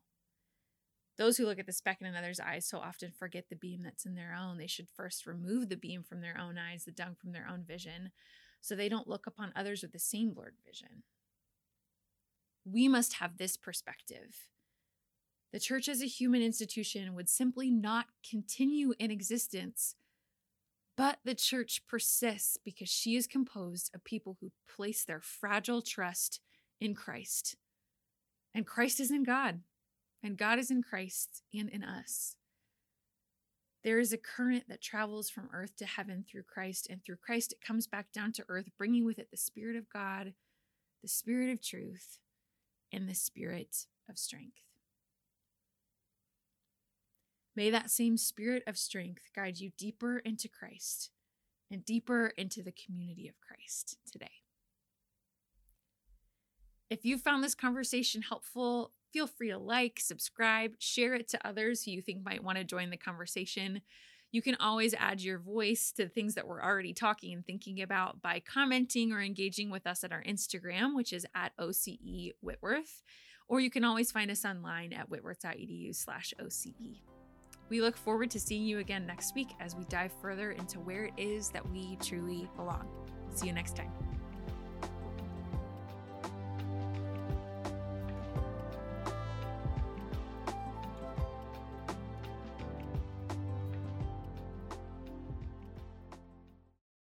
Those 1.21 1.37
who 1.37 1.45
look 1.45 1.59
at 1.59 1.67
the 1.67 1.73
speck 1.75 1.99
in 2.01 2.07
another's 2.07 2.41
eyes 2.41 2.65
so 2.65 2.79
often 2.79 3.11
forget 3.11 3.51
the 3.51 3.55
beam 3.55 3.83
that's 3.83 4.07
in 4.07 4.15
their 4.15 4.35
own. 4.35 4.57
They 4.57 4.67
should 4.67 4.89
first 4.89 5.27
remove 5.27 5.69
the 5.69 5.77
beam 5.77 6.03
from 6.03 6.23
their 6.23 6.39
own 6.41 6.57
eyes, 6.57 6.87
the 6.87 6.93
dung 6.93 7.15
from 7.15 7.33
their 7.33 7.47
own 7.47 7.63
vision, 7.63 8.11
so 8.63 8.75
they 8.75 8.89
don't 8.89 9.07
look 9.07 9.27
upon 9.27 9.53
others 9.55 9.83
with 9.83 9.93
the 9.93 9.99
same 9.99 10.33
blurred 10.33 10.55
vision. 10.67 11.03
We 12.65 12.89
must 12.89 13.17
have 13.17 13.37
this 13.37 13.59
perspective. 13.59 14.49
The 15.53 15.61
church 15.61 15.89
as 15.89 16.01
a 16.01 16.07
human 16.07 16.41
institution 16.41 17.15
would 17.15 17.29
simply 17.29 17.71
not 17.71 18.07
continue 18.27 18.95
in 18.99 19.11
existence, 19.11 19.97
but 20.97 21.19
the 21.23 21.35
church 21.35 21.83
persists 21.87 22.57
because 22.65 22.89
she 22.89 23.15
is 23.15 23.27
composed 23.27 23.95
of 23.95 24.05
people 24.05 24.39
who 24.41 24.53
place 24.75 25.05
their 25.05 25.21
fragile 25.21 25.83
trust 25.83 26.41
in 26.81 26.95
Christ. 26.95 27.57
And 28.55 28.67
Christ 28.67 29.01
is 29.01 29.11
in 29.11 29.23
God 29.23 29.61
and 30.23 30.37
God 30.37 30.59
is 30.59 30.71
in 30.71 30.83
Christ 30.83 31.43
and 31.55 31.69
in 31.69 31.83
us. 31.83 32.37
There 33.83 33.99
is 33.99 34.13
a 34.13 34.19
current 34.19 34.65
that 34.69 34.83
travels 34.83 35.31
from 35.31 35.49
earth 35.53 35.77
to 35.77 35.87
heaven 35.87 36.25
through 36.29 36.43
Christ, 36.43 36.87
and 36.91 37.03
through 37.03 37.17
Christ 37.17 37.53
it 37.53 37.67
comes 37.67 37.87
back 37.87 38.13
down 38.13 38.33
to 38.33 38.45
earth, 38.49 38.71
bringing 38.77 39.07
with 39.07 39.19
it 39.19 39.31
the 39.31 39.39
Spirit 39.39 39.77
of 39.77 39.89
God, 39.89 40.35
the 41.03 41.09
Spirit 41.09 41.51
of 41.51 41.63
truth, 41.63 42.19
and 42.93 43.09
the 43.09 43.15
Spirit 43.15 43.87
of 44.09 44.19
strength. 44.19 44.61
May 47.57 47.71
that 47.71 47.91
same 47.91 48.17
Spirit 48.17 48.63
of 48.67 48.77
strength 48.77 49.31
guide 49.35 49.61
you 49.61 49.71
deeper 49.79 50.19
into 50.19 50.49
Christ 50.49 51.11
and 51.71 51.85
deeper 51.85 52.33
into 52.37 52.63
the 52.63 52.73
community 52.73 53.29
of 53.29 53.41
Christ 53.41 53.97
today. 54.11 54.43
If 56.91 57.05
you 57.05 57.17
found 57.17 57.45
this 57.45 57.55
conversation 57.55 58.23
helpful, 58.23 58.93
feel 59.13 59.27
free 59.27 59.51
to 59.51 59.59
like, 59.59 60.01
subscribe, 60.01 60.73
share 60.79 61.15
it 61.15 61.29
to 61.29 61.47
others 61.47 61.85
who 61.85 61.91
you 61.91 62.03
think 62.03 62.25
might 62.25 62.45
want 62.45 62.59
to 62.59 62.65
join 62.65 62.91
the 62.91 62.97
conversation. 62.97 63.83
You 64.33 64.43
can 64.43 64.57
always 64.61 64.95
add 64.95 65.21
your 65.21 65.39
voice 65.39 65.93
to 65.93 66.09
things 66.09 66.35
that 66.35 66.47
we're 66.47 66.63
already 66.63 66.95
talking 66.95 67.33
and 67.33 67.45
thinking 67.45 67.83
about 67.83 68.23
by 68.23 68.41
commenting 68.41 69.13
or 69.13 69.21
engaging 69.21 69.71
with 69.71 69.87
us 69.87 70.05
at 70.05 70.13
our 70.13 70.23
Instagram, 70.23 70.95
which 70.95 71.13
is 71.13 71.27
at 71.35 71.53
OCE 71.59 72.33
Whitworth, 72.41 73.03
or 73.49 73.61
you 73.61 73.71
can 73.71 73.85
always 73.85 74.13
find 74.13 74.31
us 74.31 74.45
online 74.45 74.93
at 74.93 75.09
whitworth.edu 75.09 75.95
slash 75.95 76.33
OCE. 76.41 77.03
We 77.69 77.81
look 77.81 77.97
forward 77.97 78.31
to 78.33 78.41
seeing 78.41 78.65
you 78.65 78.79
again 78.79 79.07
next 79.07 79.35
week 79.35 79.51
as 79.61 79.75
we 79.75 79.85
dive 79.85 80.13
further 80.21 80.53
into 80.53 80.81
where 80.81 81.05
it 81.05 81.15
is 81.17 81.51
that 81.51 81.69
we 81.71 81.97
truly 82.03 82.49
belong. 82.57 82.89
See 83.35 83.47
you 83.47 83.53
next 83.53 83.77
time. 83.77 84.20